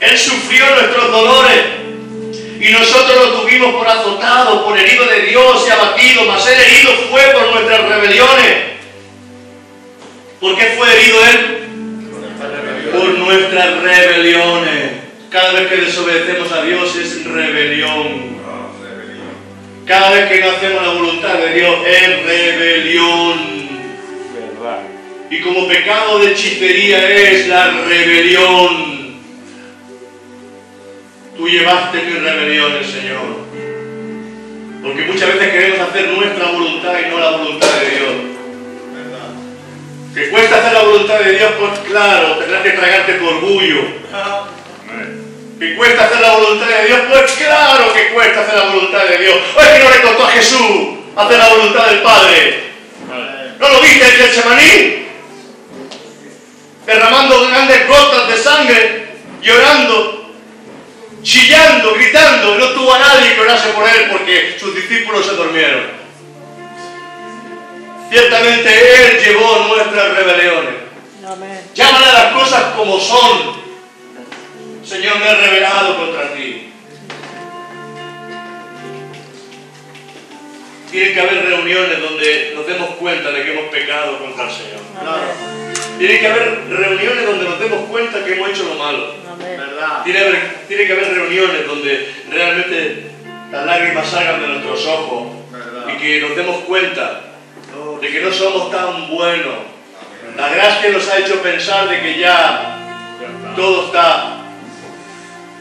Él 0.00 0.18
sufrió 0.18 0.64
nuestros 0.70 1.10
dolores. 1.12 1.62
Y 2.60 2.70
nosotros 2.70 3.16
lo 3.16 3.40
tuvimos 3.40 3.74
por 3.74 3.88
azotado, 3.88 4.64
por 4.64 4.78
herido 4.78 5.04
de 5.06 5.20
Dios 5.22 5.64
y 5.66 5.70
abatido, 5.70 6.24
mas 6.24 6.46
Él 6.46 6.60
herido 6.60 6.92
fue 7.10 7.22
por 7.32 7.52
nuestras 7.52 7.88
rebeliones. 7.88 8.56
¿Por 10.40 10.56
qué 10.56 10.74
fue 10.76 10.92
herido 10.92 11.26
Él? 11.26 11.61
Nuestras 13.32 13.82
rebeliones. 13.82 14.90
Cada 15.30 15.52
vez 15.54 15.68
que 15.68 15.76
desobedecemos 15.78 16.52
a 16.52 16.64
Dios 16.64 16.94
es 16.96 17.24
rebelión. 17.24 18.36
Cada 19.86 20.10
vez 20.10 20.28
que 20.28 20.40
no 20.42 20.50
hacemos 20.50 20.82
la 20.82 20.92
voluntad 20.92 21.38
de 21.38 21.54
Dios 21.54 21.74
es 21.86 22.26
rebelión. 22.26 23.62
Y 25.30 25.40
como 25.40 25.66
pecado 25.66 26.18
de 26.18 26.32
hechicería 26.32 27.08
es 27.08 27.48
la 27.48 27.70
rebelión. 27.70 29.16
Tú 31.34 31.48
llevaste 31.48 32.02
mis 32.02 32.20
rebeliones, 32.22 32.86
Señor. 32.86 33.46
Porque 34.82 35.06
muchas 35.06 35.32
veces 35.32 35.52
queremos 35.52 35.88
hacer 35.88 36.08
nuestra 36.10 36.50
voluntad 36.50 36.92
y 37.00 37.10
no 37.10 37.18
la 37.18 37.30
voluntad 37.30 37.80
de 37.80 37.90
Dios. 37.90 38.41
¿Que 40.14 40.28
cuesta 40.28 40.58
hacer 40.58 40.72
la 40.74 40.82
voluntad 40.82 41.20
de 41.20 41.32
Dios? 41.32 41.52
Pues 41.58 41.78
claro, 41.88 42.36
tendrás 42.36 42.62
que 42.62 42.70
tragarte 42.70 43.14
tu 43.14 43.28
orgullo. 43.28 43.80
¿Que 45.58 45.74
cuesta 45.74 46.04
hacer 46.04 46.20
la 46.20 46.32
voluntad 46.32 46.66
de 46.66 46.86
Dios? 46.86 47.00
Pues 47.08 47.32
claro 47.32 47.94
que 47.94 48.08
cuesta 48.12 48.40
hacer 48.42 48.54
la 48.58 48.64
voluntad 48.64 49.04
de 49.06 49.18
Dios. 49.18 49.36
¿O 49.56 49.60
es 49.60 49.68
que 49.68 49.78
no 49.78 49.90
le 49.90 50.00
costó 50.02 50.26
a 50.26 50.30
Jesús 50.30 50.98
hacer 51.16 51.38
la 51.38 51.48
voluntad 51.48 51.86
del 51.86 52.02
Padre? 52.02 52.62
¿No 53.58 53.68
lo 53.68 53.80
viste 53.80 54.04
en 54.04 54.10
Getsemaní? 54.10 55.06
Derramando 56.84 57.48
grandes 57.48 57.88
gotas 57.88 58.28
de 58.28 58.36
sangre, 58.36 59.06
llorando, 59.40 60.34
chillando, 61.22 61.94
gritando. 61.94 62.58
No 62.58 62.68
tuvo 62.70 62.92
a 62.92 62.98
nadie 62.98 63.34
que 63.34 63.40
orase 63.40 63.68
por 63.68 63.88
él 63.88 64.08
porque 64.10 64.56
sus 64.60 64.74
discípulos 64.74 65.24
se 65.24 65.36
durmieron. 65.36 66.01
Ciertamente 68.12 68.68
Él 68.68 69.24
llevó 69.24 69.68
nuestras 69.68 70.14
rebeliones. 70.14 70.74
Amén. 71.26 71.60
Llámale 71.74 72.04
a 72.04 72.12
las 72.12 72.32
cosas 72.34 72.62
como 72.76 73.00
son. 73.00 73.62
Señor, 74.84 75.18
me 75.18 75.30
he 75.30 75.34
rebelado 75.34 75.96
contra 75.96 76.34
ti. 76.34 76.74
Tiene 80.90 81.14
que 81.14 81.20
haber 81.22 81.46
reuniones 81.46 82.02
donde 82.02 82.52
nos 82.54 82.66
demos 82.66 82.90
cuenta 82.96 83.30
de 83.30 83.44
que 83.44 83.52
hemos 83.52 83.70
pecado 83.70 84.18
contra 84.18 84.44
el 84.44 84.50
Señor. 84.50 84.80
Amén. 85.00 85.72
Tiene 85.98 86.20
que 86.20 86.26
haber 86.26 86.68
reuniones 86.68 87.24
donde 87.24 87.44
nos 87.46 87.58
demos 87.60 87.88
cuenta 87.88 88.22
que 88.22 88.34
hemos 88.34 88.50
hecho 88.50 88.64
lo 88.64 88.74
malo. 88.74 89.14
Amén. 89.32 89.56
¿Verdad? 89.56 90.04
Tiene, 90.04 90.20
tiene 90.68 90.86
que 90.86 90.92
haber 90.92 91.14
reuniones 91.14 91.66
donde 91.66 92.14
realmente 92.30 93.06
las 93.50 93.64
lágrimas 93.64 94.06
salgan 94.06 94.42
de 94.42 94.48
nuestros 94.48 94.86
ojos 94.86 95.28
¿Verdad? 95.50 95.94
y 95.94 95.98
que 95.98 96.20
nos 96.20 96.36
demos 96.36 96.56
cuenta 96.64 97.31
de 98.00 98.10
que 98.10 98.20
no 98.20 98.32
somos 98.32 98.70
tan 98.70 99.08
buenos. 99.08 99.54
La 100.36 100.48
gracia 100.48 100.90
nos 100.90 101.08
ha 101.08 101.18
hecho 101.18 101.42
pensar 101.42 101.88
de 101.88 102.00
que 102.00 102.18
ya 102.18 102.78
todo 103.54 103.86
está, 103.86 104.38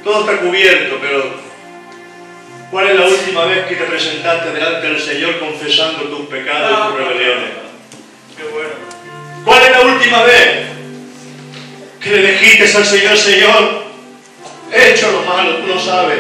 todo 0.03 0.21
está 0.21 0.37
cubierto, 0.41 0.97
pero 1.01 1.35
¿cuál 2.71 2.89
es 2.89 2.99
la 2.99 3.07
última 3.07 3.45
vez 3.45 3.65
que 3.67 3.75
te 3.75 3.83
presentaste 3.83 4.51
delante 4.51 4.87
del 4.87 4.99
Señor 4.99 5.39
confesando 5.39 6.03
tus 6.03 6.27
pecados 6.27 6.71
y 6.71 6.91
tus 6.91 7.07
rebeliones? 7.07 7.49
¿Cuál 9.45 9.63
es 9.63 9.71
la 9.71 9.81
última 9.81 10.23
vez 10.23 10.67
que 11.99 12.09
le 12.09 12.31
dijiste 12.31 12.77
al 12.77 12.85
Señor, 12.85 13.17
Señor, 13.17 13.83
he 14.71 14.91
hecho 14.91 15.11
lo 15.11 15.21
malo, 15.21 15.57
tú 15.57 15.67
lo 15.67 15.79
sabes, 15.79 16.19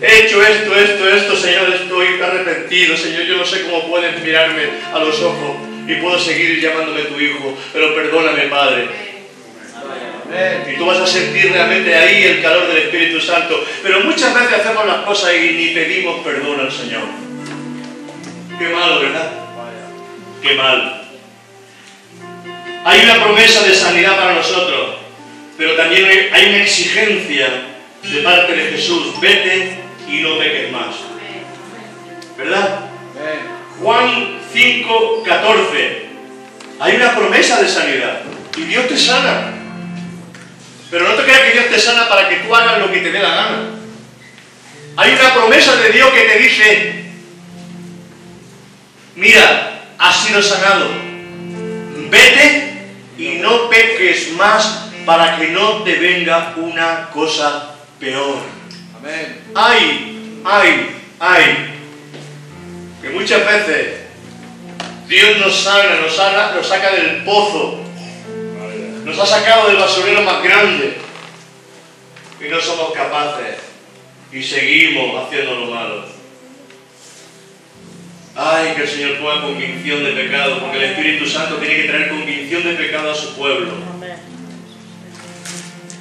he 0.00 0.24
hecho 0.24 0.42
esto, 0.42 0.74
esto, 0.74 1.08
esto, 1.08 1.36
Señor, 1.36 1.72
estoy 1.72 2.20
arrepentido, 2.20 2.96
Señor, 2.96 3.22
yo 3.24 3.36
no 3.36 3.44
sé 3.44 3.62
cómo 3.62 3.88
puedes 3.88 4.22
mirarme 4.22 4.62
a 4.92 4.98
los 5.00 5.20
ojos 5.22 5.56
y 5.86 5.94
puedo 5.94 6.18
seguir 6.18 6.60
llamándome 6.60 7.02
tu 7.02 7.18
hijo, 7.18 7.56
pero 7.72 7.94
perdóname, 7.94 8.44
Padre. 8.44 8.88
Y 10.70 10.76
tú 10.76 10.84
vas 10.84 10.98
a 10.98 11.06
sentir 11.06 11.50
realmente 11.52 11.94
ahí 11.94 12.22
el 12.24 12.42
calor 12.42 12.68
del 12.68 12.76
Espíritu 12.78 13.18
Santo. 13.18 13.64
Pero 13.82 14.00
muchas 14.00 14.34
veces 14.34 14.60
hacemos 14.60 14.86
las 14.86 14.98
cosas 14.98 15.32
y 15.34 15.52
ni 15.52 15.68
pedimos 15.68 16.20
perdón 16.20 16.60
al 16.60 16.70
Señor. 16.70 17.04
Qué 18.58 18.68
malo, 18.68 19.00
¿verdad? 19.00 19.32
Qué 20.42 20.54
mal. 20.54 21.02
Hay 22.84 23.00
una 23.00 23.24
promesa 23.24 23.62
de 23.62 23.74
sanidad 23.74 24.18
para 24.18 24.34
nosotros, 24.34 24.96
pero 25.56 25.74
también 25.74 26.04
hay 26.30 26.48
una 26.50 26.62
exigencia 26.62 27.48
de 28.02 28.20
parte 28.20 28.52
de 28.54 28.70
Jesús. 28.70 29.18
Vete 29.20 29.87
y 30.08 30.20
no 30.20 30.38
peques 30.38 30.72
más. 30.72 30.94
¿Verdad? 32.36 32.90
Juan 33.80 34.40
5, 34.52 35.22
14. 35.24 36.08
Hay 36.80 36.96
una 36.96 37.14
promesa 37.14 37.60
de 37.60 37.68
sanidad 37.68 38.22
y 38.56 38.62
Dios 38.62 38.88
te 38.88 38.96
sana. 38.96 39.54
Pero 40.90 41.08
no 41.08 41.14
te 41.14 41.24
creas 41.24 41.40
que 41.40 41.52
Dios 41.52 41.66
te 41.70 41.78
sana 41.78 42.08
para 42.08 42.28
que 42.28 42.36
tú 42.36 42.54
hagas 42.54 42.78
lo 42.78 42.90
que 42.90 43.00
te 43.00 43.12
dé 43.12 43.18
la 43.18 43.34
gana. 43.34 43.58
Hay 44.96 45.12
una 45.12 45.34
promesa 45.34 45.76
de 45.76 45.90
Dios 45.90 46.10
que 46.10 46.22
te 46.22 46.38
dice, 46.38 47.04
mira, 49.14 49.84
has 49.98 50.16
sido 50.24 50.42
sanado. 50.42 50.88
Vete 52.10 52.94
y 53.18 53.36
no 53.36 53.68
peques 53.68 54.32
más 54.32 54.90
para 55.04 55.38
que 55.38 55.48
no 55.48 55.82
te 55.82 55.96
venga 55.96 56.54
una 56.56 57.10
cosa 57.10 57.74
peor. 58.00 58.57
Amén. 58.98 59.40
Ay, 59.54 60.40
ay, 60.44 61.00
ay. 61.20 61.74
Que 63.00 63.10
muchas 63.10 63.44
veces 63.46 64.00
Dios 65.06 65.38
nos 65.38 65.54
sana, 65.54 66.00
nos, 66.00 66.14
sana, 66.14 66.52
nos 66.52 66.66
saca 66.66 66.90
del 66.90 67.24
pozo, 67.24 67.80
nos 69.04 69.18
ha 69.18 69.26
sacado 69.26 69.68
del 69.68 69.76
basurero 69.76 70.22
más 70.22 70.42
grande 70.42 70.98
y 72.44 72.48
no 72.48 72.60
somos 72.60 72.92
capaces 72.92 73.56
y 74.32 74.42
seguimos 74.42 75.24
haciendo 75.24 75.54
lo 75.54 75.66
malo. 75.66 76.04
Ay, 78.34 78.74
que 78.76 78.82
el 78.82 78.88
Señor 78.88 79.18
ponga 79.18 79.42
convicción 79.42 80.04
de 80.04 80.12
pecado, 80.12 80.60
porque 80.60 80.78
el 80.78 80.84
Espíritu 80.92 81.26
Santo 81.26 81.56
tiene 81.56 81.82
que 81.82 81.88
traer 81.88 82.08
convicción 82.10 82.62
de 82.62 82.74
pecado 82.74 83.10
a 83.10 83.14
su 83.14 83.34
pueblo. 83.34 83.72
Amén. 83.94 84.16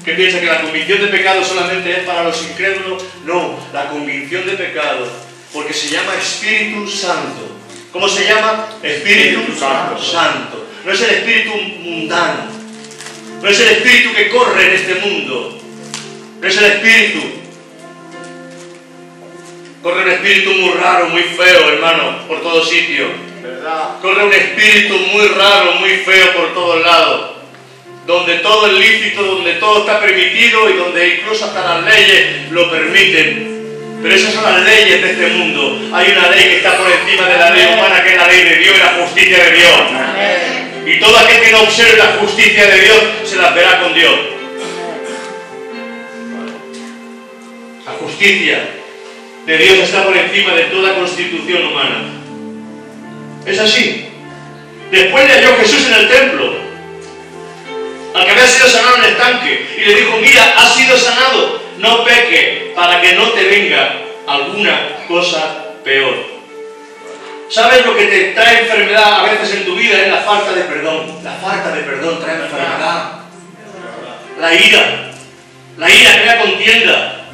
¿Qué 0.08 0.14
piensa 0.14 0.40
que 0.40 0.46
la 0.46 0.62
convicción 0.62 1.02
de 1.02 1.08
pecado 1.08 1.44
solamente 1.44 1.92
es 1.92 2.00
para 2.06 2.24
los 2.24 2.42
incrédulos? 2.42 3.04
No, 3.26 3.60
la 3.74 3.90
convicción 3.90 4.46
de 4.46 4.54
pecado, 4.54 5.06
porque 5.52 5.74
se 5.74 5.90
llama 5.90 6.16
Espíritu 6.16 6.88
Santo. 6.88 7.58
¿Cómo 7.92 8.08
se 8.08 8.24
llama? 8.24 8.70
Espíritu, 8.82 9.42
Espíritu 9.42 9.60
Santo. 9.60 10.02
Santo. 10.02 10.66
No 10.86 10.94
es 10.94 11.02
el 11.02 11.10
espíritu 11.10 11.52
mundano. 11.82 12.46
No 13.42 13.50
es 13.50 13.60
el 13.60 13.68
espíritu 13.68 14.14
que 14.16 14.30
corre 14.30 14.68
en 14.70 14.76
este 14.76 14.96
mundo. 14.96 15.60
No 16.40 16.48
es 16.48 16.58
el 16.58 16.64
espíritu. 16.64 17.28
Corre 19.84 20.04
un 20.04 20.10
espíritu 20.10 20.54
muy 20.54 20.72
raro, 20.76 21.10
muy 21.10 21.24
feo, 21.24 21.70
hermano, 21.70 22.26
por 22.30 22.42
todos 22.42 22.70
sitios. 22.70 23.10
¿Verdad? 23.44 24.00
Corre 24.02 24.24
un 24.24 24.34
espíritu 24.34 24.98
muy 25.12 25.28
raro, 25.28 25.74
muy 25.74 25.98
feo 25.98 26.34
por 26.34 26.54
todos 26.54 26.82
lados. 26.82 27.37
Donde 28.08 28.36
todo 28.36 28.68
es 28.68 28.74
lícito, 28.74 29.22
donde 29.22 29.54
todo 29.56 29.82
está 29.82 30.00
permitido 30.00 30.70
y 30.70 30.78
donde 30.78 31.16
incluso 31.16 31.46
hasta 31.46 31.82
las 31.82 31.94
leyes 31.94 32.50
lo 32.52 32.72
permiten. 32.72 34.00
Pero 34.02 34.16
esas 34.16 34.34
son 34.34 34.44
las 34.44 34.64
leyes 34.64 35.02
de 35.02 35.12
este 35.12 35.28
mundo. 35.28 35.90
Hay 35.94 36.14
una 36.14 36.30
ley 36.30 36.44
que 36.46 36.58
está 36.58 36.78
por 36.78 36.90
encima 36.90 37.28
de 37.28 37.38
la 37.38 37.50
ley 37.50 37.66
humana, 37.66 38.02
que 38.02 38.12
es 38.12 38.18
la 38.18 38.28
ley 38.28 38.44
de 38.46 38.56
Dios 38.56 38.76
y 38.76 38.80
la 38.80 39.04
justicia 39.04 39.44
de 39.44 39.52
Dios. 39.52 39.82
Y 40.86 41.00
todo 41.02 41.18
aquel 41.18 41.42
que 41.42 41.52
no 41.52 41.62
observe 41.64 41.98
la 41.98 42.18
justicia 42.22 42.66
de 42.66 42.82
Dios 42.82 43.04
se 43.26 43.36
las 43.36 43.54
verá 43.54 43.82
con 43.82 43.94
Dios. 43.94 44.16
La 47.86 47.92
justicia 47.92 48.70
de 49.46 49.58
Dios 49.58 49.80
está 49.80 50.06
por 50.06 50.16
encima 50.16 50.54
de 50.54 50.64
toda 50.64 50.96
constitución 50.96 51.68
humana. 51.68 52.06
Es 53.46 53.60
así. 53.60 54.06
Después 54.92 55.28
le 55.28 55.34
halló 55.34 55.58
Jesús 55.58 55.88
en 55.88 55.94
el 55.94 56.08
templo, 56.08 56.67
al 58.18 58.26
que 58.26 58.32
había 58.32 58.48
sido 58.48 58.68
sanado 58.68 58.98
en 58.98 59.04
el 59.04 59.12
estanque, 59.12 59.76
y 59.78 59.86
le 59.86 59.96
dijo, 59.96 60.18
mira, 60.18 60.54
has 60.58 60.74
sido 60.76 60.98
sanado, 60.98 61.62
no 61.78 62.04
peque 62.04 62.74
para 62.76 63.00
que 63.00 63.14
no 63.14 63.30
te 63.30 63.44
venga 63.44 63.94
alguna 64.28 65.06
cosa 65.08 65.66
peor. 65.84 66.38
¿Sabes 67.50 67.86
lo 67.86 67.96
que 67.96 68.06
te 68.06 68.32
trae 68.34 68.62
enfermedad 68.62 69.22
a 69.22 69.24
veces 69.24 69.56
en 69.56 69.66
tu 69.66 69.76
vida? 69.76 70.02
Es 70.02 70.10
la 70.10 70.18
falta 70.18 70.52
de 70.52 70.64
perdón. 70.64 71.24
La 71.24 71.34
falta 71.34 71.72
de 71.72 71.84
perdón 71.84 72.20
trae 72.20 72.36
enfermedad. 72.36 73.20
La 74.40 74.54
ira. 74.54 75.12
La 75.78 75.90
ira 75.90 76.22
crea 76.22 76.42
contienda. 76.42 77.26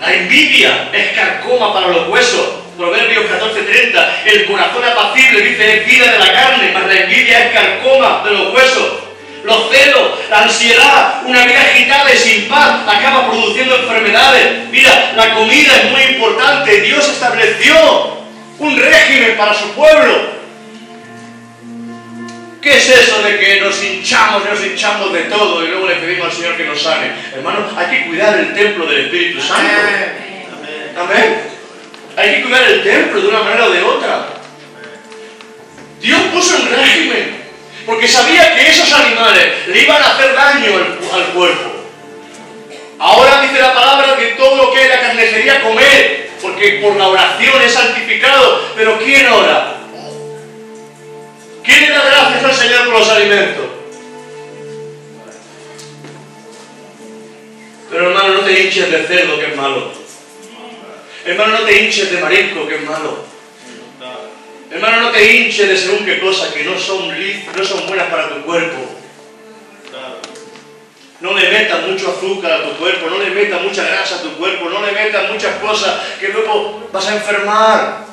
La 0.00 0.12
envidia 0.12 0.90
es 0.92 1.12
carcoma 1.12 1.72
para 1.72 1.88
los 1.88 2.08
huesos. 2.08 2.46
Proverbios 2.76 3.24
14:30. 3.24 4.22
El 4.26 4.46
corazón 4.46 4.84
apacible 4.84 5.40
dice 5.40 5.78
es 5.78 5.86
vida 5.86 6.12
de 6.12 6.18
la 6.18 6.32
carne, 6.32 6.70
mas 6.74 6.86
la 6.86 7.00
envidia 7.00 7.46
es 7.46 7.52
carcoma 7.52 8.22
de 8.24 8.30
los 8.32 8.52
huesos. 8.52 9.03
Los 9.44 9.70
celos, 9.70 10.08
la 10.30 10.44
ansiedad, 10.44 11.22
una 11.26 11.44
vida 11.44 11.60
agitada 11.60 12.12
y 12.12 12.16
sin 12.16 12.48
paz 12.48 12.80
acaba 12.88 13.30
produciendo 13.30 13.76
enfermedades. 13.76 14.70
Mira, 14.70 15.12
la 15.14 15.34
comida 15.34 15.76
es 15.76 15.90
muy 15.90 16.00
importante. 16.14 16.80
Dios 16.80 17.06
estableció 17.06 17.74
un 18.58 18.76
régimen 18.78 19.36
para 19.36 19.52
su 19.52 19.70
pueblo. 19.72 20.34
¿Qué 22.62 22.74
es 22.74 22.88
eso 22.88 23.22
de 23.22 23.38
que 23.38 23.60
nos 23.60 23.84
hinchamos, 23.84 24.46
nos 24.46 24.64
hinchamos 24.64 25.12
de 25.12 25.24
todo 25.24 25.62
y 25.62 25.68
luego 25.68 25.88
le 25.88 25.96
pedimos 25.96 26.28
al 26.28 26.32
Señor 26.32 26.56
que 26.56 26.64
nos 26.64 26.82
sane? 26.82 27.12
Hermano, 27.34 27.66
hay 27.76 27.86
que 27.88 28.06
cuidar 28.06 28.38
el 28.38 28.54
templo 28.54 28.86
del 28.86 29.04
Espíritu 29.04 29.42
Santo. 29.42 29.70
Amén. 29.78 30.96
Amén. 30.98 31.42
Hay 32.16 32.36
que 32.36 32.42
cuidar 32.44 32.62
el 32.62 32.82
templo 32.82 33.20
de 33.20 33.28
una 33.28 33.42
manera 33.42 33.66
o 33.66 33.70
de 33.70 33.82
otra. 33.82 34.26
Dios 36.00 36.20
puso 36.32 36.56
un 36.56 36.70
régimen 36.70 37.43
porque 37.86 38.08
sabía 38.08 38.54
que 38.56 38.70
esos 38.70 38.92
animales 38.92 39.68
le 39.68 39.82
iban 39.82 40.02
a 40.02 40.14
hacer 40.14 40.34
daño 40.34 40.72
al, 41.12 41.24
cuerpo. 41.34 41.70
Ahora 42.98 43.42
dice 43.42 43.60
la 43.60 43.74
palabra 43.74 44.16
que 44.16 44.28
todo 44.28 44.56
lo 44.56 44.72
que 44.72 44.82
es 44.82 44.88
la 44.88 45.00
carnicería 45.00 45.62
comer, 45.62 46.30
porque 46.40 46.80
por 46.82 46.96
la 46.96 47.08
oración 47.08 47.60
es 47.62 47.72
santificado. 47.72 48.72
Pero 48.76 48.98
¿quién 48.98 49.26
ora? 49.26 49.76
¿Quién 51.62 51.80
le 51.80 51.88
da 51.90 52.04
gracias 52.04 52.44
al 52.44 52.54
Señor 52.54 52.84
por 52.84 53.00
los 53.00 53.08
alimentos? 53.08 53.64
Pero 57.90 58.08
hermano, 58.08 58.34
no 58.34 58.40
te 58.40 58.60
hinches 58.60 58.90
de 58.90 59.02
cerdo, 59.04 59.38
que 59.38 59.46
es 59.46 59.56
malo. 59.56 59.92
Hermano, 61.24 61.60
no 61.60 61.64
te 61.64 61.82
hinches 61.82 62.10
de 62.10 62.20
marisco, 62.20 62.66
que 62.66 62.76
es 62.76 62.82
malo. 62.82 63.33
Hermano, 64.74 65.02
no 65.02 65.10
te 65.12 65.32
hinches 65.32 65.68
de 65.68 65.76
según 65.76 66.04
qué 66.04 66.18
cosas 66.18 66.52
que 66.52 66.64
no 66.64 66.76
son, 66.76 67.08
no 67.08 67.64
son 67.64 67.86
buenas 67.86 68.08
para 68.08 68.28
tu 68.28 68.42
cuerpo. 68.42 68.78
No 71.20 71.32
le 71.38 71.48
metas 71.48 71.86
mucho 71.86 72.10
azúcar 72.10 72.50
a 72.50 72.64
tu 72.64 72.70
cuerpo, 72.70 73.08
no 73.08 73.18
le 73.22 73.30
metas 73.30 73.62
mucha 73.62 73.84
grasa 73.84 74.16
a 74.16 74.22
tu 74.22 74.32
cuerpo, 74.32 74.68
no 74.68 74.84
le 74.84 74.90
metas 74.90 75.30
muchas 75.30 75.54
cosas 75.60 76.00
que 76.18 76.28
luego 76.28 76.88
vas 76.92 77.06
a 77.06 77.14
enfermar. 77.14 78.04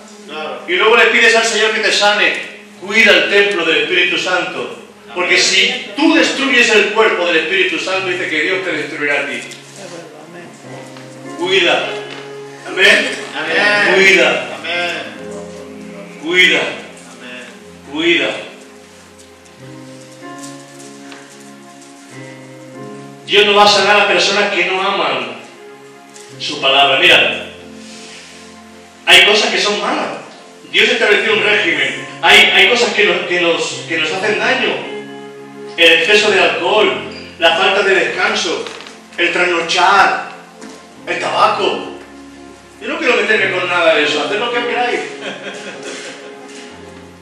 Y 0.68 0.74
luego 0.74 0.96
le 0.98 1.08
pides 1.08 1.36
al 1.36 1.46
Señor 1.46 1.72
que 1.72 1.80
te 1.80 1.92
sane. 1.92 2.52
Cuida 2.80 3.12
el 3.12 3.30
templo 3.32 3.66
del 3.66 3.84
Espíritu 3.84 4.20
Santo. 4.20 4.78
Porque 5.16 5.40
si 5.40 5.88
tú 5.96 6.14
destruyes 6.14 6.70
el 6.70 6.90
cuerpo 6.90 7.26
del 7.26 7.38
Espíritu 7.38 7.80
Santo, 7.80 8.08
dice 8.08 8.30
que 8.30 8.42
Dios 8.44 8.64
te 8.64 8.72
destruirá 8.72 9.22
a 9.22 9.26
ti. 9.26 9.42
Cuida. 11.40 11.90
Amén. 12.68 13.10
Amén. 13.36 13.96
Cuida. 13.96 14.58
Amén. 14.60 15.11
Cuida. 16.22 16.62
Cuida. 17.92 18.30
Dios 23.26 23.46
no 23.46 23.56
va 23.56 23.64
a 23.64 23.68
sanar 23.68 24.02
a 24.02 24.08
personas 24.08 24.54
que 24.54 24.66
no 24.66 24.82
aman 24.82 25.38
su 26.38 26.62
palabra. 26.62 27.00
Mira, 27.00 27.48
hay 29.06 29.26
cosas 29.26 29.52
que 29.52 29.60
son 29.60 29.80
malas. 29.80 30.20
Dios 30.72 30.90
estableció 30.90 31.34
un 31.34 31.44
régimen. 31.44 32.08
Hay, 32.22 32.38
hay 32.38 32.70
cosas 32.70 32.94
que 32.94 33.06
nos, 33.06 33.18
que, 33.28 33.42
nos, 33.42 33.86
que 33.88 33.98
nos 33.98 34.12
hacen 34.12 34.38
daño. 34.38 34.76
El 35.78 35.94
exceso 35.94 36.30
de 36.30 36.40
alcohol, 36.40 36.94
la 37.40 37.56
falta 37.56 37.82
de 37.84 37.96
descanso, 37.96 38.66
el 39.18 39.32
trasnochar, 39.32 40.30
el 41.08 41.20
tabaco. 41.20 41.92
Yo 42.82 42.88
no 42.88 42.98
quiero 43.00 43.16
meterme 43.16 43.58
con 43.58 43.68
nada 43.70 43.96
de 43.96 44.04
eso, 44.04 44.24
haced 44.24 44.40
lo 44.40 44.52
que 44.52 44.68
queráis. 44.68 45.00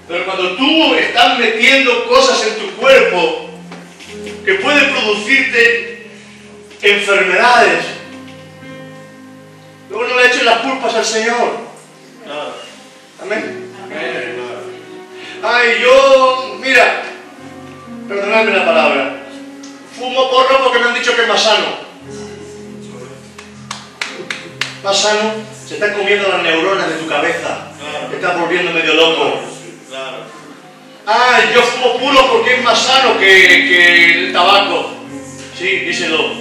Pero 0.10 0.26
cuando 0.26 0.56
tú 0.56 0.96
estás 0.96 1.38
metiendo 1.38 2.08
cosas 2.08 2.44
en 2.48 2.56
tu 2.56 2.76
cuerpo 2.78 3.48
que 4.44 4.56
pueden 4.56 4.92
producirte 4.92 6.10
enfermedades, 6.82 7.86
luego 9.88 10.08
no 10.08 10.20
le 10.20 10.26
eches 10.26 10.44
las 10.44 10.62
culpas 10.62 10.96
al 10.96 11.06
Señor. 11.06 11.60
Amén. 13.22 13.72
Ay, 15.44 15.78
yo, 15.80 16.58
mira, 16.60 17.04
perdonadme 18.08 18.52
la 18.52 18.66
palabra, 18.66 19.20
fumo 19.96 20.28
porro 20.32 20.64
porque 20.64 20.80
me 20.80 20.86
han 20.86 20.96
dicho 20.96 21.16
que 21.16 21.22
es 21.22 21.28
más 21.28 21.44
sano. 21.44 21.88
Más 24.84 24.98
sano, 24.98 25.34
se 25.68 25.76
están 25.76 25.94
comiendo 25.94 26.30
las 26.30 26.42
neuronas 26.42 26.90
de 26.90 26.96
tu 26.96 27.08
cabeza. 27.08 27.68
Te 28.10 28.16
estás 28.16 28.40
volviendo 28.40 28.72
medio 28.72 28.96
loco. 28.96 29.59
Ah, 31.12 31.42
yo 31.52 31.64
fumo 31.64 31.98
puro 31.98 32.32
porque 32.32 32.58
es 32.58 32.64
más 32.64 32.86
sano 32.86 33.18
que, 33.18 33.26
que 33.26 34.26
el 34.26 34.32
tabaco. 34.32 34.94
Sí, 35.58 35.80
díselo. 35.80 36.36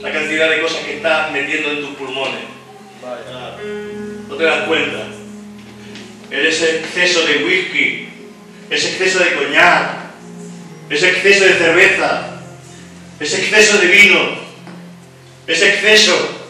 La 0.00 0.12
cantidad 0.12 0.48
de 0.48 0.60
cosas 0.60 0.84
que 0.84 0.98
estás 0.98 1.32
metiendo 1.32 1.72
en 1.72 1.80
tus 1.80 1.96
pulmones. 1.96 2.44
No 4.28 4.36
te 4.36 4.44
das 4.44 4.68
cuenta. 4.68 5.08
Ese 6.30 6.78
exceso 6.78 7.26
de 7.26 7.44
whisky, 7.44 8.08
ese 8.70 8.90
exceso 8.90 9.18
de 9.18 9.34
coñac, 9.34 9.90
ese 10.88 11.08
exceso 11.08 11.44
de 11.44 11.54
cerveza, 11.54 12.42
ese 13.18 13.40
exceso 13.40 13.78
de 13.78 13.86
vino, 13.88 14.20
ese 15.48 15.68
exceso. 15.68 16.44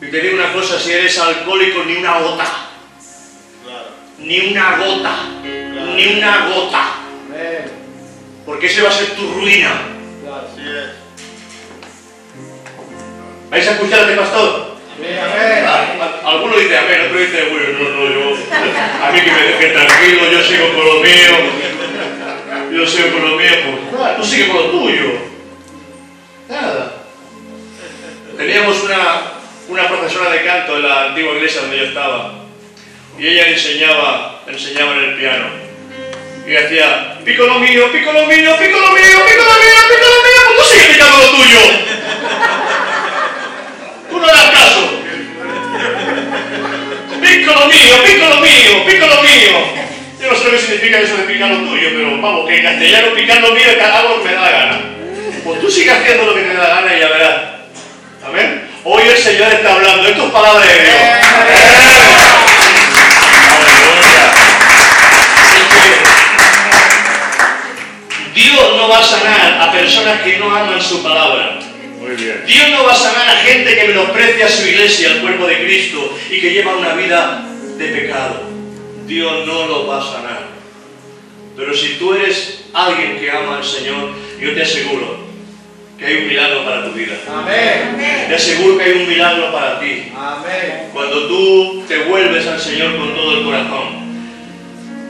Y 0.00 0.06
te 0.06 0.20
digo 0.20 0.36
una 0.36 0.52
cosa, 0.52 0.78
si 0.78 0.92
eres 0.92 1.18
alcohólico, 1.18 1.82
ni 1.82 1.96
una 1.96 2.20
gota. 2.20 2.63
Ni 4.18 4.40
una 4.52 4.76
gota, 4.76 5.14
ni 5.42 6.06
una 6.18 6.46
gota. 6.48 6.84
Amén. 7.28 7.70
Porque 8.46 8.66
ese 8.66 8.82
va 8.82 8.88
a 8.90 8.92
ser 8.92 9.10
tu 9.16 9.26
ruina. 9.32 9.72
Claro. 10.22 10.46
Así 10.52 10.60
es. 10.60 10.90
¿Vais 13.50 13.66
a 13.68 13.70
escuchar 13.72 14.10
a 14.10 14.16
pastor? 14.16 14.74
Amén. 14.98 15.18
Amén. 15.18 15.64
A- 15.64 16.04
a- 16.04 16.30
Alguno 16.30 16.56
dice 16.56 16.76
amén, 16.78 17.00
otro 17.06 17.18
dice, 17.18 17.44
bueno, 17.50 17.78
no, 17.78 17.88
no, 17.90 18.10
yo, 18.12 18.36
a 19.04 19.10
mí 19.12 19.20
que 19.20 19.30
me 19.32 19.42
deje 19.42 19.66
tranquilo, 19.70 20.30
yo 20.32 20.42
sigo 20.42 20.72
con 20.74 20.84
lo 20.86 20.94
mío, 21.00 21.32
yo 22.72 22.86
sigo 22.86 23.12
con 23.12 23.30
lo 23.30 23.36
mío, 23.36 23.50
pues 23.90 24.16
tú 24.16 24.24
sigue 24.24 24.48
con 24.48 24.56
lo 24.56 24.70
tuyo. 24.70 25.10
Nada. 26.48 26.92
Teníamos 28.36 28.82
una, 28.84 29.22
una 29.68 29.88
profesora 29.88 30.30
de 30.30 30.44
canto 30.44 30.76
en 30.76 30.82
la 30.88 31.04
antigua 31.06 31.34
iglesia 31.34 31.60
donde 31.62 31.76
yo 31.78 31.84
estaba, 31.84 32.32
y 33.18 33.26
ella 33.26 33.48
enseñaba, 33.48 34.42
enseñaba 34.46 34.94
en 34.94 35.04
el 35.04 35.14
piano, 35.14 35.46
y 36.46 36.56
hacía, 36.56 37.18
pico 37.24 37.44
lo 37.44 37.58
mío, 37.58 37.90
pico 37.90 38.12
lo 38.12 38.26
mío, 38.26 38.56
pico 38.58 38.78
lo 38.78 38.92
mío, 38.92 39.18
pico 39.26 39.44
lo 39.44 39.56
mío, 39.56 39.80
pico 39.88 40.06
lo 40.06 40.20
mío, 40.24 40.40
pues 40.56 40.68
tú 40.68 40.74
sigue 40.74 40.92
picando 40.92 41.16
lo 41.18 41.30
tuyo. 41.30 41.60
Tú 44.10 44.20
no 44.20 44.26
das 44.26 44.50
caso. 44.50 44.90
Piccolo 47.22 47.66
mío, 47.66 47.94
piccolo 48.04 48.40
mío, 48.40 48.84
piccolo 48.86 49.22
mío. 49.22 49.84
Yo 50.20 50.30
no 50.30 50.38
sé 50.38 50.44
lo 50.44 50.50
que 50.50 50.58
significa 50.58 50.98
eso 50.98 51.16
de 51.16 51.22
picar 51.24 51.50
lo 51.50 51.68
tuyo, 51.68 51.88
pero 51.94 52.20
vamos, 52.20 52.46
que 52.46 52.56
en 52.58 52.62
castellano 52.62 53.14
picar 53.14 53.40
lo 53.40 53.52
mío 53.52 53.64
es 53.66 53.76
lo 53.76 54.22
que 54.22 54.28
me 54.28 54.34
da 54.34 54.40
la 54.42 54.50
gana. 54.50 54.80
Pues 55.44 55.60
tú 55.60 55.70
sigue 55.70 55.90
haciendo 55.90 56.24
lo 56.24 56.34
que 56.34 56.42
te 56.42 56.54
da 56.54 56.62
la 56.62 56.74
gana 56.80 56.96
y 56.96 57.00
ya 57.00 57.08
verás. 57.08 57.36
Amén. 58.26 58.68
Hoy 58.84 59.02
el 59.02 59.16
Señor 59.16 59.52
está 59.52 59.74
hablando. 59.74 60.08
Esto 60.08 60.26
es 60.26 60.30
palabra 60.30 60.66
de 60.66 60.82
Dios. 60.82 62.03
Dios 68.54 68.76
no 68.76 68.88
va 68.88 69.00
a 69.00 69.04
sanar 69.04 69.62
a 69.62 69.72
personas 69.72 70.22
que 70.22 70.38
no 70.38 70.54
aman 70.54 70.80
su 70.80 71.02
palabra. 71.02 71.58
Muy 71.98 72.14
bien. 72.14 72.44
Dios 72.46 72.70
no 72.70 72.84
va 72.84 72.92
a 72.92 72.96
sanar 72.96 73.28
a 73.28 73.36
gente 73.40 73.74
que 73.74 73.88
menosprecia 73.88 74.46
a 74.46 74.48
su 74.48 74.68
iglesia, 74.68 75.10
al 75.10 75.22
cuerpo 75.22 75.48
de 75.48 75.64
Cristo 75.64 76.16
y 76.30 76.40
que 76.40 76.52
lleva 76.52 76.76
una 76.76 76.94
vida 76.94 77.44
de 77.76 77.88
pecado. 77.88 78.42
Dios 79.08 79.44
no 79.44 79.66
lo 79.66 79.88
va 79.88 79.98
a 79.98 80.04
sanar. 80.04 80.46
Pero 81.56 81.74
si 81.74 81.94
tú 81.94 82.14
eres 82.14 82.66
alguien 82.72 83.18
que 83.18 83.28
ama 83.28 83.56
al 83.56 83.64
Señor, 83.64 84.12
yo 84.40 84.54
te 84.54 84.62
aseguro 84.62 85.18
que 85.98 86.06
hay 86.06 86.16
un 86.18 86.28
milagro 86.28 86.64
para 86.64 86.84
tu 86.84 86.92
vida. 86.92 87.14
Amén. 87.28 87.96
Te 88.28 88.34
aseguro 88.36 88.78
que 88.78 88.84
hay 88.84 88.92
un 88.92 89.08
milagro 89.08 89.52
para 89.52 89.80
ti. 89.80 90.12
Amén. 90.16 90.90
Cuando 90.92 91.26
tú 91.26 91.82
te 91.88 92.04
vuelves 92.04 92.46
al 92.46 92.60
Señor 92.60 92.96
con 92.98 93.16
todo 93.16 93.38
el 93.38 93.44
corazón. 93.44 94.04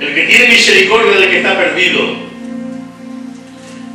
El 0.01 0.15
que 0.15 0.23
tiene 0.23 0.49
misericordia 0.49 1.19
del 1.19 1.29
que 1.29 1.37
está 1.39 1.59
perdido. 1.59 2.24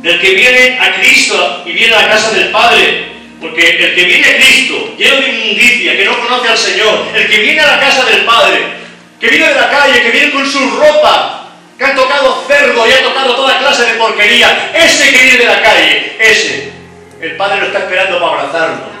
Del 0.02 0.20
que 0.20 0.34
viene 0.34 0.78
a 0.80 0.94
Cristo 0.94 1.62
y 1.66 1.72
viene 1.72 1.94
a 1.94 2.02
la 2.02 2.08
casa 2.08 2.30
del 2.32 2.50
Padre. 2.50 3.10
Porque 3.40 3.68
el 3.68 3.94
que 3.94 4.04
viene 4.04 4.26
a 4.26 4.36
Cristo, 4.36 4.94
lleno 4.98 5.16
de 5.16 5.28
inmundicia, 5.28 5.96
que 5.96 6.04
no 6.04 6.18
conoce 6.20 6.48
al 6.48 6.58
Señor, 6.58 7.08
el 7.14 7.26
que 7.26 7.38
viene 7.38 7.60
a 7.60 7.66
la 7.66 7.80
casa 7.80 8.04
del 8.04 8.20
Padre, 8.24 8.60
que 9.18 9.28
viene 9.28 9.48
de 9.48 9.54
la 9.54 9.70
calle, 9.70 10.02
que 10.02 10.10
viene 10.10 10.30
con 10.30 10.50
su 10.50 10.58
ropa, 10.70 11.48
que 11.78 11.84
ha 11.84 11.94
tocado 11.94 12.44
cerdo 12.46 12.86
y 12.86 12.92
ha 12.92 13.02
tocado 13.02 13.34
toda 13.34 13.58
clase 13.58 13.84
de 13.84 13.92
porquería, 13.94 14.70
ese 14.74 15.10
que 15.10 15.22
viene 15.22 15.38
de 15.38 15.46
la 15.46 15.62
calle, 15.62 16.16
ese, 16.18 16.72
el 17.20 17.36
Padre 17.36 17.60
lo 17.60 17.66
está 17.66 17.78
esperando 17.78 18.20
para 18.20 18.42
abrazarlo. 18.42 19.00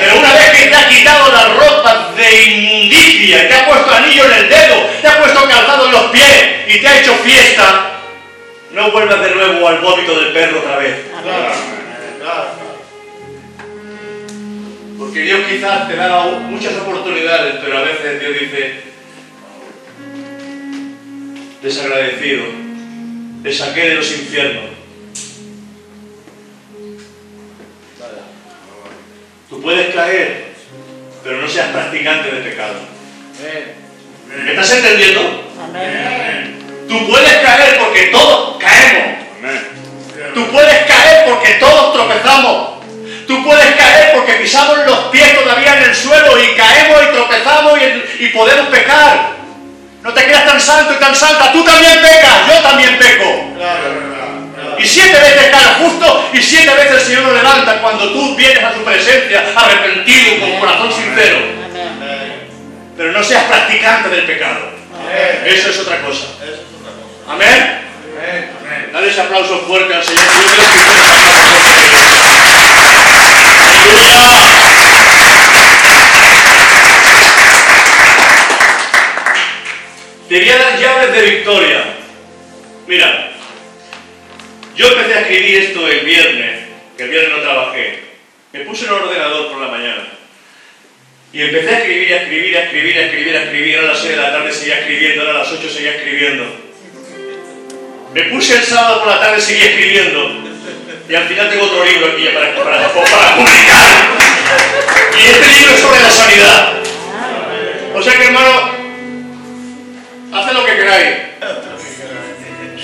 Pero 0.00 0.18
una 0.18 0.32
vez 0.32 0.50
que 0.50 0.66
te 0.68 0.74
ha 0.74 0.88
quitado 0.88 1.32
la 1.32 1.44
ropa 1.54 2.12
de 2.16 2.42
inmundicia, 2.42 3.48
te 3.48 3.54
ha 3.54 3.66
puesto 3.66 3.94
anillo 3.94 4.24
en 4.24 4.32
el 4.32 4.48
dedo, 4.48 4.86
te 5.00 5.08
ha 5.08 5.18
puesto 5.18 5.48
calzado 5.48 5.86
en 5.86 5.92
los 5.92 6.04
pies 6.04 6.48
y 6.68 6.80
te 6.80 6.88
ha 6.88 7.00
hecho 7.00 7.14
fiesta, 7.16 7.89
no 8.72 8.90
vuelvas 8.92 9.20
de 9.20 9.34
nuevo 9.34 9.68
al 9.68 9.80
vómito 9.80 10.20
del 10.20 10.32
perro 10.32 10.60
otra 10.60 10.76
vez. 10.78 10.96
Claro. 11.22 11.54
Claro. 12.20 12.48
Porque 14.98 15.20
Dios 15.20 15.40
quizás 15.48 15.88
te 15.88 15.96
da 15.96 16.24
muchas 16.24 16.76
oportunidades, 16.76 17.56
pero 17.64 17.78
a 17.78 17.82
veces 17.82 18.20
Dios 18.20 18.32
dice, 18.38 18.82
desagradecido, 21.62 22.44
te 23.42 23.52
saqué 23.52 23.88
de 23.88 23.94
los 23.94 24.12
infiernos. 24.12 24.70
Tú 29.48 29.60
puedes 29.60 29.92
caer, 29.94 30.54
pero 31.24 31.40
no 31.40 31.48
seas 31.48 31.68
practicante 31.68 32.30
de 32.30 32.50
pecado. 32.50 32.80
¿Me 34.44 34.50
estás 34.50 34.72
entendiendo? 34.76 35.50
Amén. 35.60 36.59
Tú 36.90 37.06
puedes 37.06 37.36
caer 37.36 37.78
porque 37.78 38.06
todos 38.06 38.56
caemos. 38.58 39.20
Tú 40.34 40.44
puedes 40.50 40.86
caer 40.86 41.24
porque 41.24 41.52
todos 41.54 41.92
tropezamos. 41.94 42.80
Tú 43.28 43.44
puedes 43.44 43.76
caer 43.76 44.12
porque 44.12 44.32
pisamos 44.32 44.76
los 44.84 44.98
pies 45.12 45.40
todavía 45.40 45.76
en 45.76 45.84
el 45.84 45.94
suelo 45.94 46.36
y 46.36 46.56
caemos 46.56 47.00
y 47.04 47.14
tropezamos 47.14 47.78
y, 47.78 48.24
y 48.24 48.28
podemos 48.30 48.66
pecar. 48.70 49.34
No 50.02 50.12
te 50.12 50.24
creas 50.24 50.44
tan 50.44 50.60
santo 50.60 50.94
y 50.94 50.96
tan 50.96 51.14
santa. 51.14 51.52
Tú 51.52 51.62
también 51.62 52.00
pecas, 52.00 52.48
yo 52.48 52.60
también 52.60 52.98
peco. 52.98 53.44
Y 54.76 54.84
siete 54.84 55.16
veces 55.16 55.48
cae 55.52 55.84
justo 55.84 56.28
y 56.32 56.42
siete 56.42 56.74
veces 56.74 56.92
el 56.92 57.00
Señor 57.02 57.22
lo 57.22 57.34
levanta 57.34 57.80
cuando 57.80 58.10
tú 58.10 58.34
vienes 58.34 58.64
a 58.64 58.74
su 58.74 58.82
presencia 58.82 59.44
arrepentido, 59.54 60.40
con 60.40 60.58
corazón 60.58 60.92
sincero. 60.92 61.38
Pero 62.96 63.12
no 63.12 63.22
seas 63.22 63.44
practicante 63.44 64.08
del 64.08 64.24
pecado. 64.24 64.70
Eso 65.44 65.70
es 65.70 65.78
otra 65.78 66.00
cosa. 66.00 66.26
Amén. 67.30 67.78
Amén. 68.18 68.90
Dale 68.92 69.08
ese 69.08 69.20
aplauso 69.20 69.60
fuerte 69.60 69.94
al 69.94 70.02
Señor. 70.02 70.24
Yo 70.24 70.42
creo 70.42 70.72
que 70.72 70.78
ustedes. 70.78 71.10
¡Aleluya! 73.94 74.30
Te 80.28 80.40
voy 80.40 80.48
a 80.48 80.58
dar 80.58 80.78
llaves 80.80 81.12
de 81.12 81.22
victoria. 81.22 81.84
Mira, 82.88 83.30
yo 84.74 84.88
empecé 84.88 85.14
a 85.14 85.20
escribir 85.20 85.58
esto 85.62 85.86
el 85.86 86.00
viernes, 86.00 86.64
que 86.96 87.04
el 87.04 87.10
viernes 87.10 87.32
no 87.36 87.42
trabajé. 87.42 88.00
Me 88.52 88.60
puse 88.60 88.86
en 88.86 88.90
el 88.90 89.02
ordenador 89.02 89.52
por 89.52 89.60
la 89.60 89.68
mañana. 89.68 90.08
Y 91.32 91.42
empecé 91.42 91.70
a 91.70 91.78
escribir, 91.78 92.12
a 92.12 92.22
escribir, 92.22 92.56
a 92.56 92.62
escribir, 92.64 92.98
a 92.98 93.02
escribir, 93.02 93.36
a 93.36 93.42
escribir. 93.44 93.78
A 93.78 93.82
las 93.82 94.00
6 94.00 94.10
de 94.10 94.16
la 94.16 94.32
tarde 94.32 94.52
seguía 94.52 94.80
escribiendo, 94.80 95.30
a 95.30 95.32
las 95.32 95.52
8 95.52 95.70
seguía 95.70 95.94
escribiendo. 95.94 96.59
Me 98.12 98.22
puse 98.24 98.56
el 98.56 98.64
sábado 98.64 99.04
por 99.04 99.08
la 99.08 99.20
tarde, 99.20 99.40
seguí 99.40 99.62
escribiendo. 99.62 100.50
Y 101.08 101.14
al 101.14 101.24
final 101.24 101.48
tengo 101.48 101.64
otro 101.64 101.84
libro 101.84 102.12
aquí 102.12 102.28
para, 102.34 102.54
para, 102.54 102.92
para 102.92 103.36
publicar. 103.36 104.10
Y 105.16 105.26
este 105.26 105.46
libro 105.46 105.74
es 105.74 105.80
sobre 105.80 106.00
la 106.00 106.10
sanidad. 106.10 106.72
O 107.94 108.02
sea 108.02 108.12
que, 108.14 108.24
hermano, 108.24 108.70
haced 110.32 110.52
lo 110.52 110.64
que 110.64 110.76
queráis. 110.76 111.16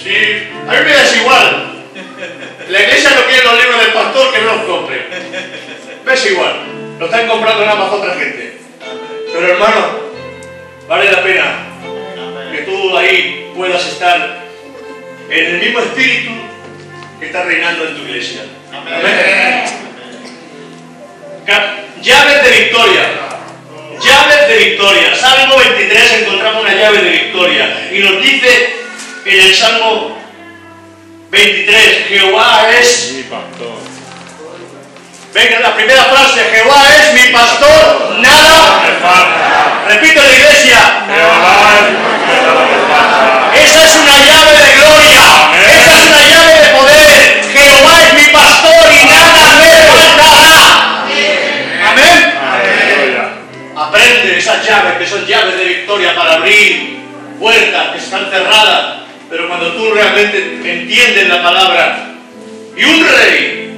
Sí, 0.03 0.49
a 0.69 0.73
mí 0.73 0.79
me 0.85 0.93
da 0.93 1.17
igual. 1.17 1.73
La 2.69 2.83
iglesia 2.83 3.11
no 3.11 3.25
quiere 3.27 3.45
los 3.45 3.63
libros 3.63 3.81
del 3.81 3.93
pastor, 3.93 4.33
que 4.33 4.43
no 4.43 4.55
los 4.55 4.65
compre. 4.65 5.07
Me 6.05 6.15
es 6.15 6.27
igual. 6.27 6.55
Lo 7.01 7.07
están 7.07 7.27
comprando 7.27 7.65
nada 7.65 7.77
más 7.77 7.93
otra 7.93 8.15
gente. 8.15 8.61
Pero 9.33 9.47
hermano, 9.47 10.01
vale 10.89 11.11
la 11.11 11.23
pena 11.23 11.59
que 12.53 12.59
tú 12.63 12.97
ahí 12.97 13.53
puedas 13.57 13.85
estar 13.87 14.46
en 15.31 15.47
el 15.47 15.61
mismo 15.61 15.81
espíritu 15.81 16.33
que 17.19 17.27
está 17.27 17.45
reinando 17.45 17.89
en 17.89 17.97
tu 17.97 18.03
iglesia. 18.03 18.43
Amén. 18.73 19.67
Llaves 22.03 22.43
de 22.45 22.51
victoria. 22.63 23.03
Llaves 24.01 24.49
de 24.49 24.57
victoria. 24.57 25.17
Salmo 25.17 25.57
23 25.57 26.13
encontramos 26.23 26.63
una 26.63 26.75
llave 26.75 27.03
de 27.03 27.11
victoria. 27.11 27.89
Y 27.93 27.99
nos 28.01 28.23
dice 28.23 28.77
en 29.25 29.41
el 29.41 29.55
Salmo 29.55 30.19
23, 31.31 32.07
Jehová 32.09 32.69
es... 32.79 33.13
Mi 33.15 33.23
pastor. 33.23 33.77
Venga, 35.35 35.61
la 35.61 35.75
primera 35.75 36.05
frase, 36.05 36.41
Jehová 36.51 36.83
es 36.97 37.15
mi 37.15 37.33
pastor, 37.33 38.17
nada 38.21 38.83
Me 38.87 38.93
falta. 39.07 39.85
Repito 39.89 40.23
la 40.23 40.33
iglesia. 40.33 41.05
Jehová 41.15 41.75
es 41.75 41.91
mi 41.91 41.97
pastor. 41.97 42.16
Llaves 54.77 54.99
que 54.99 55.07
son 55.07 55.27
llaves 55.27 55.57
de 55.57 55.65
victoria 55.65 56.15
para 56.15 56.35
abrir 56.35 56.97
puertas 57.39 57.89
que 57.93 57.99
están 57.99 58.31
cerradas. 58.31 58.99
Pero 59.29 59.49
cuando 59.49 59.73
tú 59.73 59.93
realmente 59.93 60.61
entiendes 60.65 61.29
la 61.29 61.43
palabra 61.43 62.15
y 62.77 62.85
un 62.85 63.07
rey, 63.07 63.71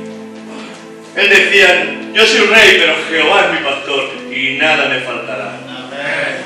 él 1.17 1.29
decía, 1.29 1.85
yo 2.13 2.27
soy 2.27 2.41
un 2.43 2.51
rey, 2.51 2.77
pero 2.79 2.95
Jehová 3.11 3.47
es 3.47 3.61
mi 3.61 3.67
pastor 3.67 4.11
y 4.31 4.59
nada 4.59 4.89
me 4.89 5.01
faltará. 5.01 5.53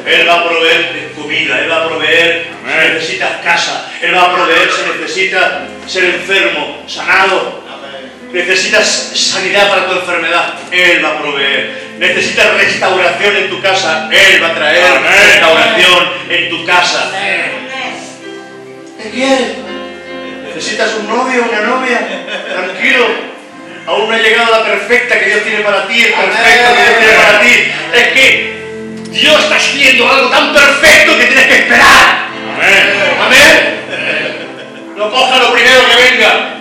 Él 0.06 0.28
va 0.28 0.40
a 0.40 0.48
proveer 0.48 0.92
de 0.94 1.12
comida, 1.12 1.60
Él 1.60 1.70
va 1.70 1.84
a 1.84 1.88
proveer 1.88 2.48
Amén. 2.64 2.88
si 2.88 2.94
necesitas 2.94 3.40
casa, 3.42 3.92
Él 4.00 4.14
va 4.14 4.22
a 4.22 4.34
proveer 4.34 4.68
si 4.70 4.98
necesitas 4.98 5.52
ser 5.86 6.04
enfermo, 6.06 6.82
sanado, 6.88 7.62
Amén. 7.68 8.32
necesitas 8.32 8.86
sanidad 9.14 9.68
para 9.68 9.86
tu 9.86 9.92
enfermedad, 9.92 10.54
Él 10.72 11.04
va 11.04 11.10
a 11.10 11.22
proveer. 11.22 11.81
Necesitas 12.02 12.54
restauración 12.54 13.36
en 13.36 13.48
tu 13.48 13.62
casa, 13.62 14.08
Él 14.10 14.42
va 14.42 14.48
a 14.48 14.54
traer 14.54 14.84
Amén. 14.84 15.12
restauración 15.24 16.08
en 16.30 16.50
tu 16.50 16.66
casa. 16.66 17.12
¿Qué 19.00 19.10
quieres? 19.10 19.52
¿Necesitas 20.44 20.94
un 20.94 21.06
novio, 21.06 21.46
una 21.48 21.60
novia? 21.60 22.00
Tranquilo. 22.52 23.06
Aún 23.86 24.08
no 24.08 24.16
ha 24.16 24.18
llegado 24.18 24.50
la 24.50 24.64
perfecta 24.64 25.16
que 25.16 25.26
Dios 25.26 25.44
tiene 25.44 25.60
para 25.60 25.86
ti, 25.86 26.02
el 26.02 26.12
perfecto 26.12 26.74
que 26.74 26.82
Dios 26.82 26.98
tiene 26.98 27.14
para 27.14 27.40
ti. 27.40 27.72
Es 27.94 28.08
que 28.08 28.52
Dios 29.10 29.40
está 29.44 29.54
haciendo 29.54 30.10
algo 30.10 30.28
tan 30.28 30.52
perfecto 30.52 31.16
que 31.18 31.24
tienes 31.26 31.46
que 31.46 31.54
esperar. 31.54 32.26
Amén. 32.56 32.94
Amén. 33.24 33.78
No 34.96 35.08
coja 35.08 35.38
lo 35.38 35.52
primero 35.52 35.82
que 35.86 36.10
venga. 36.10 36.54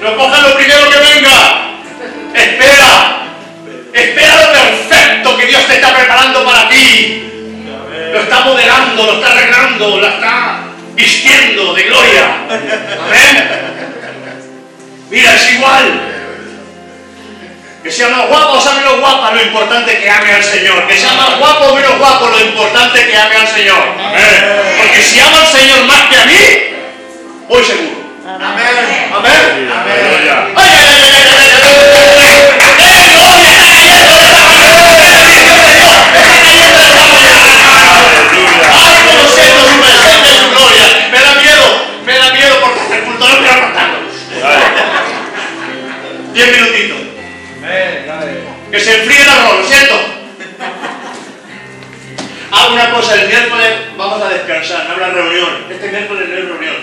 No 0.00 0.16
coja 0.16 0.40
lo 0.42 0.54
primero 0.54 0.90
que 0.90 0.96
venga. 0.96 1.62
Espera 2.34 2.75
está 8.26 8.40
modelando, 8.40 9.04
lo 9.04 9.12
está 9.14 9.32
arreglando, 9.32 9.96
lo 9.98 10.06
está 10.06 10.58
vistiendo 10.94 11.74
de 11.74 11.82
gloria. 11.84 12.24
Amén. 13.04 13.48
Mira, 15.10 15.34
es 15.34 15.52
igual. 15.52 16.12
Que 17.84 17.92
sea 17.92 18.08
más 18.08 18.26
guapo 18.26 18.54
o 18.54 18.60
sea 18.60 18.72
menos 18.72 18.98
guapa, 18.98 19.30
lo 19.30 19.42
importante 19.42 19.92
es 19.92 19.98
que 20.00 20.10
ame 20.10 20.32
al 20.32 20.42
Señor. 20.42 20.88
Que 20.88 20.96
sea 20.96 21.12
más 21.12 21.38
guapo 21.38 21.66
o 21.66 21.76
menos 21.76 21.98
guapo, 21.98 22.28
lo 22.28 22.40
importante 22.40 23.00
es 23.00 23.06
que 23.06 23.16
ame 23.16 23.36
al 23.36 23.46
Señor. 23.46 23.82
Amén. 23.96 24.78
Porque 24.78 25.02
si 25.02 25.20
ama 25.20 25.40
al 25.42 25.46
Señor 25.46 25.84
más 25.84 26.02
que 26.06 26.16
a 26.16 26.26
mí, 26.26 26.34
voy 27.48 27.64
seguro. 27.64 28.06
Amén. 28.26 29.12
Amén. 29.14 29.70
Aleluya. 29.70 30.48
¡Ay, 30.56 30.70
ay, 30.74 31.25
Cosa, 52.96 53.14
el 53.20 53.28
miércoles 53.28 53.68
vamos 53.98 54.22
a 54.22 54.30
descansar, 54.30 54.86
no 54.86 54.94
habrá 54.94 55.10
reunión. 55.10 55.66
Este 55.70 55.88
miércoles 55.88 56.28
no 56.30 56.34
hay 56.34 56.42
reunión. 56.42 56.76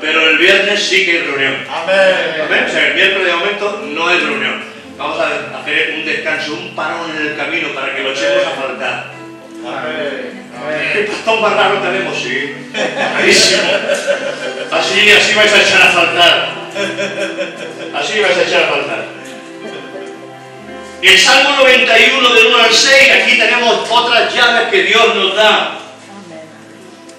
Pero 0.00 0.30
el 0.30 0.38
viernes 0.38 0.82
sí 0.82 1.04
que 1.04 1.10
hay 1.10 1.18
reunión. 1.18 1.66
Amén. 1.68 2.46
Amén. 2.46 2.64
O 2.66 2.72
sea, 2.72 2.86
el 2.88 2.94
miércoles 2.94 3.26
de 3.26 3.34
momento 3.34 3.82
no 3.88 4.08
hay 4.08 4.20
reunión. 4.20 4.62
Vamos 4.96 5.20
a 5.20 5.58
hacer 5.60 5.94
un 5.98 6.06
descanso, 6.06 6.54
un 6.54 6.74
parón 6.74 7.10
en 7.14 7.26
el 7.26 7.36
camino 7.36 7.68
para 7.74 7.94
que 7.94 8.02
lo 8.02 8.12
echemos 8.12 8.46
a 8.46 8.50
faltar. 8.62 9.12
Amén. 9.66 10.48
¿Qué 10.94 11.00
pastor 11.00 11.40
más 11.42 11.52
raro 11.52 11.78
tenemos? 11.78 12.16
Sí. 12.16 12.54
Rarísimo. 13.14 13.62
Así, 14.72 15.10
así 15.10 15.34
vais 15.34 15.52
a 15.52 15.62
echar 15.62 15.82
a 15.82 15.90
faltar. 15.90 16.48
Así 17.94 18.20
vais 18.20 18.38
a 18.38 18.42
echar 18.42 18.62
a 18.62 18.68
faltar. 18.68 19.17
El 21.00 21.16
Salmo 21.16 21.50
91 21.58 22.34
del 22.34 22.46
1 22.46 22.58
al 22.58 22.74
6, 22.74 23.12
aquí 23.22 23.38
tenemos 23.38 23.88
otras 23.88 24.34
llaves 24.34 24.68
que 24.68 24.82
Dios 24.82 25.14
nos 25.14 25.36
da. 25.36 25.78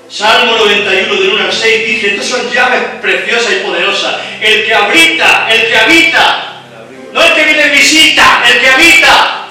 Salmo 0.09 0.57
91 0.57 1.15
del 1.15 1.29
1 1.29 1.43
al 1.45 1.53
6 1.53 1.87
dice, 1.87 2.07
estas 2.07 2.25
son 2.25 2.51
llaves 2.51 2.81
preciosas 3.01 3.53
y 3.53 3.65
poderosas. 3.65 4.15
El 4.41 4.65
que 4.65 4.73
habita, 4.75 5.47
el 5.49 5.67
que 5.67 5.77
habita, 5.77 6.63
no 7.13 7.23
el 7.23 7.33
que 7.33 7.43
viene 7.45 7.63
de 7.63 7.69
visita, 7.69 8.43
el 8.51 8.59
que 8.59 8.69
habita. 8.69 9.47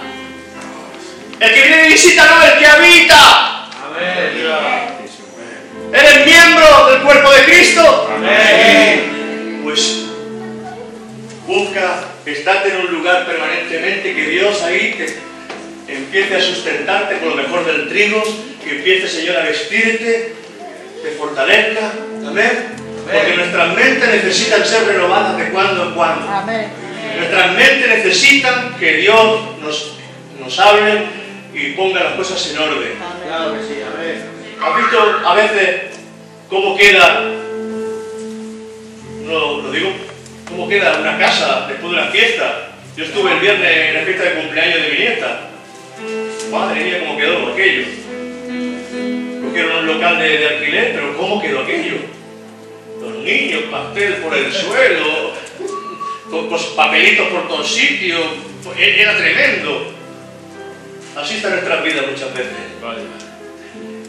El 1.41 1.55
que 1.55 1.63
viene 1.63 1.83
de 1.85 1.89
visita, 1.89 2.27
no, 2.27 2.43
el 2.43 2.59
que 2.59 2.67
habita. 2.67 3.69
Amén. 3.87 4.89
¿Eres 5.91 6.27
miembro 6.27 6.91
del 6.91 7.01
cuerpo 7.01 7.31
de 7.31 7.45
Cristo? 7.45 8.13
Amén. 8.15 9.61
Pues 9.65 10.05
busca 11.47 12.08
estate 12.33 12.71
en 12.71 12.87
un 12.87 12.95
lugar 12.95 13.27
permanentemente 13.27 14.15
que 14.15 14.27
Dios 14.29 14.63
ahí 14.63 14.95
te 14.97 15.93
empiece 15.93 16.37
a 16.37 16.41
sustentarte 16.41 17.19
con 17.19 17.31
lo 17.31 17.37
mejor 17.37 17.65
del 17.65 17.89
trigo, 17.89 18.23
que 18.63 18.77
empiece 18.77 19.09
Señor 19.09 19.37
a 19.37 19.45
vestirte, 19.45 20.35
te 21.03 21.11
fortalezca. 21.13 21.93
Amén. 22.27 22.75
Porque 23.11 23.37
nuestras 23.37 23.75
mentes 23.75 24.09
necesitan 24.09 24.65
ser 24.65 24.87
renovadas 24.87 25.39
de 25.39 25.51
cuando 25.51 25.85
en 25.85 25.95
cuando. 25.95 26.29
Amén. 26.29 26.69
Nuestras 27.17 27.53
mentes 27.55 27.89
necesitan 27.89 28.77
que 28.79 28.99
Dios 28.99 29.41
nos, 29.63 29.95
nos 30.39 30.59
hable 30.59 31.07
y 31.55 31.73
ponga 31.73 32.05
las 32.05 32.15
cosas 32.15 32.51
en 32.51 32.59
orden. 32.59 32.93
Claro 33.27 33.55
que 33.55 33.61
sí. 33.61 33.81
Amén. 33.83 34.39
¿Has 34.61 34.77
visto 34.77 35.21
a 35.27 35.35
veces 35.35 35.99
cómo 36.49 36.77
queda, 36.77 37.23
no 39.25 39.63
lo 39.63 39.71
digo, 39.71 39.93
cómo 40.49 40.69
queda 40.69 40.99
una 41.01 41.19
casa 41.19 41.67
después 41.69 41.93
de 41.93 41.99
una 42.01 42.11
fiesta? 42.11 42.69
Yo 42.97 43.05
estuve 43.05 43.33
el 43.33 43.41
viernes 43.41 43.71
en 43.71 43.95
la 43.95 44.01
fiesta 44.03 44.25
de 44.25 44.35
cumpleaños 44.43 44.83
de 44.83 44.89
mi 44.91 44.99
nieta. 44.99 45.41
Madre 46.51 46.85
mía, 46.85 46.99
cómo 47.01 47.17
quedó 47.17 47.53
aquello. 47.53 47.87
Cogieron 49.45 49.77
un 49.79 49.87
local 49.87 50.19
de, 50.19 50.39
de 50.39 50.47
alquiler, 50.49 50.93
pero 50.95 51.17
¿cómo 51.17 51.41
quedó 51.41 51.61
aquello? 51.61 51.97
Los 53.01 53.19
niños, 53.19 53.63
pastel 53.71 54.15
por 54.15 54.35
el 54.37 54.53
suelo, 54.53 55.33
con, 56.31 56.49
con 56.49 56.61
papelitos 56.77 57.29
por 57.29 57.49
todos 57.49 57.71
sitios. 57.73 58.21
E- 58.77 59.01
Era 59.01 59.17
tremendo. 59.17 59.93
Así 61.17 61.37
está 61.37 61.51
nuestra 61.51 61.81
vida 61.83 62.03
muchas 62.11 62.33
veces. 62.35 62.53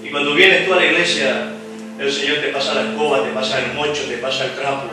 Y 0.03 0.09
cuando 0.09 0.33
vienes 0.33 0.65
tú 0.65 0.73
a 0.73 0.77
la 0.77 0.85
iglesia, 0.85 1.51
el 1.99 2.11
Señor 2.11 2.37
te 2.37 2.47
pasa 2.47 2.73
la 2.75 2.81
escoba, 2.89 3.23
te 3.23 3.29
pasa 3.29 3.59
el 3.59 3.73
mocho, 3.73 4.03
te 4.07 4.17
pasa 4.17 4.45
el 4.45 4.51
trapo, 4.55 4.89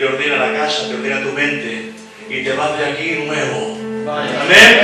te 0.00 0.06
ordena 0.06 0.36
la 0.36 0.58
casa, 0.58 0.88
te 0.88 0.94
ordena 0.94 1.20
tu 1.20 1.30
mente 1.32 1.92
y 2.30 2.42
te 2.42 2.52
vas 2.54 2.78
de 2.78 2.86
aquí 2.86 3.22
nuevo. 3.26 3.76
Amén. 4.08 4.80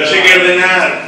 Eso 0.00 0.14
hay 0.14 0.20
que 0.20 0.34
ordenar, 0.34 1.02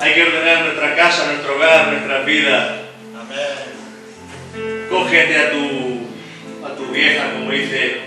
hay 0.00 0.12
que 0.12 0.22
ordenar 0.24 0.64
nuestra 0.64 0.96
casa, 0.96 1.26
nuestro 1.26 1.54
hogar, 1.54 1.92
nuestras 1.92 2.26
vidas. 2.26 2.72
Amén. 3.14 4.88
Cógete 4.90 5.38
a 5.38 5.52
tu, 5.52 6.66
a 6.66 6.74
tu 6.74 6.86
vieja, 6.86 7.30
como 7.34 7.52
dice, 7.52 8.00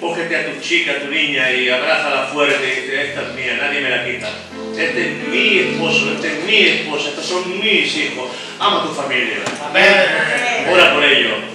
cógete 0.00 0.36
a 0.36 0.54
tu 0.54 0.60
chica, 0.62 0.92
a 0.92 1.00
tu 1.00 1.08
niña 1.08 1.52
y 1.52 1.68
abrázala 1.68 2.28
fuerte 2.32 2.66
y 2.66 2.80
dice, 2.80 3.08
esta 3.08 3.20
es 3.28 3.34
mía, 3.34 3.58
nadie 3.60 3.82
me 3.82 3.90
la 3.90 4.06
quita. 4.06 4.30
Este 4.72 5.06
es 5.06 5.28
mi 5.28 5.58
esposo, 5.58 6.12
este 6.14 6.28
es 6.28 6.44
mi 6.46 6.60
esposa, 6.62 7.10
estos 7.10 7.26
son 7.26 7.60
mis 7.60 7.94
hijos. 7.94 8.30
Ama 8.58 8.84
a 8.84 8.86
tu 8.86 8.94
familia. 8.94 9.36
Amén. 9.68 10.66
Ora 10.72 10.94
por 10.94 11.04
ello. 11.04 11.49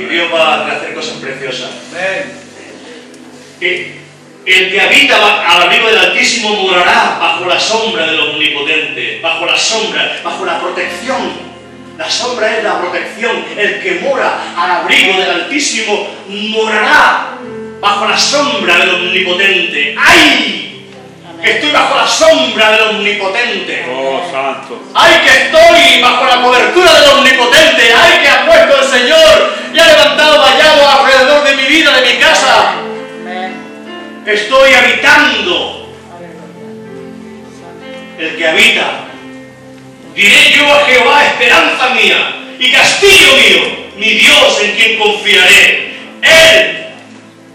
Y 0.00 0.04
Dios 0.04 0.32
va 0.32 0.54
a 0.54 0.72
hacer 0.72 0.94
cosas 0.94 1.16
preciosas. 1.16 1.68
El 3.60 4.70
que 4.72 4.80
habita 4.80 5.16
al 5.16 5.62
abrigo 5.62 5.88
del 5.88 5.98
Altísimo 5.98 6.56
morará 6.56 7.18
bajo 7.20 7.44
la 7.44 7.60
sombra 7.60 8.06
del 8.06 8.18
Omnipotente, 8.18 9.20
bajo 9.22 9.44
la 9.44 9.58
sombra, 9.58 10.18
bajo 10.24 10.46
la 10.46 10.58
protección. 10.58 11.50
La 11.98 12.10
sombra 12.10 12.56
es 12.56 12.64
la 12.64 12.80
protección. 12.80 13.44
El 13.54 13.82
que 13.82 14.00
mora 14.00 14.40
al 14.56 14.70
abrigo 14.70 15.20
del 15.20 15.30
Altísimo 15.30 16.08
morará 16.28 17.36
bajo 17.80 18.08
la 18.08 18.16
sombra 18.16 18.78
del 18.78 18.94
Omnipotente. 18.94 19.94
¡Ay! 19.98 20.86
Que 21.42 21.50
estoy 21.52 21.70
bajo 21.72 21.96
la 21.96 22.06
sombra 22.06 22.70
del 22.72 22.82
Omnipotente. 22.96 23.86
Oh, 23.90 24.22
santo. 24.30 24.82
¡Ay, 24.94 25.20
que 25.24 25.44
estoy 25.44 26.00
bajo 26.00 26.24
la 26.24 26.42
cobertura 26.42 27.00
del 27.00 27.10
Omnipotente! 27.10 27.92
¡Ay, 27.94 28.22
que 28.22 28.28
ha 28.28 28.46
puesto 28.46 28.78
el 28.78 29.00
Señor 29.00 29.59
y 29.72 29.78
ha 29.78 29.86
levantado 29.86 30.40
vallado 30.40 30.88
alrededor 30.88 31.44
de 31.44 31.56
mi 31.56 31.64
vida, 31.64 32.00
de 32.00 32.12
mi 32.12 32.18
casa! 32.18 32.74
Estoy 34.26 34.74
habitando 34.74 35.80
que 38.36 38.46
habita. 38.46 39.06
Diré 40.14 40.52
yo 40.52 40.74
a 40.74 40.84
Jehová, 40.84 41.26
esperanza 41.26 41.90
mía 41.90 42.36
y 42.58 42.70
castillo 42.70 43.36
mío, 43.36 43.88
mi 43.96 44.10
Dios 44.10 44.60
en 44.62 44.76
quien 44.76 44.98
confiaré. 44.98 45.96
Él 46.22 46.86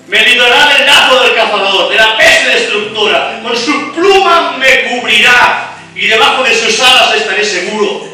me 0.08 0.26
librará 0.26 0.74
del 0.74 0.86
lazo 0.86 1.24
del 1.24 1.36
cazador, 1.36 1.90
de 1.90 1.96
la 1.96 2.18
peste 2.18 2.50
destructora. 2.50 3.42
Con 3.44 3.56
su 3.56 3.94
pluma 3.94 4.56
me 4.58 4.84
cubrirá 4.90 5.72
y 5.96 6.08
debajo 6.08 6.44
de 6.44 6.56
sus 6.56 6.80
alas 6.80 7.16
estaré 7.16 7.46
seguro. 7.46 8.05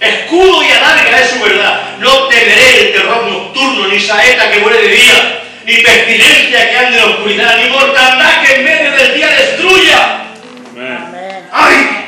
Escudo 0.00 0.62
y 0.62 0.70
alarga 0.70 1.20
es 1.20 1.30
su 1.30 1.40
verdad. 1.40 1.96
No 1.98 2.28
temeré 2.28 2.80
el 2.80 2.92
terror 2.92 3.26
nocturno, 3.26 3.88
ni 3.88 3.98
saeta 3.98 4.50
que 4.50 4.60
muere 4.60 4.82
de 4.82 4.88
día, 4.88 5.42
ni 5.64 5.76
pestilencia 5.76 6.70
que 6.70 6.76
ande 6.76 6.98
en 6.98 7.04
la 7.04 7.10
oscuridad, 7.12 7.56
ni 7.56 7.70
mortandad 7.70 8.42
que 8.42 8.54
en 8.56 8.64
medio 8.64 8.90
del 8.92 9.14
día 9.14 9.28
destruya. 9.28 10.22
Amén. 10.70 11.48
¡Ay! 11.52 12.06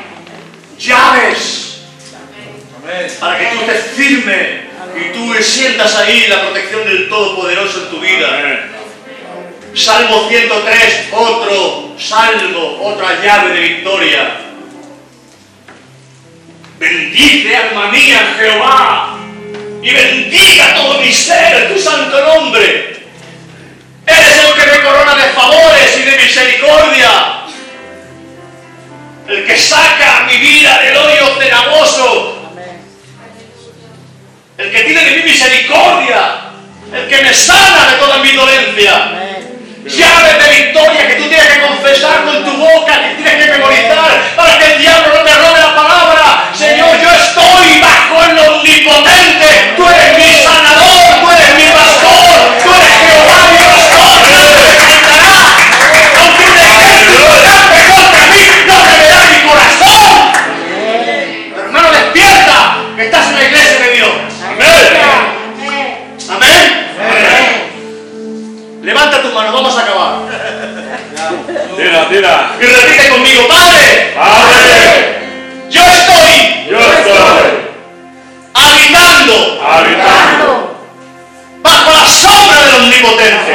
Llaves 0.77 1.81
Amén. 2.77 3.11
para 3.19 3.37
que 3.37 3.45
tú 3.47 3.59
estés 3.61 3.91
firme 3.95 4.69
y 4.95 5.13
tú 5.13 5.43
sientas 5.43 5.95
ahí 5.97 6.27
la 6.27 6.41
protección 6.41 6.85
del 6.85 7.09
Todopoderoso 7.09 7.83
en 7.83 7.89
tu 7.89 7.99
vida. 7.99 8.27
Amén. 8.39 8.79
Salmo 9.75 10.27
103, 10.29 11.09
otro 11.11 11.95
salmo, 11.97 12.79
otra 12.81 13.23
llave 13.23 13.53
de 13.53 13.59
victoria. 13.59 14.48
Bendice 16.79 17.55
alma 17.57 17.91
mía 17.91 18.35
Jehová 18.39 19.17
y 19.81 19.91
bendiga 19.91 20.75
todo 20.75 21.01
mi 21.01 21.11
ser 21.11 21.73
tu 21.73 21.77
santo 21.77 22.23
nombre. 22.23 23.03
Eres 24.07 24.45
el 24.45 24.53
que 24.53 24.71
me 24.71 24.83
corona 24.83 25.13
de 25.15 25.29
favores 25.33 25.97
y 25.97 26.03
de 26.03 26.17
misericordia. 26.17 27.09
El 29.27 29.45
que 29.45 29.57
saca 29.57 30.25
mi 30.31 30.37
vida 30.37 30.79
del 30.79 30.97
hoyo 30.97 31.35
cenagoso. 31.39 32.49
El 34.57 34.71
que 34.71 34.83
tiene 34.83 35.03
de 35.03 35.17
mí 35.17 35.23
misericordia. 35.23 36.51
El 36.93 37.07
que 37.09 37.23
me 37.23 37.33
sana 37.33 37.91
de 37.91 37.97
toda 37.97 38.17
mi 38.19 38.31
dolencia. 38.31 39.19
Y 72.19 72.65
repite 72.65 73.09
conmigo, 73.09 73.47
Padre. 73.47 74.13
Padre. 74.13 75.19
Yo 75.69 75.81
estoy. 75.81 76.67
Yo 76.69 76.77
estoy. 76.77 77.49
Habitando. 78.53 79.61
Habitando. 79.65 80.81
Bajo 81.61 81.91
la 81.93 82.09
sombra 82.09 82.65
del 82.65 82.75
omnipotente. 82.75 83.48